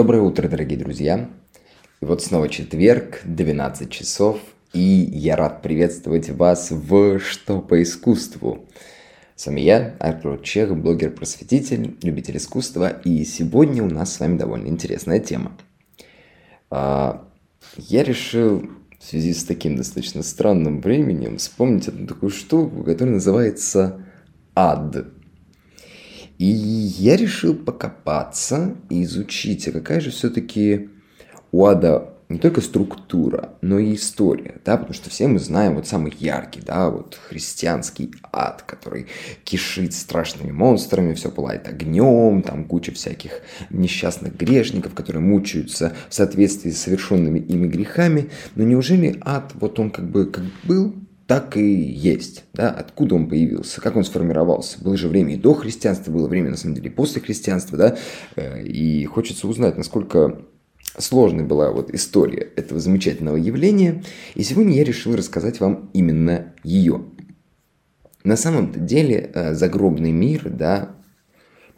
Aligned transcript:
Доброе 0.00 0.22
утро, 0.22 0.48
дорогие 0.48 0.78
друзья. 0.78 1.28
И 2.00 2.06
вот 2.06 2.22
снова 2.22 2.48
четверг, 2.48 3.20
12 3.24 3.90
часов, 3.90 4.40
и 4.72 4.80
я 4.80 5.36
рад 5.36 5.60
приветствовать 5.60 6.30
вас 6.30 6.70
в 6.70 7.18
«Что 7.18 7.60
по 7.60 7.82
искусству». 7.82 8.64
С 9.36 9.44
вами 9.44 9.60
я, 9.60 9.96
Артур 10.00 10.40
Чех, 10.40 10.74
блогер-просветитель, 10.74 11.98
любитель 12.02 12.38
искусства, 12.38 12.88
и 13.04 13.26
сегодня 13.26 13.82
у 13.82 13.90
нас 13.90 14.14
с 14.14 14.20
вами 14.20 14.38
довольно 14.38 14.68
интересная 14.68 15.18
тема. 15.18 15.52
А, 16.70 17.28
я 17.76 18.02
решил 18.02 18.70
в 18.98 19.04
связи 19.04 19.34
с 19.34 19.44
таким 19.44 19.76
достаточно 19.76 20.22
странным 20.22 20.80
временем 20.80 21.36
вспомнить 21.36 21.88
одну 21.88 22.06
такую 22.06 22.30
штуку, 22.30 22.84
которая 22.84 23.16
называется 23.16 24.02
ад– 24.54 25.08
и 26.40 26.46
я 26.46 27.16
решил 27.16 27.54
покопаться 27.54 28.74
и 28.88 29.02
изучить, 29.02 29.68
а 29.68 29.72
какая 29.72 30.00
же 30.00 30.10
все-таки 30.10 30.88
у 31.52 31.66
ада 31.66 32.14
не 32.30 32.38
только 32.38 32.62
структура, 32.62 33.50
но 33.60 33.78
и 33.78 33.94
история, 33.94 34.58
да, 34.64 34.78
потому 34.78 34.94
что 34.94 35.10
все 35.10 35.28
мы 35.28 35.38
знаем 35.38 35.74
вот 35.74 35.86
самый 35.86 36.14
яркий, 36.18 36.62
да, 36.64 36.88
вот 36.88 37.20
христианский 37.28 38.14
ад, 38.32 38.62
который 38.62 39.08
кишит 39.44 39.92
страшными 39.92 40.50
монстрами, 40.50 41.12
все 41.12 41.30
пылает 41.30 41.68
огнем, 41.68 42.40
там 42.40 42.64
куча 42.64 42.92
всяких 42.92 43.42
несчастных 43.68 44.34
грешников, 44.34 44.94
которые 44.94 45.22
мучаются 45.22 45.92
в 46.08 46.14
соответствии 46.14 46.70
с 46.70 46.80
совершенными 46.80 47.38
ими 47.38 47.66
грехами, 47.66 48.30
но 48.54 48.64
неужели 48.64 49.20
ад, 49.20 49.52
вот 49.60 49.78
он 49.78 49.90
как 49.90 50.08
бы 50.10 50.24
как 50.24 50.44
был, 50.64 50.94
так 51.30 51.56
и 51.56 51.62
есть. 51.62 52.42
Да? 52.54 52.70
Откуда 52.70 53.14
он 53.14 53.28
появился, 53.28 53.80
как 53.80 53.94
он 53.94 54.02
сформировался. 54.02 54.82
Было 54.82 54.96
же 54.96 55.06
время 55.06 55.34
и 55.34 55.36
до 55.36 55.54
христианства, 55.54 56.10
было 56.10 56.26
время, 56.26 56.50
на 56.50 56.56
самом 56.56 56.74
деле, 56.74 56.90
и 56.90 56.92
после 56.92 57.22
христианства. 57.22 57.78
Да? 57.78 57.96
Э, 58.34 58.60
и 58.64 59.04
хочется 59.04 59.46
узнать, 59.46 59.78
насколько 59.78 60.42
сложной 60.98 61.44
была 61.44 61.70
вот 61.70 61.94
история 61.94 62.48
этого 62.56 62.80
замечательного 62.80 63.36
явления. 63.36 64.02
И 64.34 64.42
сегодня 64.42 64.74
я 64.74 64.82
решил 64.82 65.14
рассказать 65.14 65.60
вам 65.60 65.88
именно 65.92 66.52
ее. 66.64 67.04
На 68.24 68.36
самом 68.36 68.84
деле 68.84 69.30
э, 69.32 69.54
загробный 69.54 70.10
мир, 70.10 70.50
да, 70.50 70.96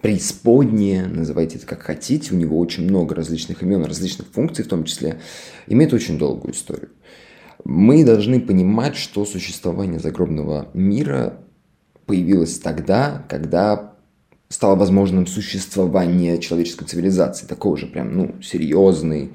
преисподнее, 0.01 1.05
называйте 1.05 1.59
это 1.59 1.67
как 1.67 1.83
хотите, 1.83 2.33
у 2.33 2.39
него 2.39 2.59
очень 2.59 2.85
много 2.85 3.15
различных 3.15 3.63
имен, 3.63 3.85
различных 3.85 4.29
функций 4.29 4.65
в 4.65 4.69
том 4.69 4.85
числе, 4.85 5.21
имеет 5.67 5.93
очень 5.93 6.17
долгую 6.17 6.55
историю. 6.55 6.89
Мы 7.65 8.05
должны 8.05 8.41
понимать, 8.41 8.97
что 8.97 9.25
существование 9.25 10.01
загробного 10.01 10.69
мира 10.75 11.39
появилось 12.07 12.59
тогда, 12.59 13.25
когда 13.29 13.93
стало 14.49 14.77
возможным 14.77 15.27
существование 15.27 16.39
человеческой 16.39 16.85
цивилизации, 16.85 17.47
такого 17.47 17.77
же 17.77 17.87
прям, 17.87 18.17
ну, 18.17 18.35
серьезной, 18.43 19.33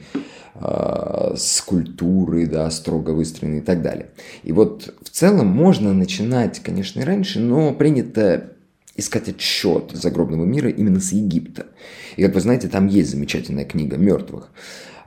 э, 0.55 1.33
с 1.35 1.61
культурой, 1.61 2.45
да, 2.45 2.69
строго 2.69 3.11
выстроенной 3.11 3.59
и 3.59 3.61
так 3.61 3.81
далее. 3.81 4.11
И 4.43 4.51
вот 4.51 4.93
в 5.01 5.09
целом 5.09 5.47
можно 5.47 5.93
начинать, 5.93 6.59
конечно, 6.59 6.99
и 6.99 7.03
раньше, 7.03 7.39
но 7.39 7.73
принято 7.73 8.51
искать 8.95 9.29
отчет 9.29 9.91
загробного 9.93 10.45
мира 10.45 10.69
именно 10.69 10.99
с 10.99 11.11
Египта. 11.11 11.67
И, 12.15 12.23
как 12.23 12.33
вы 12.33 12.41
знаете, 12.41 12.67
там 12.67 12.87
есть 12.87 13.11
замечательная 13.11 13.65
книга 13.65 13.97
мертвых. 13.97 14.49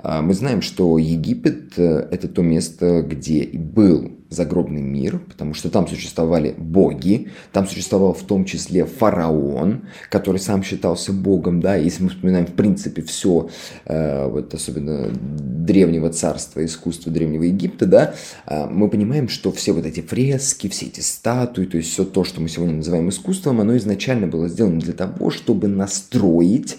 Мы 0.03 0.34
знаем, 0.34 0.62
что 0.62 0.98
Египет 0.98 1.79
э,– 1.79 2.09
это 2.11 2.29
то 2.29 2.43
место, 2.43 3.03
где 3.03 3.48
был 3.53 4.12
загробный 4.31 4.81
мир, 4.81 5.19
потому 5.19 5.55
что 5.55 5.71
там 5.71 5.88
существовали 5.88 6.55
боги, 6.56 7.28
там 7.53 7.66
существовал 7.66 8.15
в 8.15 8.22
том 8.22 8.44
числе 8.44 8.87
фараон, 8.87 9.83
который 10.09 10.38
сам 10.38 10.62
считался 10.62 11.12
богом, 11.12 11.61
да, 11.61 11.75
если 11.75 12.05
мы 12.05 12.11
вспоминаем 12.11 12.47
в 12.47 12.53
принципе 12.53 13.03
все, 13.03 13.50
э, 13.87 14.28
вот 14.28 14.55
особенно 14.55 15.11
древнего 15.11 16.11
царства, 16.11 16.65
искусства 16.65 17.11
древнего 17.12 17.43
Египта, 17.43 17.87
да, 17.87 18.15
э, 18.47 18.67
мы 18.67 18.88
понимаем, 18.88 19.28
что 19.28 19.50
все 19.50 19.72
вот 19.72 19.84
эти 19.84 20.00
фрески, 20.00 20.69
все 20.69 20.87
эти 20.87 21.00
статуи, 21.00 21.65
то 21.65 21.77
есть 21.77 21.91
все 21.91 22.05
то, 22.05 22.22
что 22.22 22.41
мы 22.41 22.49
сегодня 22.49 22.77
называем 22.77 23.09
искусством, 23.09 23.61
оно 23.61 23.77
изначально 23.77 24.28
было 24.28 24.49
сделано 24.49 24.78
для 24.78 24.93
того, 24.94 25.31
чтобы 25.31 25.67
настроить 25.67 26.78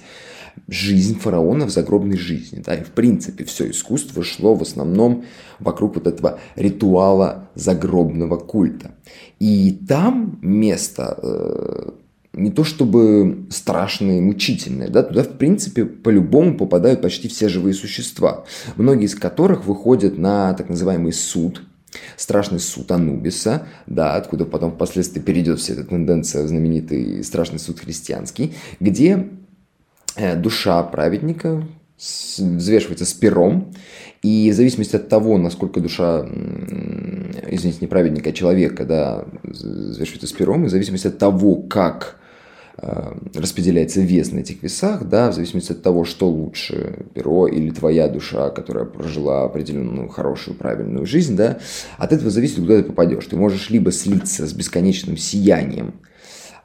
жизнь 0.68 1.20
фараона 1.20 1.66
в 1.66 1.70
загробной 1.70 2.18
жизни. 2.18 2.62
Да, 2.66 2.76
и 2.76 2.84
в 2.84 2.92
принципе 2.92 3.44
все 3.44 3.70
искусство 3.70 4.24
шло 4.24 4.56
в 4.56 4.62
основном 4.62 5.26
вокруг 5.60 5.96
вот 5.96 6.08
этого 6.08 6.40
ритуала 6.56 7.50
загробного 7.56 8.38
культа. 8.38 8.92
И 9.40 9.72
там 9.88 10.40
место 10.42 11.18
э, 11.22 11.90
не 12.34 12.52
то 12.52 12.64
чтобы 12.64 13.46
страшное 13.50 14.20
и 14.20 14.22
мучительное, 14.22 14.90
да, 14.90 15.04
туда 15.04 15.24
в 15.24 15.38
принципе 15.38 15.86
по-любому 15.86 16.58
попадают 16.58 17.02
почти 17.02 17.28
все 17.28 17.50
живые 17.50 17.74
существа, 17.74 18.46
многие 18.76 19.06
из 19.06 19.16
которых 19.16 19.66
выходят 19.66 20.18
на 20.18 20.54
так 20.54 20.70
называемый 20.70 21.12
суд, 21.12 21.64
страшный 22.16 22.60
суд 22.60 22.90
Анубиса, 22.92 23.68
да, 23.86 24.16
откуда 24.16 24.46
потом 24.46 24.72
впоследствии 24.72 25.20
перейдет 25.20 25.60
вся 25.60 25.74
эта 25.74 25.84
тенденция 25.84 26.44
в 26.44 26.48
знаменитый 26.48 27.24
страшный 27.24 27.60
суд 27.60 27.80
христианский, 27.80 28.54
где 28.80 29.28
душа 30.38 30.84
праведника 30.84 31.68
взвешивается 31.98 33.06
с 33.06 33.14
пером, 33.14 33.74
и 34.24 34.50
в 34.52 34.56
зависимости 34.56 34.96
от 34.96 35.08
того, 35.08 35.38
насколько 35.38 35.80
душа, 35.80 36.26
извините, 37.48 37.80
не 37.82 37.88
праведника, 37.88 38.30
а 38.30 38.34
человека, 38.34 38.86
да, 38.86 39.26
взвешивается 39.44 40.28
с 40.28 40.32
пером, 40.32 40.64
и 40.64 40.68
в 40.68 40.72
зависимости 40.72 41.08
от 41.08 41.20
того, 41.20 41.58
как 41.58 42.20
э, 42.78 43.14
распределяется 43.36 44.02
вес 44.02 44.32
на 44.32 44.40
этих 44.40 44.64
весах, 44.64 45.06
да, 45.06 45.30
в 45.30 45.36
зависимости 45.36 45.74
от 45.74 45.84
того, 45.84 46.04
что 46.04 46.28
лучше, 46.28 47.06
перо 47.14 47.48
или 47.48 47.70
твоя 47.70 48.08
душа, 48.08 48.50
которая 48.50 48.86
прожила 48.86 49.44
определенную 49.44 50.08
хорошую, 50.08 50.58
правильную 50.58 51.06
жизнь, 51.06 51.36
да, 51.36 51.60
от 51.98 52.14
этого 52.14 52.32
зависит, 52.32 52.56
куда 52.58 52.78
ты 52.78 52.84
попадешь. 52.84 53.26
Ты 53.26 53.36
можешь 53.36 53.70
либо 53.70 53.92
слиться 53.92 54.48
с 54.48 54.54
бесконечным 54.54 55.18
сиянием, 55.18 55.94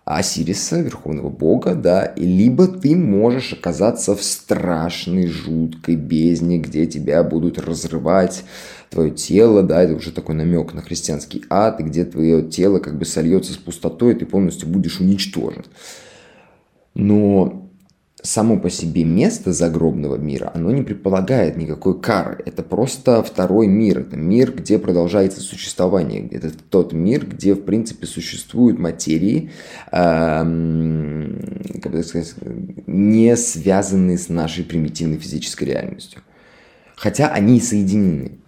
Осириса, 0.07 0.81
верховного 0.81 1.31
бога, 1.31 1.75
да, 1.75 2.13
либо 2.17 2.69
ты 2.69 2.95
можешь 2.95 3.53
оказаться 3.53 4.15
в 4.15 4.23
страшной, 4.23 5.27
жуткой 5.27 5.97
бездне, 5.97 6.59
где 6.59 6.87
тебя 6.87 7.25
будут 7.25 7.59
разрывать 7.59 8.45
твое 8.89 9.11
тело, 9.11 9.65
да, 9.65 9.83
это 9.83 9.95
уже 9.95 10.13
такой 10.13 10.37
намек 10.37 10.75
на 10.75 10.81
христианский 10.81 11.45
ад, 11.51 11.81
где 11.81 12.05
твое 12.05 12.43
тело 12.49 12.79
как 12.79 12.97
бы 12.97 13.05
сольется 13.05 13.53
с 13.53 13.57
пустотой, 13.57 14.13
и 14.13 14.17
ты 14.17 14.27
полностью 14.27 14.69
будешь 14.69 15.01
уничтожен. 15.01 15.65
Но 16.95 17.66
само 18.27 18.59
по 18.59 18.71
себе 18.71 19.05
место 19.05 19.53
загробного 19.53 20.17
мира, 20.17 20.51
оно 20.55 20.71
не 20.73 20.83
предполагает 20.83 21.57
никакой 21.57 22.01
кары. 22.01 22.43
Это 22.45 22.63
просто 22.63 23.23
второй 23.23 23.69
мир. 23.69 24.01
Это 24.01 24.17
мир, 24.17 24.53
где 24.53 24.79
продолжается 24.79 25.41
существование. 25.41 26.29
Это 26.31 26.51
тот 26.51 26.93
мир, 26.93 27.25
где, 27.27 27.55
в 27.55 27.63
принципе, 27.63 28.07
существуют 28.07 28.79
материи, 28.79 29.51
эм, 29.93 31.61
как 31.81 31.93
бы 31.93 32.03
сказать, 32.03 32.35
не 32.87 33.37
связанные 33.37 34.19
с 34.19 34.29
нашей 34.29 34.65
примитивной 34.65 35.19
физической 35.19 35.65
реальностью. 35.65 36.21
Хотя 36.97 37.29
они 37.29 37.61
соединены. 37.61 38.39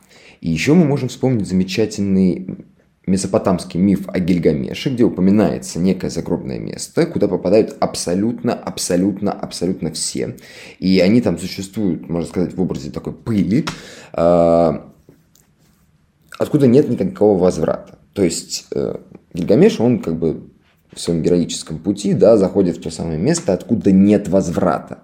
И 0.40 0.50
еще 0.50 0.74
мы 0.74 0.84
можем 0.84 1.08
вспомнить 1.08 1.46
замечательный 1.46 2.67
месопотамский 3.08 3.80
миф 3.80 4.08
о 4.08 4.18
Гильгамеше, 4.20 4.90
где 4.90 5.04
упоминается 5.04 5.78
некое 5.78 6.10
загробное 6.10 6.58
место, 6.58 7.06
куда 7.06 7.28
попадают 7.28 7.76
абсолютно, 7.80 8.54
абсолютно, 8.54 9.32
абсолютно 9.32 9.90
все. 9.92 10.36
И 10.78 11.00
они 11.00 11.20
там 11.20 11.38
существуют, 11.38 12.08
можно 12.08 12.28
сказать, 12.28 12.54
в 12.54 12.60
образе 12.60 12.90
такой 12.90 13.12
пыли, 13.12 13.64
а, 14.12 14.92
откуда 16.38 16.66
нет 16.66 16.88
никакого 16.88 17.38
возврата. 17.38 17.98
То 18.12 18.22
есть 18.22 18.66
э, 18.74 18.96
Гильгамеш, 19.34 19.80
он 19.80 20.00
как 20.00 20.18
бы 20.18 20.48
в 20.92 21.00
своем 21.00 21.22
героическом 21.22 21.78
пути, 21.78 22.14
да, 22.14 22.36
заходит 22.36 22.78
в 22.78 22.82
то 22.82 22.90
самое 22.90 23.18
место, 23.18 23.52
откуда 23.52 23.92
нет 23.92 24.28
возврата. 24.28 24.98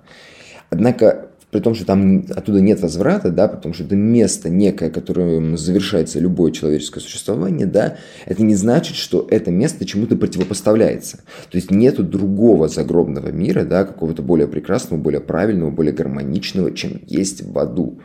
Однако 0.71 1.14
при 1.55 1.61
том, 1.61 1.77
что 1.77 1.87
там 1.87 2.27
оттуда 2.35 2.61
нет 2.61 2.81
возврата, 2.81 3.31
да, 3.31 3.47
потому 3.47 3.75
что 3.75 3.85
это 3.85 3.95
место 3.95 4.49
некое, 4.49 4.91
которым 4.91 5.56
завершается 5.56 6.19
любое 6.19 6.51
человеческое 6.51 6.99
существование, 6.99 7.65
да, 7.65 7.97
это 8.27 8.43
не 8.43 8.56
значит, 8.56 8.97
что 8.97 9.25
это 9.31 9.53
место 9.53 9.87
чему-то 9.87 10.17
противопоставляется. 10.17 11.19
То 11.49 11.56
есть 11.56 11.71
нету 11.71 12.03
другого 12.03 12.67
загробного 12.67 13.29
мира, 13.29 13.62
да, 13.62 13.85
какого-то 13.85 14.21
более 14.21 14.49
прекрасного, 14.49 15.01
более 15.01 15.21
правильного, 15.21 15.71
более 15.71 15.93
гармоничного, 15.93 16.75
чем 16.75 17.01
есть 17.06 17.45
в 17.45 17.56
аду. 17.56 18.01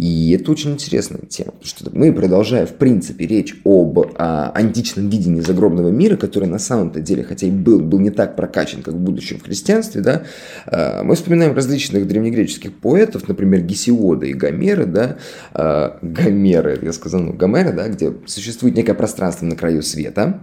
И 0.00 0.30
это 0.30 0.50
очень 0.52 0.70
интересная 0.70 1.20
тема, 1.28 1.52
потому 1.52 1.66
что 1.66 1.90
мы, 1.92 2.10
продолжая, 2.10 2.64
в 2.64 2.72
принципе, 2.72 3.26
речь 3.26 3.54
об 3.64 3.98
а, 4.16 4.50
античном 4.54 5.10
видении 5.10 5.42
загробного 5.42 5.90
мира, 5.90 6.16
который 6.16 6.48
на 6.48 6.58
самом-то 6.58 7.00
деле, 7.00 7.22
хотя 7.22 7.48
и 7.48 7.50
был, 7.50 7.80
был 7.80 7.98
не 7.98 8.08
так 8.08 8.34
прокачан, 8.34 8.80
как 8.80 8.94
в 8.94 8.98
будущем 8.98 9.38
в 9.38 9.42
христианстве, 9.42 10.00
да, 10.00 10.22
а, 10.64 11.02
мы 11.02 11.16
вспоминаем 11.16 11.54
различных 11.54 12.08
древнегреческих 12.08 12.78
поэтов, 12.78 13.28
например, 13.28 13.60
Гесиода 13.60 14.24
и 14.24 14.32
Гомера, 14.32 14.86
да, 14.86 15.18
а, 15.52 15.98
Гомера, 16.00 16.78
я 16.80 16.94
сказал, 16.94 17.20
ну, 17.20 17.34
Гомера, 17.34 17.72
да, 17.72 17.88
где 17.88 18.10
существует 18.24 18.76
некое 18.76 18.94
пространство 18.94 19.44
на 19.44 19.54
краю 19.54 19.82
света, 19.82 20.40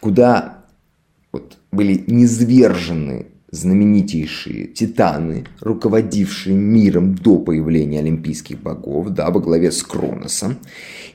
куда 0.00 0.64
вот, 1.30 1.58
были 1.70 2.02
низвержены 2.08 3.26
знаменитейшие 3.50 4.66
титаны, 4.66 5.44
руководившие 5.60 6.56
миром 6.56 7.14
до 7.14 7.38
появления 7.38 8.00
олимпийских 8.00 8.60
богов, 8.60 9.10
да, 9.10 9.30
во 9.30 9.40
главе 9.40 9.70
с 9.70 9.82
Кроносом. 9.82 10.58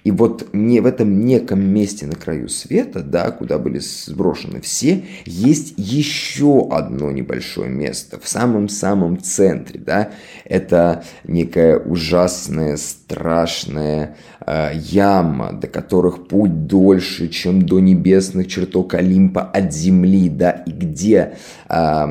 И 0.03 0.11
вот 0.11 0.49
не 0.53 0.79
в 0.79 0.85
этом 0.85 1.25
неком 1.25 1.61
месте 1.61 2.07
на 2.07 2.15
краю 2.15 2.49
света, 2.49 3.03
да, 3.03 3.29
куда 3.31 3.59
были 3.59 3.79
сброшены 3.79 4.61
все, 4.61 5.03
есть 5.25 5.73
еще 5.77 6.67
одно 6.71 7.11
небольшое 7.11 7.69
место 7.69 8.19
в 8.19 8.27
самом-самом 8.27 9.19
центре, 9.19 9.79
да. 9.79 10.11
Это 10.45 11.03
некая 11.23 11.77
ужасная, 11.77 12.77
страшная 13.11 14.15
э, 14.45 14.71
яма, 14.75 15.51
до 15.53 15.67
которых 15.67 16.27
путь 16.27 16.67
дольше, 16.67 17.27
чем 17.27 17.61
до 17.61 17.79
небесных 17.79 18.47
чертог 18.47 18.93
Олимпа 18.93 19.41
от 19.41 19.73
земли, 19.73 20.29
да, 20.29 20.51
и 20.51 20.71
где 20.71 21.33
э, 21.69 22.05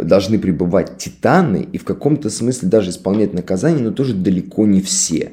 должны 0.00 0.38
пребывать 0.38 0.98
титаны 0.98 1.66
и 1.72 1.78
в 1.78 1.84
каком-то 1.84 2.30
смысле 2.30 2.68
даже 2.68 2.90
исполнять 2.90 3.34
наказание, 3.34 3.82
но 3.82 3.90
тоже 3.90 4.14
далеко 4.14 4.66
не 4.66 4.80
все. 4.80 5.32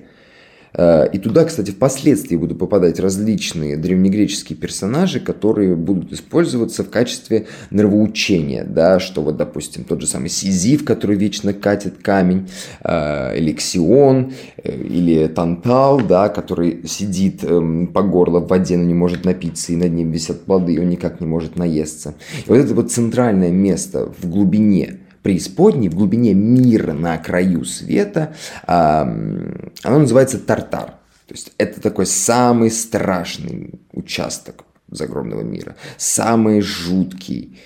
Э, 0.74 1.08
и 1.12 1.18
туда, 1.18 1.46
кстати, 1.46 1.72
впоследствии 1.72 2.36
будут 2.36 2.60
попадать 2.60 3.00
различные 3.00 3.78
древнегреческие 3.78 4.58
персонажи, 4.58 5.20
которые 5.20 5.76
будут 5.76 6.14
использоваться 6.14 6.84
в 6.84 6.90
качестве 6.90 7.48
нравоучения, 7.72 8.64
да, 8.64 9.00
что 9.00 9.22
вот, 9.22 9.38
допустим, 9.38 9.84
тот 9.84 10.02
же 10.02 10.08
самый 10.08 10.30
Сизиф, 10.30 10.86
который 10.86 11.16
вечно 11.16 11.54
катит 11.54 11.96
камень, 12.02 12.50
э, 12.84 13.38
или 13.38 13.54
Ксион, 13.54 14.34
э, 14.64 14.76
или 14.76 15.28
Тантал, 15.28 16.02
да, 16.02 16.30
который 16.30 16.88
сидит 16.88 17.44
эм, 17.44 17.88
по 17.88 18.02
горло 18.02 18.40
в 18.40 18.48
воде, 18.48 18.78
но 18.78 18.84
не 18.84 18.94
может 18.94 19.26
напиться, 19.26 19.74
и 19.74 19.76
над 19.76 19.92
ним 19.92 20.12
висят 20.12 20.44
плоды, 20.44 20.74
и 20.74 20.80
он 20.80 20.90
никак 20.90 21.20
не 21.20 21.28
может 21.28 21.56
наесться. 21.56 22.16
И 22.46 22.50
вот 22.50 22.58
это 22.58 22.74
вот 22.74 22.92
центральное 22.92 23.52
место 23.52 24.12
в 24.20 24.30
глубине 24.30 25.00
преисподней, 25.30 25.90
в 25.90 25.94
глубине 25.94 26.34
мира 26.34 26.92
на 26.92 27.16
краю 27.20 27.64
света, 27.64 28.34
оно 28.66 29.64
называется 29.84 30.40
Тартар. 30.40 30.96
То 31.28 31.36
есть 31.36 31.52
это 31.60 31.80
такой 31.80 32.08
самый 32.08 32.72
страшный 32.72 33.80
участок 33.94 34.66
загробного 34.90 35.42
мира, 35.42 35.76
самый 35.98 36.62
жуткий, 36.62 37.60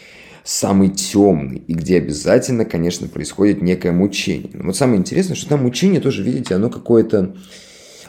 самый 0.43 0.89
темный, 0.89 1.63
и 1.65 1.73
где 1.73 1.99
обязательно, 1.99 2.65
конечно, 2.65 3.07
происходит 3.07 3.61
некое 3.61 3.93
мучение. 3.93 4.51
Но 4.55 4.65
вот 4.65 4.75
самое 4.75 4.99
интересное, 4.99 5.35
что 5.35 5.47
там 5.47 5.61
мучение 5.61 6.01
тоже, 6.01 6.21
видите, 6.21 6.55
оно 6.55 6.69
какое-то 6.69 7.33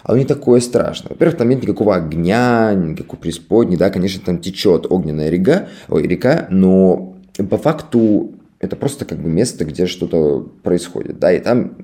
оно 0.02 0.18
не 0.18 0.24
такое 0.24 0.58
страшное. 0.60 1.10
Во-первых, 1.10 1.38
там 1.38 1.48
нет 1.48 1.62
никакого 1.62 1.94
огня, 1.94 2.74
никакой 2.74 3.20
преисподней, 3.20 3.76
да, 3.76 3.90
конечно, 3.90 4.20
там 4.20 4.38
течет 4.38 4.86
огненная 4.90 5.30
река, 5.30 5.68
ой, 5.88 6.08
река, 6.08 6.48
но 6.50 7.16
по 7.48 7.56
факту 7.56 8.33
это 8.64 8.76
просто 8.76 9.04
как 9.04 9.18
бы 9.18 9.28
место, 9.28 9.64
где 9.64 9.86
что-то 9.86 10.40
происходит, 10.62 11.18
да, 11.18 11.32
и 11.32 11.40
там 11.40 11.76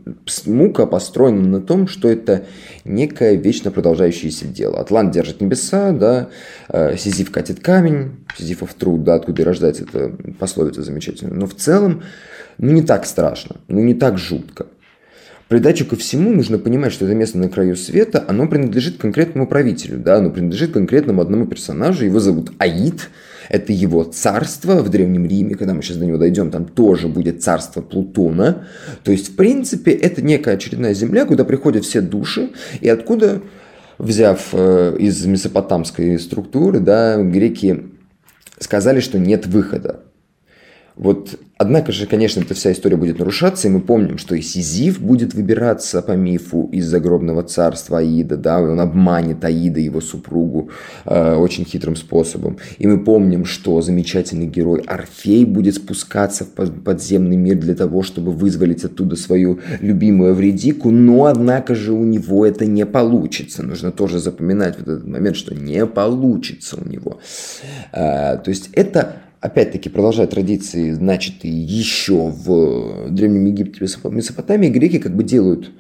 мука 0.47 0.87
построена 0.87 1.47
на 1.47 1.61
том, 1.61 1.87
что 1.87 2.09
это 2.09 2.47
некое 2.85 3.35
вечно 3.35 3.71
продолжающееся 3.71 4.47
дело. 4.47 4.81
Атлант 4.81 5.13
держит 5.13 5.41
небеса, 5.41 5.93
да, 5.93 6.29
э, 6.69 6.97
Сизиф 6.97 7.31
катит 7.31 7.61
камень, 7.61 8.25
Сизифов 8.37 8.75
труд, 8.75 9.05
да, 9.05 9.15
откуда 9.15 9.43
и 9.43 9.45
рождается 9.45 9.85
эта 9.85 10.13
пословица 10.39 10.83
замечательная. 10.83 11.35
Но 11.35 11.47
в 11.47 11.55
целом, 11.55 12.03
ну, 12.59 12.73
не 12.73 12.83
так 12.83 13.07
страшно, 13.07 13.57
ну, 13.69 13.81
не 13.81 13.95
так 13.95 14.19
жутко. 14.19 14.67
Придачу 15.49 15.85
ко 15.85 15.97
всему 15.97 16.33
нужно 16.33 16.59
понимать, 16.59 16.93
что 16.93 17.07
это 17.07 17.15
место 17.15 17.37
на 17.37 17.49
краю 17.49 17.75
света, 17.75 18.25
оно 18.29 18.47
принадлежит 18.47 18.99
конкретному 18.99 19.49
правителю, 19.49 19.99
да, 19.99 20.17
оно 20.17 20.31
принадлежит 20.31 20.73
конкретному 20.73 21.21
одному 21.21 21.47
персонажу, 21.47 22.05
его 22.05 22.21
зовут 22.21 22.53
Аид, 22.59 23.11
это 23.51 23.73
его 23.73 24.05
царство 24.05 24.77
в 24.77 24.89
Древнем 24.89 25.27
Риме, 25.27 25.57
когда 25.57 25.75
мы 25.75 25.83
сейчас 25.83 25.97
до 25.97 26.07
него 26.07 26.19
дойдем, 26.19 26.51
там 26.51 26.67
тоже 26.67 27.09
будет 27.09 27.43
царство 27.43 27.83
Плутона. 27.83 28.67
То 29.03 29.11
есть, 29.11 29.33
в 29.33 29.37
принципе, 29.37 29.91
это 29.91 30.23
некая 30.23 30.55
очередная 30.55 30.95
земля, 30.95 31.27
куда 31.27 31.45
приходят 31.45 31.85
все 31.85 32.01
души, 32.01 32.51
и 32.81 32.89
откуда, 32.89 33.43
взяв 33.99 34.51
э, 34.53 34.97
из 35.01 35.27
месопотамской 35.27 36.19
структуры, 36.21 36.79
да, 36.79 37.21
греки 37.21 37.91
сказали, 38.61 39.01
что 39.01 39.19
нет 39.19 39.47
выхода. 39.47 40.05
Вот 41.01 41.39
Однако 41.63 41.93
же, 41.93 42.07
конечно, 42.07 42.41
эта 42.41 42.55
вся 42.55 42.73
история 42.73 42.97
будет 42.97 43.19
нарушаться, 43.19 43.69
и 43.69 43.71
мы 43.71 43.83
помним, 43.83 44.17
что 44.17 44.35
и 44.35 44.41
Сизиф 44.41 44.99
будет 44.99 45.35
выбираться 45.35 46.01
по 46.01 46.13
мифу 46.13 46.71
из 46.73 46.87
загробного 46.87 47.43
царства 47.43 47.99
Аида, 47.99 48.39
да, 48.39 48.63
он 48.63 48.81
обманет 48.81 49.45
Аида, 49.45 49.79
его 49.79 50.01
супругу, 50.01 50.71
э, 51.05 51.35
очень 51.35 51.67
хитрым 51.67 51.97
способом. 51.97 52.57
И 52.79 52.87
мы 52.87 53.05
помним, 53.05 53.45
что 53.45 53.83
замечательный 53.83 54.47
герой 54.47 54.81
Орфей 54.87 55.45
будет 55.45 55.75
спускаться 55.75 56.47
в 56.47 56.83
подземный 56.83 57.37
мир 57.37 57.59
для 57.59 57.75
того, 57.75 58.03
чтобы 58.03 58.33
вызволить 58.33 58.83
оттуда 58.83 59.17
свою 59.17 59.61
любимую 59.83 60.35
Вредику, 60.35 60.91
но, 60.91 61.27
однако 61.27 61.75
же, 61.75 61.93
у 61.93 62.05
него 62.05 62.47
это 62.47 62.65
не 62.65 62.87
получится. 62.87 63.63
Нужно 63.63 63.93
тоже 63.93 64.19
запоминать 64.19 64.79
в 64.79 64.83
этот 64.83 65.07
момент, 65.07 65.37
что 65.37 65.55
не 65.55 65.85
получится 65.85 66.79
у 66.83 66.89
него. 66.89 67.21
Э, 67.93 68.39
то 68.39 68.49
есть 68.49 68.71
это 68.73 69.17
опять-таки, 69.41 69.89
продолжая 69.89 70.27
традиции, 70.27 70.93
начатые 70.93 71.63
еще 71.63 72.29
в 72.29 73.11
Древнем 73.11 73.47
Египте, 73.47 73.81
Месопотамии, 73.81 74.69
греки 74.69 74.99
как 74.99 75.15
бы 75.17 75.25
делают 75.25 75.71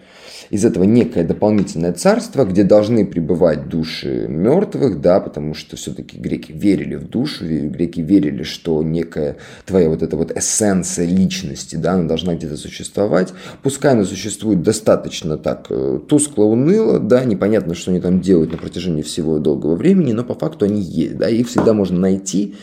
из 0.49 0.65
этого 0.65 0.85
некое 0.85 1.25
дополнительное 1.25 1.93
царство, 1.93 2.45
где 2.45 2.65
должны 2.65 3.05
пребывать 3.05 3.69
души 3.69 4.27
мертвых, 4.29 5.01
да, 5.01 5.21
потому 5.21 5.55
что 5.55 5.77
все-таки 5.77 6.17
греки 6.17 6.53
верили 6.53 6.97
в 6.97 7.09
душу, 7.09 7.45
греки 7.47 8.01
верили, 8.01 8.43
что 8.43 8.83
некая 8.83 9.37
твоя 9.67 9.89
вот 9.89 10.03
эта 10.03 10.17
вот 10.17 10.37
эссенция 10.37 11.07
личности, 11.07 11.77
да, 11.77 11.93
она 11.93 12.05
должна 12.05 12.35
где-то 12.35 12.57
существовать. 12.57 13.33
Пускай 13.63 13.93
она 13.93 14.05
существует 14.05 14.63
достаточно 14.63 15.37
так 15.37 15.67
э, 15.71 16.01
тускло, 16.09 16.45
уныло, 16.45 16.99
да, 16.99 17.25
непонятно, 17.25 17.75
что 17.75 17.91
они 17.91 18.01
там 18.01 18.21
делают 18.21 18.53
на 18.53 18.59
протяжении 18.59 19.03
всего 19.03 19.39
долгого 19.39 19.77
времени, 19.77 20.13
но 20.13 20.25
по 20.25 20.35
факту 20.35 20.65
они 20.65 20.81
есть, 20.81 21.17
да, 21.17 21.29
их 21.29 21.49
всегда 21.49 21.73
можно 21.73 21.99
найти, 21.99 22.55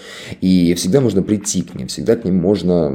и 0.41 0.73
всегда 0.73 1.01
можно 1.01 1.21
прийти 1.21 1.61
к 1.61 1.75
ним, 1.75 1.87
всегда 1.87 2.15
к 2.15 2.25
ним 2.25 2.37
можно 2.37 2.91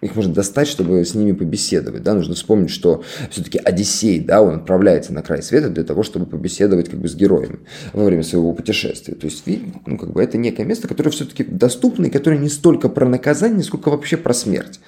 их 0.00 0.16
можно 0.16 0.32
достать, 0.32 0.66
чтобы 0.68 1.04
с 1.04 1.14
ними 1.14 1.32
побеседовать. 1.32 2.02
Да? 2.02 2.14
Нужно 2.14 2.34
вспомнить, 2.34 2.70
что 2.70 3.02
все-таки 3.30 3.58
Одиссей, 3.70 4.20
да, 4.20 4.42
он 4.42 4.56
отправляется 4.56 5.12
на 5.12 5.22
край 5.22 5.42
света 5.42 5.70
для 5.70 5.84
того, 5.84 6.02
чтобы 6.02 6.26
побеседовать 6.26 6.90
как 6.90 7.00
бы 7.00 7.08
с 7.08 7.14
героями 7.14 7.60
во 7.92 8.04
время 8.04 8.22
своего 8.22 8.52
путешествия. 8.52 9.14
То 9.14 9.24
есть, 9.24 9.42
ну, 9.86 9.96
как 9.96 10.12
бы 10.12 10.22
это 10.22 10.36
некое 10.36 10.64
место, 10.64 10.86
которое 10.86 11.10
все-таки 11.10 11.44
доступно 11.44 12.06
и 12.06 12.10
которое 12.10 12.38
не 12.38 12.48
столько 12.48 12.88
про 12.88 13.08
наказание, 13.08 13.62
сколько 13.62 13.88
вообще 13.90 14.16
про 14.16 14.34
смерть. 14.34 14.80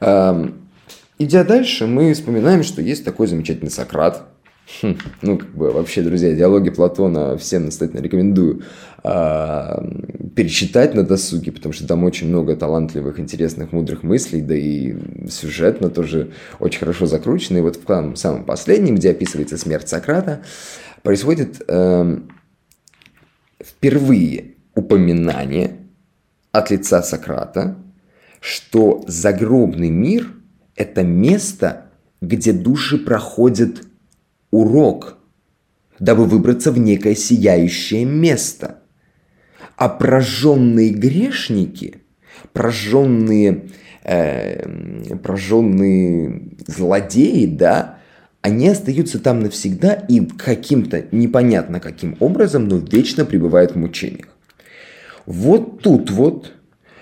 Идя 0.00 1.42
дальше, 1.44 1.86
мы 1.86 2.12
вспоминаем, 2.14 2.62
что 2.62 2.80
есть 2.80 3.04
такой 3.04 3.26
замечательный 3.26 3.70
Сократ, 3.70 4.22
Хм, 4.68 4.96
ну, 5.22 5.38
как 5.38 5.48
бы 5.54 5.70
вообще, 5.70 6.02
друзья, 6.02 6.34
диалоги 6.34 6.68
Платона 6.68 7.38
всем 7.38 7.64
настоятельно 7.64 8.02
рекомендую 8.02 8.62
э, 9.02 9.74
перечитать 10.36 10.94
на 10.94 11.04
досуге, 11.04 11.52
потому 11.52 11.72
что 11.72 11.86
там 11.86 12.04
очень 12.04 12.28
много 12.28 12.54
талантливых, 12.54 13.18
интересных, 13.18 13.72
мудрых 13.72 14.02
мыслей, 14.02 14.42
да 14.42 14.54
и 14.54 14.94
сюжетно 15.28 15.88
тоже 15.88 16.32
очень 16.60 16.80
хорошо 16.80 17.06
закручено. 17.06 17.58
И 17.58 17.62
вот 17.62 17.76
в 17.76 17.86
самом, 17.86 18.16
самом 18.16 18.44
последнем, 18.44 18.96
где 18.96 19.10
описывается 19.10 19.56
смерть 19.56 19.88
Сократа, 19.88 20.42
происходит 21.02 21.62
э, 21.66 22.18
впервые 23.64 24.54
упоминание 24.74 25.78
от 26.52 26.70
лица 26.70 27.02
Сократа, 27.02 27.78
что 28.40 29.02
загробный 29.06 29.90
мир– 29.90 30.30
это 30.76 31.02
место, 31.02 31.86
где 32.20 32.52
души 32.52 32.98
проходят 32.98 33.88
урок, 34.50 35.18
дабы 35.98 36.24
выбраться 36.26 36.72
в 36.72 36.78
некое 36.78 37.14
сияющее 37.14 38.04
место. 38.04 38.82
А 39.76 39.88
прожженные 39.88 40.90
грешники, 40.90 42.02
прожженные, 42.52 43.68
э, 44.02 45.16
прожженные 45.22 46.50
злодеи, 46.66 47.46
да, 47.46 47.98
они 48.40 48.68
остаются 48.68 49.18
там 49.18 49.40
навсегда 49.40 49.92
и 49.92 50.24
каким-то 50.24 51.04
непонятно 51.12 51.80
каким 51.80 52.16
образом, 52.20 52.66
но 52.68 52.78
вечно 52.78 53.24
пребывают 53.24 53.72
в 53.72 53.76
мучениях. 53.76 54.28
Вот 55.26 55.82
тут 55.82 56.10
вот 56.10 56.57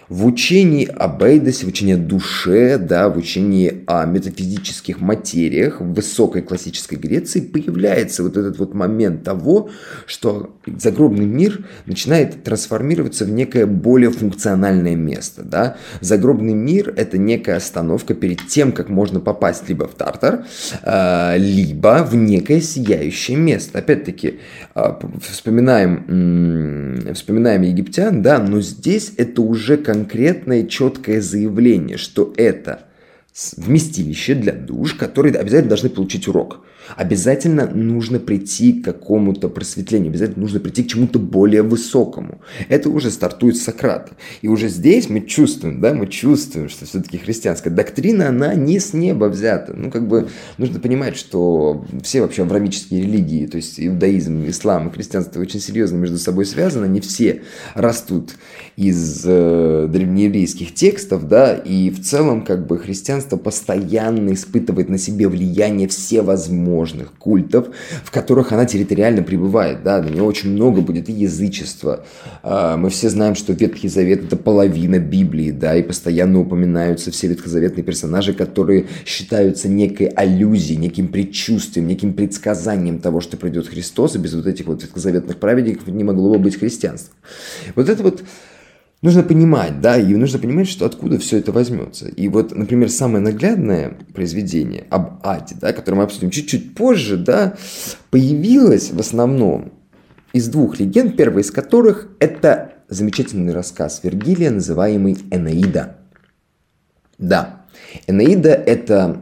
в 0.08 0.24
учении 0.24 0.86
об 0.86 1.22
Эйдосе, 1.22 1.66
в 1.66 1.68
учении 1.68 1.94
о 1.94 1.98
душе, 1.98 2.78
да, 2.78 3.08
в 3.08 3.16
учении 3.16 3.82
о 3.86 4.04
метафизических 4.06 5.00
материях 5.00 5.80
в 5.80 5.94
высокой 5.94 6.42
классической 6.42 6.96
Греции 6.96 7.40
появляется 7.40 8.22
вот 8.22 8.36
этот 8.36 8.58
вот 8.58 8.74
момент 8.74 9.24
того, 9.24 9.70
что 10.06 10.56
загробный 10.66 11.26
мир 11.26 11.64
начинает 11.86 12.44
трансформироваться 12.44 13.24
в 13.24 13.30
некое 13.30 13.66
более 13.66 14.10
функциональное 14.10 14.94
место. 14.94 15.42
Да? 15.42 15.76
Загробный 16.00 16.54
мир– 16.54 16.94
это 16.96 17.18
некая 17.18 17.56
остановка 17.56 18.14
перед 18.14 18.46
тем, 18.46 18.70
как 18.72 18.88
можно 18.88 19.18
попасть 19.18 19.68
либо 19.68 19.88
в 19.88 19.94
Тартар, 19.94 20.44
а, 20.82 21.36
либо 21.36 22.06
в 22.08 22.14
некое 22.14 22.60
сияющее 22.60 23.36
место. 23.36 23.78
Опять-таки, 23.78 24.38
а, 24.74 25.00
вспоминаем, 25.20 27.12
вспоминаем 27.14 27.62
египтян, 27.62 28.22
да, 28.22 28.38
но 28.38 28.60
здесь 28.60 29.12
это 29.16 29.42
уже 29.42 29.76
как 29.76 29.95
конкретное 29.96 30.66
четкое 30.66 31.22
заявление, 31.22 31.96
что 31.96 32.34
это 32.36 32.84
вместилище 33.56 34.34
для 34.34 34.52
душ, 34.52 34.94
которые 34.94 35.34
обязательно 35.34 35.70
должны 35.70 35.88
получить 35.88 36.28
урок 36.28 36.60
обязательно 36.94 37.66
нужно 37.66 38.18
прийти 38.18 38.74
к 38.74 38.84
какому-то 38.84 39.48
просветлению, 39.48 40.10
обязательно 40.10 40.42
нужно 40.42 40.60
прийти 40.60 40.84
к 40.84 40.88
чему-то 40.88 41.18
более 41.18 41.62
высокому. 41.62 42.40
Это 42.68 42.90
уже 42.90 43.10
стартует 43.10 43.56
Сократа. 43.56 44.12
И 44.42 44.48
уже 44.48 44.68
здесь 44.68 45.08
мы 45.08 45.20
чувствуем, 45.22 45.80
да, 45.80 45.94
мы 45.94 46.06
чувствуем, 46.06 46.68
что 46.68 46.86
все-таки 46.86 47.18
христианская 47.18 47.70
доктрина, 47.70 48.28
она 48.28 48.54
не 48.54 48.78
с 48.78 48.92
неба 48.92 49.26
взята. 49.26 49.74
Ну, 49.74 49.90
как 49.90 50.06
бы 50.06 50.28
нужно 50.58 50.80
понимать, 50.80 51.16
что 51.16 51.84
все 52.02 52.20
вообще 52.20 52.42
аврамические 52.42 53.02
религии, 53.02 53.46
то 53.46 53.56
есть 53.56 53.80
иудаизм, 53.80 54.48
ислам 54.48 54.88
и 54.88 54.92
христианство 54.92 55.40
очень 55.40 55.60
серьезно 55.60 55.96
между 55.96 56.18
собой 56.18 56.46
связаны, 56.46 56.86
не 56.86 57.00
все 57.00 57.42
растут 57.74 58.36
из 58.76 59.22
э, 59.24 59.88
древнееврейских 59.90 60.74
текстов, 60.74 61.28
да, 61.28 61.54
и 61.54 61.90
в 61.90 62.02
целом 62.02 62.44
как 62.44 62.66
бы 62.66 62.78
христианство 62.78 63.36
постоянно 63.36 64.32
испытывает 64.32 64.88
на 64.88 64.98
себе 64.98 65.28
влияние 65.28 65.88
всевозможных 65.88 66.75
всевозможных 66.76 67.12
культов, 67.14 67.68
в 68.04 68.10
которых 68.10 68.52
она 68.52 68.66
территориально 68.66 69.22
пребывает. 69.22 69.82
Да, 69.82 70.02
на 70.02 70.08
нее 70.08 70.22
очень 70.22 70.50
много 70.50 70.80
будет 70.80 71.08
и 71.08 71.12
язычества. 71.12 72.04
А, 72.42 72.76
мы 72.76 72.90
все 72.90 73.08
знаем, 73.08 73.34
что 73.34 73.52
Ветхий 73.52 73.88
Завет– 73.88 74.24
это 74.26 74.36
половина 74.36 74.98
Библии, 74.98 75.50
да, 75.50 75.76
и 75.76 75.82
постоянно 75.82 76.40
упоминаются 76.40 77.10
все 77.10 77.28
ветхозаветные 77.28 77.84
персонажи, 77.84 78.34
которые 78.34 78.86
считаются 79.04 79.68
некой 79.68 80.06
аллюзией, 80.06 80.78
неким 80.78 81.08
предчувствием, 81.08 81.86
неким 81.86 82.12
предсказанием 82.12 82.98
того, 82.98 83.20
что 83.20 83.36
придет 83.36 83.68
Христос, 83.68 84.16
и 84.16 84.18
без 84.18 84.34
вот 84.34 84.46
этих 84.46 84.66
вот 84.66 84.82
ветхозаветных 84.82 85.38
праведников 85.38 85.86
не 85.88 86.04
могло 86.04 86.34
бы 86.34 86.38
быть 86.38 86.58
христианства. 86.58 87.14
Вот 87.74 87.88
это 87.88 88.02
вот 88.02 88.22
нужно 89.06 89.22
понимать, 89.22 89.80
да, 89.80 89.96
и 89.96 90.14
нужно 90.16 90.40
понимать, 90.40 90.68
что 90.68 90.84
откуда 90.84 91.18
все 91.18 91.38
это 91.38 91.52
возьмется. 91.52 92.08
И 92.08 92.28
вот, 92.28 92.54
например, 92.54 92.90
самое 92.90 93.22
наглядное 93.22 93.96
произведение 94.12 94.84
об 94.90 95.24
Аде, 95.24 95.54
да, 95.60 95.72
которое 95.72 95.98
мы 95.98 96.02
обсудим 96.02 96.30
чуть-чуть 96.30 96.74
позже, 96.74 97.16
да, 97.16 97.54
появилось 98.10 98.90
в 98.90 98.98
основном 98.98 99.72
из 100.32 100.48
двух 100.48 100.80
легенд, 100.80 101.16
первая 101.16 101.44
из 101.44 101.52
которых 101.52 102.08
это 102.18 102.72
замечательный 102.88 103.52
рассказ 103.52 104.00
Вергилия, 104.02 104.50
называемый 104.50 105.16
«Энеида». 105.30 105.98
Да, 107.18 107.64
Энеида– 108.08 108.50
это 108.66 109.20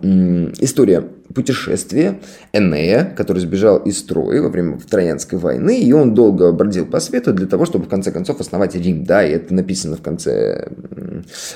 история 0.61 1.05
путешествия 1.35 2.21
Энея, 2.53 3.13
который 3.17 3.41
сбежал 3.41 3.79
из 3.79 4.03
Трои 4.03 4.39
во 4.39 4.49
время 4.49 4.79
Троянской 4.79 5.39
войны, 5.39 5.81
и 5.81 5.93
он 5.93 6.15
долго 6.15 6.53
бродил 6.53 6.87
по 6.87 7.01
свету 7.01 7.33
для 7.33 7.47
того, 7.47 7.67
чтобы 7.67 7.87
в 7.87 7.89
конце 7.89 8.13
концов 8.13 8.41
основать 8.41 8.75
Рим. 8.75 9.05
Да, 9.05 9.25
и 9.25 9.33
это 9.33 9.53
написано 9.53 9.97
в 9.97 10.03
конце, 10.03 10.69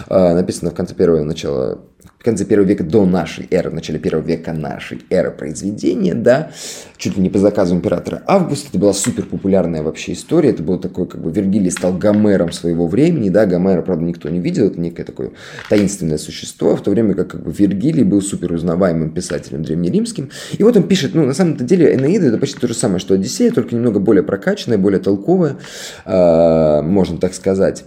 э, 0.09 0.35
написано 0.35 0.71
в 0.71 0.75
конце 0.75 0.95
первого 0.95 1.23
начала 1.23 1.79
в 2.19 2.25
конце 2.25 2.45
первого 2.45 2.67
века 2.67 2.83
до 2.83 3.07
нашей 3.07 3.47
эры, 3.51 3.71
в 3.71 3.75
начале 3.75 3.99
первого 3.99 4.25
века 4.25 4.53
нашей 4.53 5.01
эры 5.09 5.31
произведения, 5.31 6.15
да, 6.15 6.51
чуть 6.97 7.17
ли 7.17 7.23
не 7.23 7.31
по 7.31 7.39
заказу 7.39 7.77
императора 7.77 8.23
Августа. 8.27 8.69
Это 8.71 8.79
была 8.79 8.93
супер 8.93 9.25
популярная 9.27 9.83
вообще 9.83 10.15
история. 10.15 10.51
Это 10.51 10.63
был 10.63 10.79
такой, 10.79 11.07
как 11.07 11.23
бы, 11.23 11.31
Вергилий 11.31 11.71
стал 11.71 11.93
Гомером 11.93 12.51
своего 12.51 12.89
времени, 12.89 13.29
да, 13.29 13.47
Гомера, 13.47 13.83
правда, 13.83 14.05
никто 14.05 14.29
не 14.29 14.41
видел, 14.41 14.67
это 14.67 14.81
некое 14.81 15.05
такое 15.05 15.31
таинственное 15.69 16.19
существо, 16.19 16.75
в 16.75 16.83
то 16.83 16.91
время 16.91 17.15
как, 17.15 17.29
как 17.29 17.45
бы, 17.45 17.53
Вергилий 17.53 18.03
был 18.03 18.21
супер 18.21 18.53
узнаваемым 18.53 19.11
писателем 19.11 19.63
древнеримским. 19.63 20.31
И 20.57 20.63
вот 20.65 20.77
он 20.77 20.89
пишет, 20.89 21.15
ну, 21.15 21.25
на 21.25 21.35
самом-то 21.35 21.63
деле, 21.63 21.95
Энеида 21.95 22.27
это 22.27 22.39
почти 22.39 22.59
то 22.59 22.67
же 22.67 22.75
самое, 22.75 22.99
что 22.99 23.15
Одиссея, 23.15 23.53
только 23.53 23.77
немного 23.77 24.01
более 24.01 24.25
прокачанная, 24.25 24.79
более 24.79 25.01
толковая, 25.01 25.57
э, 26.05 26.83
можно 26.83 27.19
так 27.19 27.35
сказать. 27.35 27.85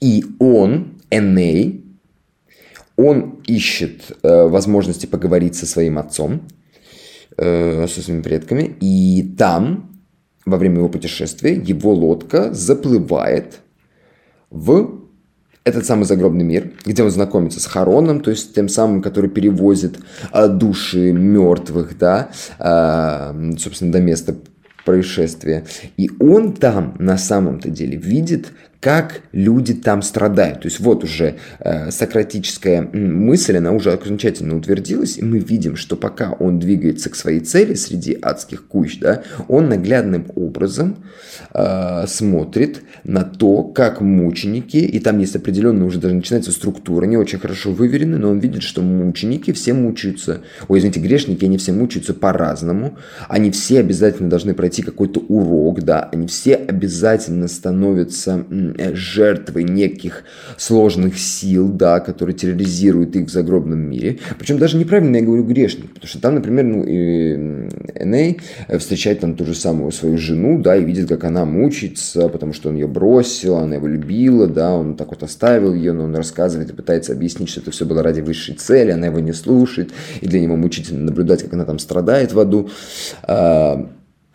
И 0.00 0.24
он, 0.38 0.94
Эней, 1.10 1.83
он 2.96 3.40
ищет 3.46 4.16
э, 4.22 4.46
возможности 4.46 5.06
поговорить 5.06 5.56
со 5.56 5.66
своим 5.66 5.98
отцом, 5.98 6.42
э, 7.36 7.86
со 7.88 8.02
своими 8.02 8.22
предками, 8.22 8.76
и 8.80 9.34
там, 9.36 10.00
во 10.46 10.56
время 10.58 10.78
его 10.78 10.88
путешествия, 10.88 11.54
его 11.54 11.92
лодка 11.92 12.52
заплывает 12.52 13.60
в 14.50 15.04
этот 15.64 15.86
самый 15.86 16.04
загробный 16.04 16.44
мир, 16.44 16.72
где 16.84 17.02
он 17.02 17.10
знакомится 17.10 17.58
с 17.58 17.66
Хароном, 17.66 18.20
то 18.20 18.30
есть 18.30 18.54
тем 18.54 18.68
самым, 18.68 19.02
который 19.02 19.30
перевозит 19.30 19.98
э, 20.32 20.48
души 20.48 21.12
мертвых, 21.12 21.98
да, 21.98 22.30
э, 22.58 23.52
собственно, 23.58 23.90
до 23.90 24.00
места 24.00 24.36
происшествия. 24.84 25.64
И 25.96 26.10
он 26.20 26.52
там 26.52 26.94
на 26.98 27.16
самом-то 27.16 27.70
деле 27.70 27.96
видит 27.96 28.52
как 28.84 29.22
люди 29.32 29.72
там 29.72 30.02
страдают. 30.02 30.60
То 30.60 30.66
есть 30.66 30.78
вот 30.78 31.04
уже 31.04 31.36
э, 31.58 31.90
сократическая 31.90 32.82
мысль, 32.82 33.56
она 33.56 33.72
уже 33.72 33.90
окончательно 33.90 34.58
утвердилась, 34.58 35.16
и 35.16 35.24
мы 35.24 35.38
видим, 35.38 35.74
что 35.74 35.96
пока 35.96 36.32
он 36.32 36.58
двигается 36.58 37.08
к 37.08 37.16
своей 37.16 37.40
цели 37.40 37.72
среди 37.76 38.18
адских 38.20 38.66
кущ, 38.66 38.98
да, 38.98 39.22
он 39.48 39.70
наглядным 39.70 40.26
образом 40.34 40.98
э, 41.54 42.04
смотрит 42.06 42.82
на 43.04 43.22
то, 43.22 43.62
как 43.62 44.02
мученики, 44.02 44.76
и 44.76 44.98
там 44.98 45.18
есть 45.18 45.34
определенная 45.34 45.86
уже 45.86 45.98
даже 45.98 46.14
начинается 46.14 46.52
структура, 46.52 47.06
не 47.06 47.16
очень 47.16 47.38
хорошо 47.38 47.72
выверенная, 47.72 48.18
но 48.18 48.32
он 48.32 48.38
видит, 48.38 48.62
что 48.62 48.82
мученики 48.82 49.52
все 49.52 49.72
мучаются, 49.72 50.42
ой, 50.68 50.78
извините, 50.78 51.00
грешники, 51.00 51.46
они 51.46 51.56
все 51.56 51.72
мучаются 51.72 52.12
по-разному, 52.12 52.98
они 53.30 53.50
все 53.50 53.80
обязательно 53.80 54.28
должны 54.28 54.52
пройти 54.52 54.82
какой-то 54.82 55.20
урок, 55.20 55.80
да, 55.80 56.06
они 56.12 56.26
все 56.26 56.54
обязательно 56.54 57.48
становятся 57.48 58.44
Э, 58.76 58.94
жертвой 58.94 59.64
неких 59.64 60.24
сложных 60.56 61.18
сил, 61.18 61.68
да, 61.68 62.00
которые 62.00 62.34
терроризируют 62.34 63.14
их 63.16 63.26
в 63.26 63.30
загробном 63.30 63.78
мире. 63.78 64.18
Причем 64.38 64.58
даже 64.58 64.76
неправильно 64.76 65.16
я 65.16 65.22
говорю 65.22 65.44
грешник, 65.44 65.92
потому 65.92 66.08
что 66.08 66.20
там, 66.20 66.34
например, 66.34 66.64
ну, 66.64 66.84
Эней 66.84 68.40
встречает 68.78 69.20
там 69.20 69.36
ту 69.36 69.44
же 69.44 69.54
самую 69.54 69.92
свою 69.92 70.18
жену, 70.18 70.60
да, 70.60 70.76
и 70.76 70.84
видит, 70.84 71.08
как 71.08 71.24
она 71.24 71.44
мучается, 71.44 72.28
потому 72.28 72.52
что 72.52 72.70
он 72.70 72.76
ее 72.76 72.88
бросил, 72.88 73.56
она 73.56 73.76
его 73.76 73.86
любила, 73.86 74.46
да, 74.46 74.72
он 74.72 74.96
так 74.96 75.10
вот 75.10 75.22
оставил 75.22 75.74
ее, 75.74 75.92
но 75.92 76.04
он 76.04 76.14
рассказывает 76.14 76.70
и 76.70 76.74
пытается 76.74 77.12
объяснить, 77.12 77.50
что 77.50 77.60
это 77.60 77.70
все 77.70 77.84
было 77.84 78.02
ради 78.02 78.20
высшей 78.20 78.54
цели, 78.54 78.90
она 78.90 79.06
его 79.06 79.20
не 79.20 79.32
слушает, 79.32 79.92
и 80.20 80.26
для 80.26 80.40
него 80.40 80.56
мучительно 80.56 81.04
наблюдать, 81.04 81.42
как 81.42 81.52
она 81.52 81.64
там 81.64 81.78
страдает 81.78 82.32
в 82.32 82.40
аду. 82.40 82.70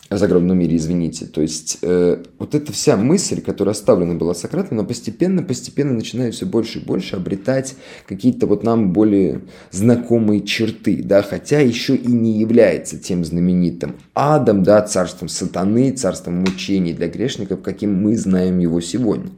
В 0.10 0.18
загробном 0.18 0.58
мире, 0.58 0.76
извините. 0.76 1.28
То 1.28 1.42
есть 1.42 1.78
э, 1.84 2.24
вот 2.40 2.56
эта 2.56 2.72
вся 2.72 2.98
мысль, 2.98 3.42
которая 3.42 3.74
оставлена 3.74 4.16
была 4.16 4.34
Сократом, 4.34 4.80
она 4.80 4.88
постепенно, 4.88 5.44
постепенно 5.44 5.94
начинает 5.94 6.34
все 6.34 6.48
больше 6.48 6.80
и 6.80 6.84
больше 6.84 7.16
обретать 7.16 7.76
какие-то 8.08 8.48
вот 8.48 8.64
нам 8.64 8.92
более 8.92 9.42
знакомые 9.70 10.42
черты, 10.42 11.04
да, 11.04 11.22
хотя 11.22 11.60
еще 11.60 11.96
и 11.96 12.08
не 12.08 12.40
является 12.40 12.98
тем 12.98 13.24
знаменитым 13.24 13.98
адом, 14.16 14.64
да, 14.64 14.82
царством 14.82 15.30
сатаны, 15.30 15.92
царством 15.92 16.40
мучений 16.40 16.94
для 16.94 17.08
грешников, 17.08 17.62
каким 17.62 17.94
мы 18.02 18.18
знаем 18.18 18.58
его 18.58 18.82
сегодня. 18.82 19.30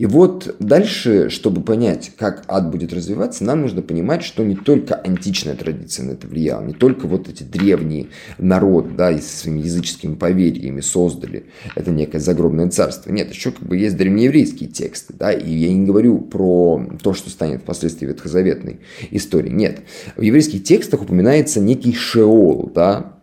И 0.00 0.06
вот 0.06 0.56
дальше, 0.60 1.28
чтобы 1.28 1.60
понять, 1.60 2.12
как 2.16 2.44
ад 2.48 2.70
будет 2.70 2.94
развиваться, 2.94 3.44
нам 3.44 3.60
нужно 3.60 3.82
понимать, 3.82 4.22
что 4.22 4.42
не 4.42 4.56
только 4.56 4.94
античная 4.94 5.54
традиция 5.54 6.06
на 6.06 6.12
это 6.12 6.26
влияла, 6.26 6.64
не 6.64 6.72
только 6.72 7.06
вот 7.06 7.28
эти 7.28 7.42
древние 7.42 8.06
народ, 8.38 8.96
да, 8.96 9.10
и 9.10 9.20
со 9.20 9.36
своими 9.36 9.60
языческими 9.60 10.14
поверьями 10.14 10.80
создали 10.80 11.44
это 11.74 11.90
некое 11.90 12.18
загробное 12.18 12.70
царство. 12.70 13.12
Нет, 13.12 13.28
еще 13.28 13.50
как 13.50 13.68
бы 13.68 13.76
есть 13.76 13.98
древнееврейские 13.98 14.70
тексты, 14.70 15.12
да, 15.12 15.32
и 15.32 15.52
я 15.52 15.70
не 15.70 15.84
говорю 15.84 16.16
про 16.22 16.82
то, 17.02 17.12
что 17.12 17.28
станет 17.28 17.60
впоследствии 17.60 18.06
ветхозаветной 18.06 18.80
истории. 19.10 19.50
Нет, 19.50 19.80
в 20.16 20.22
еврейских 20.22 20.64
текстах 20.64 21.02
упоминается 21.02 21.60
некий 21.60 21.92
шеол, 21.92 22.72
да, 22.74 23.18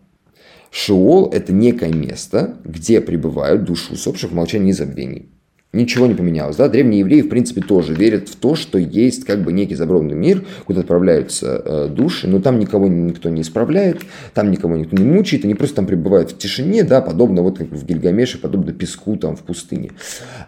Шеол– 0.70 1.30
это 1.32 1.52
некое 1.52 1.92
место, 1.92 2.58
где 2.62 3.00
пребывают 3.00 3.64
души 3.64 3.94
усопших 3.94 4.30
в 4.30 4.34
молчании 4.34 4.70
и 4.70 4.74
забвении. 4.74 5.30
Ничего 5.74 6.06
не 6.06 6.14
поменялось. 6.14 6.56
Да? 6.56 6.68
Древние 6.68 7.00
евреи, 7.00 7.20
в 7.20 7.28
принципе, 7.28 7.60
тоже 7.60 7.94
верят 7.94 8.30
в 8.30 8.36
то, 8.36 8.54
что 8.54 8.78
есть 8.78 9.24
как 9.24 9.42
бы 9.42 9.52
некий 9.52 9.74
забронный 9.74 10.14
мир, 10.14 10.46
куда 10.64 10.80
отправляются 10.80 11.62
э, 11.62 11.88
души, 11.88 12.26
но 12.26 12.40
там 12.40 12.58
никого 12.58 12.88
никто 12.88 13.28
не 13.28 13.42
исправляет, 13.42 14.00
там 14.32 14.50
никого 14.50 14.76
никто 14.76 14.96
не 14.96 15.04
мучает, 15.04 15.44
они 15.44 15.54
просто 15.54 15.76
там 15.76 15.86
пребывают 15.86 16.30
в 16.30 16.38
тишине, 16.38 16.84
да, 16.84 17.02
подобно 17.02 17.42
вот 17.42 17.58
как 17.58 17.68
в 17.68 17.84
Гильгамеше, 17.84 18.38
подобно 18.38 18.72
песку 18.72 19.16
там 19.16 19.36
в 19.36 19.40
пустыне. 19.40 19.90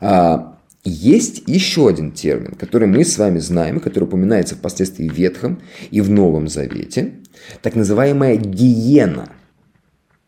А, 0.00 0.56
есть 0.84 1.42
еще 1.46 1.86
один 1.86 2.12
термин, 2.12 2.54
который 2.54 2.88
мы 2.88 3.04
с 3.04 3.18
вами 3.18 3.40
знаем, 3.40 3.78
который 3.80 4.04
упоминается 4.04 4.54
впоследствии 4.54 5.06
в 5.06 5.12
Ветхом 5.12 5.60
и 5.90 6.00
в 6.00 6.08
Новом 6.08 6.48
Завете, 6.48 7.12
так 7.60 7.74
называемая 7.74 8.36
гиена– 8.36 9.28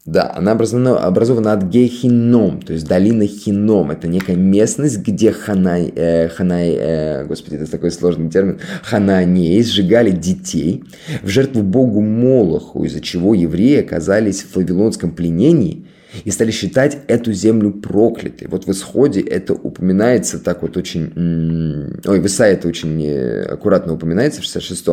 да, 0.04 0.32
она 0.34 0.52
образована, 0.52 0.98
образована 0.98 1.52
от 1.52 1.62
Гехином, 1.62 2.60
то 2.60 2.72
есть 2.72 2.88
долина 2.88 3.24
Хином. 3.24 3.92
Это 3.92 4.08
некая 4.08 4.34
местность, 4.34 4.98
где 4.98 5.30
ханай, 5.30 5.92
э, 5.94 6.28
ханай 6.28 6.74
э, 6.76 7.24
господи, 7.24 7.54
это 7.54 7.70
такой 7.70 7.92
сложный 7.92 8.28
термин, 8.28 8.58
хананеи 8.82 9.62
сжигали 9.62 10.10
детей 10.10 10.82
в 11.22 11.28
жертву 11.28 11.62
богу 11.62 12.00
Молоху, 12.00 12.82
из-за 12.84 13.00
чего 13.00 13.32
евреи 13.32 13.78
оказались 13.78 14.42
в 14.42 14.56
вавилонском 14.56 15.12
пленении 15.12 15.86
и 16.24 16.30
стали 16.30 16.50
считать 16.50 16.98
эту 17.06 17.32
землю 17.32 17.70
проклятой. 17.72 18.48
Вот 18.48 18.66
в 18.66 18.70
исходе 18.70 19.20
это 19.20 19.54
упоминается 19.54 20.38
так 20.38 20.62
вот 20.62 20.76
очень... 20.76 22.00
Ой, 22.04 22.20
в 22.20 22.26
Исаии 22.26 22.54
это 22.54 22.68
очень 22.68 23.42
аккуратно 23.44 23.94
упоминается 23.94 24.40
в 24.40 24.44
66, 24.44 24.84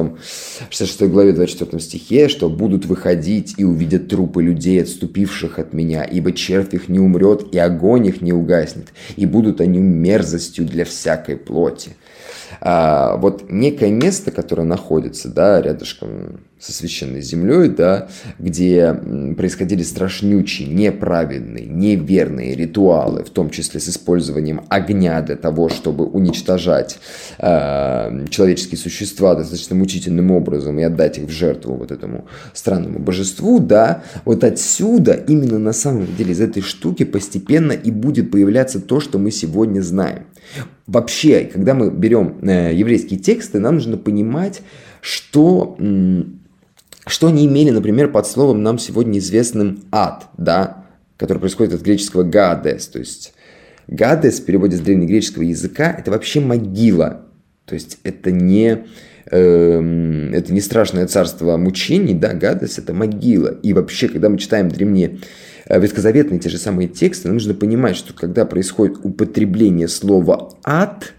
66 0.70 1.02
главе 1.12 1.34
24 1.34 1.82
стихе, 1.82 2.30
что 2.30 2.50
будут 2.50 2.86
выходить 2.86 3.56
и 3.58 3.64
увидят 3.64 4.08
трупы 4.08 4.44
людей, 4.44 4.82
отступивших 4.82 5.60
от 5.60 5.74
меня, 5.74 6.04
ибо 6.04 6.32
червь 6.32 6.74
их 6.74 6.90
не 6.90 7.00
умрет, 7.00 7.48
и 7.52 7.58
огонь 7.58 8.08
их 8.08 8.22
не 8.22 8.34
угаснет, 8.34 8.88
и 9.16 9.26
будут 9.26 9.62
они 9.62 9.80
мерзостью 9.80 10.66
для 10.66 10.86
всякой 10.86 11.38
плоти 11.38 11.92
а, 12.62 13.18
вот 13.18 13.50
некое 13.50 13.92
место, 13.92 14.32
которое 14.32 14.64
находится, 14.64 15.30
да, 15.30 15.62
рядышком 15.62 16.42
со 16.60 16.74
священной 16.74 17.22
землей, 17.22 17.70
да, 17.70 18.10
где 18.38 18.94
происходили 19.38 19.82
страшнючие, 19.82 20.68
неправедные, 20.68 21.66
неверные 21.66 22.54
ритуалы, 22.54 23.24
в 23.24 23.30
том 23.30 23.50
числе 23.50 23.80
с 23.80 23.88
использованием 23.88 24.62
огня 24.68 25.22
для 25.22 25.38
того, 25.38 25.70
чтобы 25.70 26.06
уничтожать 26.06 27.00
э, 27.38 28.26
человеческие 28.30 28.78
существа 28.78 29.36
достаточно 29.36 29.76
мучительным 29.76 30.32
образом 30.32 30.78
и 30.80 30.84
отдать 30.84 31.18
их 31.18 31.26
в 31.26 31.32
жертву 31.32 31.76
вот 31.76 31.92
этому 31.92 32.26
странному 32.54 33.00
божеству, 33.00 33.60
да, 33.60 34.04
вот 34.26 34.44
отсюда 34.44 35.14
именно 35.14 35.60
на 35.60 35.74
самом 35.74 36.14
деле 36.18 36.34
из 36.34 36.42
этой 36.42 36.62
штуки 36.62 37.06
постепенно 37.06 37.72
и 37.72 37.90
будет 37.90 38.32
появляться 38.32 38.82
то, 38.82 39.00
что 39.00 39.18
мы 39.18 39.32
сегодня 39.32 39.80
знаем. 39.82 40.26
Вообще, 40.90 41.42
когда 41.54 41.76
мы 41.76 41.92
берем 41.92 42.40
э, 42.42 42.74
еврейские 42.74 43.20
тексты, 43.20 43.60
нам 43.60 43.76
нужно 43.76 43.96
понимать, 43.96 44.62
что, 45.02 45.78
что 47.06 47.28
они 47.28 47.46
имели, 47.46 47.70
например, 47.70 48.12
под 48.12 48.26
словом 48.26 48.64
нам 48.64 48.80
сегодня 48.80 49.20
известным 49.20 49.84
ад, 49.92 50.26
да, 50.36 50.86
который 51.18 51.38
происходит 51.38 51.76
от 51.76 51.82
греческого 51.82 52.24
гадес, 52.24 52.88
то 52.88 52.98
есть 52.98 53.36
гадес 53.88 54.40
в 54.40 54.46
переводе 54.46 54.78
с 54.78 54.80
древнегреческого 54.80 55.44
языка 55.44 55.96
это 55.96 56.10
вообще 56.10 56.40
могила, 56.40 57.22
то 57.66 57.76
есть 57.76 58.00
это 58.02 58.32
не 58.32 58.86
э, 59.30 60.30
это 60.34 60.52
не 60.52 60.60
страшное 60.60 61.06
царство 61.06 61.56
мучений, 61.58 62.16
да, 62.16 62.34
гадес 62.34 62.80
это 62.80 62.96
могила. 62.96 63.50
И 63.62 63.74
вообще, 63.74 64.08
когда 64.08 64.30
мы 64.30 64.40
читаем 64.40 64.70
древние 64.70 65.20
ветхозаветные 65.78 66.40
те 66.40 66.50
же 66.50 66.58
самые 66.58 66.88
тексты, 66.90 67.30
нужно 67.30 67.54
понимать, 67.54 67.96
что 67.96 68.14
когда 68.14 68.46
происходит 68.46 68.98
употребление 69.04 69.88
слова 69.88 70.58
«ад», 70.64 71.14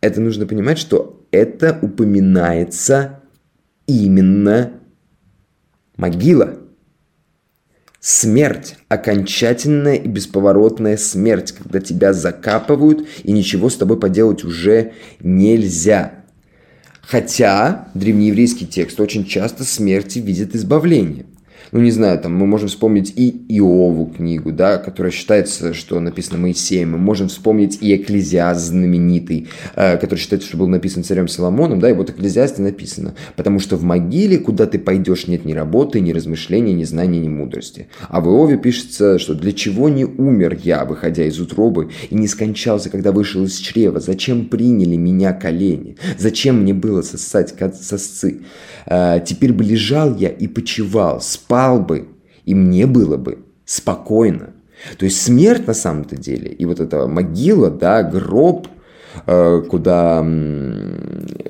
это 0.00 0.20
нужно 0.20 0.46
понимать, 0.46 0.78
что 0.78 1.26
это 1.32 1.76
упоминается 1.82 3.20
именно 3.86 4.72
могила. 5.96 6.58
Смерть, 8.00 8.76
окончательная 8.88 9.94
и 9.94 10.06
бесповоротная 10.06 10.98
смерть, 10.98 11.52
когда 11.52 11.80
тебя 11.80 12.12
закапывают 12.12 13.08
и 13.24 13.32
ничего 13.32 13.70
с 13.70 13.76
тобой 13.76 13.98
поделать 13.98 14.44
уже 14.44 14.92
нельзя. 15.20 16.24
Хотя 17.00 17.88
древнееврейский 17.94 18.66
текст 18.66 19.00
очень 19.00 19.24
часто 19.24 19.64
смерти 19.64 20.18
видит 20.18 20.54
избавление 20.54 21.24
ну, 21.72 21.80
не 21.80 21.90
знаю, 21.90 22.18
там 22.18 22.34
мы 22.34 22.46
можем 22.46 22.68
вспомнить 22.68 23.12
и 23.16 23.30
Иову 23.48 24.06
книгу, 24.06 24.52
да, 24.52 24.78
которая 24.78 25.10
считается, 25.12 25.74
что 25.74 25.98
написана 26.00 26.38
Моисеем. 26.38 26.92
Мы 26.92 26.98
можем 26.98 27.28
вспомнить 27.28 27.78
и 27.80 27.94
Экклезиаст 27.94 28.60
знаменитый, 28.60 29.48
э, 29.74 29.96
который 29.96 30.18
считается, 30.18 30.48
что 30.48 30.56
был 30.56 30.68
написан 30.68 31.04
царем 31.04 31.28
Соломоном, 31.28 31.80
да, 31.80 31.90
и 31.90 31.92
вот 31.92 32.10
Экклезиасте 32.10 32.62
написано, 32.62 33.14
потому 33.36 33.58
что 33.58 33.76
в 33.76 33.82
могиле, 33.82 34.38
куда 34.38 34.66
ты 34.66 34.78
пойдешь, 34.78 35.26
нет 35.26 35.44
ни 35.44 35.52
работы, 35.52 36.00
ни 36.00 36.12
размышления, 36.12 36.74
ни 36.74 36.84
знания, 36.84 37.20
ни 37.20 37.28
мудрости. 37.28 37.88
А 38.08 38.20
в 38.20 38.26
Иове 38.26 38.56
пишется, 38.56 39.18
что 39.18 39.34
для 39.34 39.52
чего 39.52 39.88
не 39.88 40.04
умер 40.04 40.58
я, 40.62 40.84
выходя 40.84 41.24
из 41.24 41.40
утробы, 41.40 41.90
и 42.10 42.14
не 42.14 42.28
скончался, 42.28 42.90
когда 42.90 43.12
вышел 43.12 43.44
из 43.44 43.56
чрева? 43.56 44.00
Зачем 44.00 44.46
приняли 44.46 44.96
меня 44.96 45.32
колени? 45.32 45.96
Зачем 46.18 46.62
мне 46.62 46.74
было 46.74 47.02
сосать 47.02 47.54
сосцы? 47.80 48.42
Э, 48.86 49.20
теперь 49.24 49.52
бы 49.52 49.64
лежал 49.64 50.14
я 50.16 50.28
и 50.28 50.46
почевал, 50.46 51.20
спал 51.20 51.53
бы, 51.80 52.08
и 52.44 52.54
мне 52.54 52.86
было 52.86 53.16
бы 53.16 53.44
спокойно. 53.64 54.50
То 54.98 55.04
есть 55.04 55.22
смерть 55.22 55.66
на 55.66 55.74
самом-то 55.74 56.16
деле, 56.16 56.50
и 56.50 56.64
вот 56.64 56.80
эта 56.80 57.06
могила, 57.06 57.70
да, 57.70 58.02
гроб, 58.02 58.68
куда, 59.26 60.26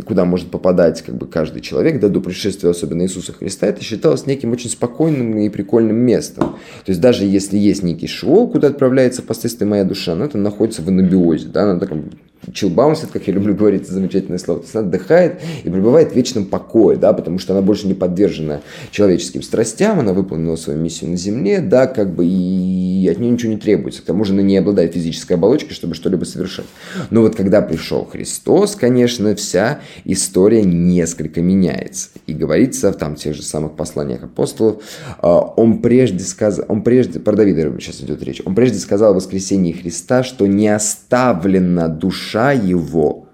куда 0.06 0.24
может 0.24 0.50
попадать 0.50 1.02
как 1.02 1.16
бы 1.16 1.26
каждый 1.26 1.60
человек, 1.60 2.00
да, 2.00 2.08
до 2.08 2.20
пришествия 2.20 2.70
особенно 2.70 3.02
Иисуса 3.02 3.32
Христа, 3.32 3.66
это 3.66 3.82
считалось 3.82 4.26
неким 4.26 4.52
очень 4.52 4.70
спокойным 4.70 5.38
и 5.38 5.48
прикольным 5.48 5.96
местом. 5.96 6.56
То 6.84 6.90
есть 6.90 7.00
даже 7.00 7.24
если 7.24 7.56
есть 7.56 7.82
некий 7.82 8.06
шоу, 8.06 8.48
куда 8.48 8.68
отправляется 8.68 9.22
впоследствии 9.22 9.66
моя 9.66 9.84
душа, 9.84 10.12
она 10.12 10.28
там 10.28 10.42
находится 10.42 10.82
в 10.82 10.88
анабиозе, 10.88 11.48
да, 11.48 11.64
она 11.64 11.80
таком 11.80 12.10
чилбаунсит, 12.52 13.10
как 13.10 13.26
я 13.26 13.32
люблю 13.32 13.54
говорить, 13.54 13.82
это 13.82 13.94
замечательное 13.94 14.38
слово. 14.38 14.60
То 14.60 14.64
есть 14.64 14.76
она 14.76 14.86
отдыхает 14.86 15.40
и 15.64 15.70
пребывает 15.70 16.12
в 16.12 16.14
вечном 16.14 16.44
покое, 16.44 16.96
да, 16.98 17.12
потому 17.12 17.38
что 17.38 17.54
она 17.54 17.62
больше 17.62 17.86
не 17.86 17.94
подвержена 17.94 18.60
человеческим 18.90 19.42
страстям, 19.42 20.00
она 20.00 20.12
выполнила 20.12 20.56
свою 20.56 20.78
миссию 20.78 21.10
на 21.10 21.16
Земле, 21.16 21.60
да, 21.60 21.86
как 21.86 22.14
бы 22.14 22.26
и 22.26 23.08
от 23.10 23.18
нее 23.18 23.32
ничего 23.32 23.52
не 23.52 23.58
требуется. 23.58 24.02
К 24.02 24.04
тому 24.04 24.24
же 24.24 24.32
она 24.32 24.42
не 24.42 24.56
обладает 24.56 24.94
физической 24.94 25.34
оболочкой, 25.34 25.74
чтобы 25.74 25.94
что-либо 25.94 26.24
совершать. 26.24 26.66
Но 27.10 27.22
вот 27.22 27.34
когда 27.34 27.53
пришел 27.62 28.04
Христос, 28.04 28.76
конечно, 28.76 29.34
вся 29.34 29.80
история 30.04 30.62
несколько 30.62 31.42
меняется. 31.42 32.10
И 32.26 32.32
говорится 32.32 32.92
в 32.92 32.96
там 32.96 33.16
тех 33.16 33.34
же 33.34 33.42
самых 33.42 33.72
посланиях 33.72 34.24
апостолов, 34.24 34.82
а, 35.18 35.40
он 35.40 35.80
прежде 35.82 36.24
сказал, 36.24 36.64
он 36.68 36.82
прежде, 36.82 37.20
про 37.20 37.34
Давида 37.34 37.72
сейчас 37.80 38.00
идет 38.00 38.22
речь, 38.22 38.42
он 38.44 38.54
прежде 38.54 38.78
сказал 38.78 39.12
в 39.12 39.16
воскресении 39.16 39.72
Христа, 39.72 40.22
что 40.22 40.46
не 40.46 40.68
оставлена 40.68 41.88
душа 41.88 42.52
его 42.52 43.26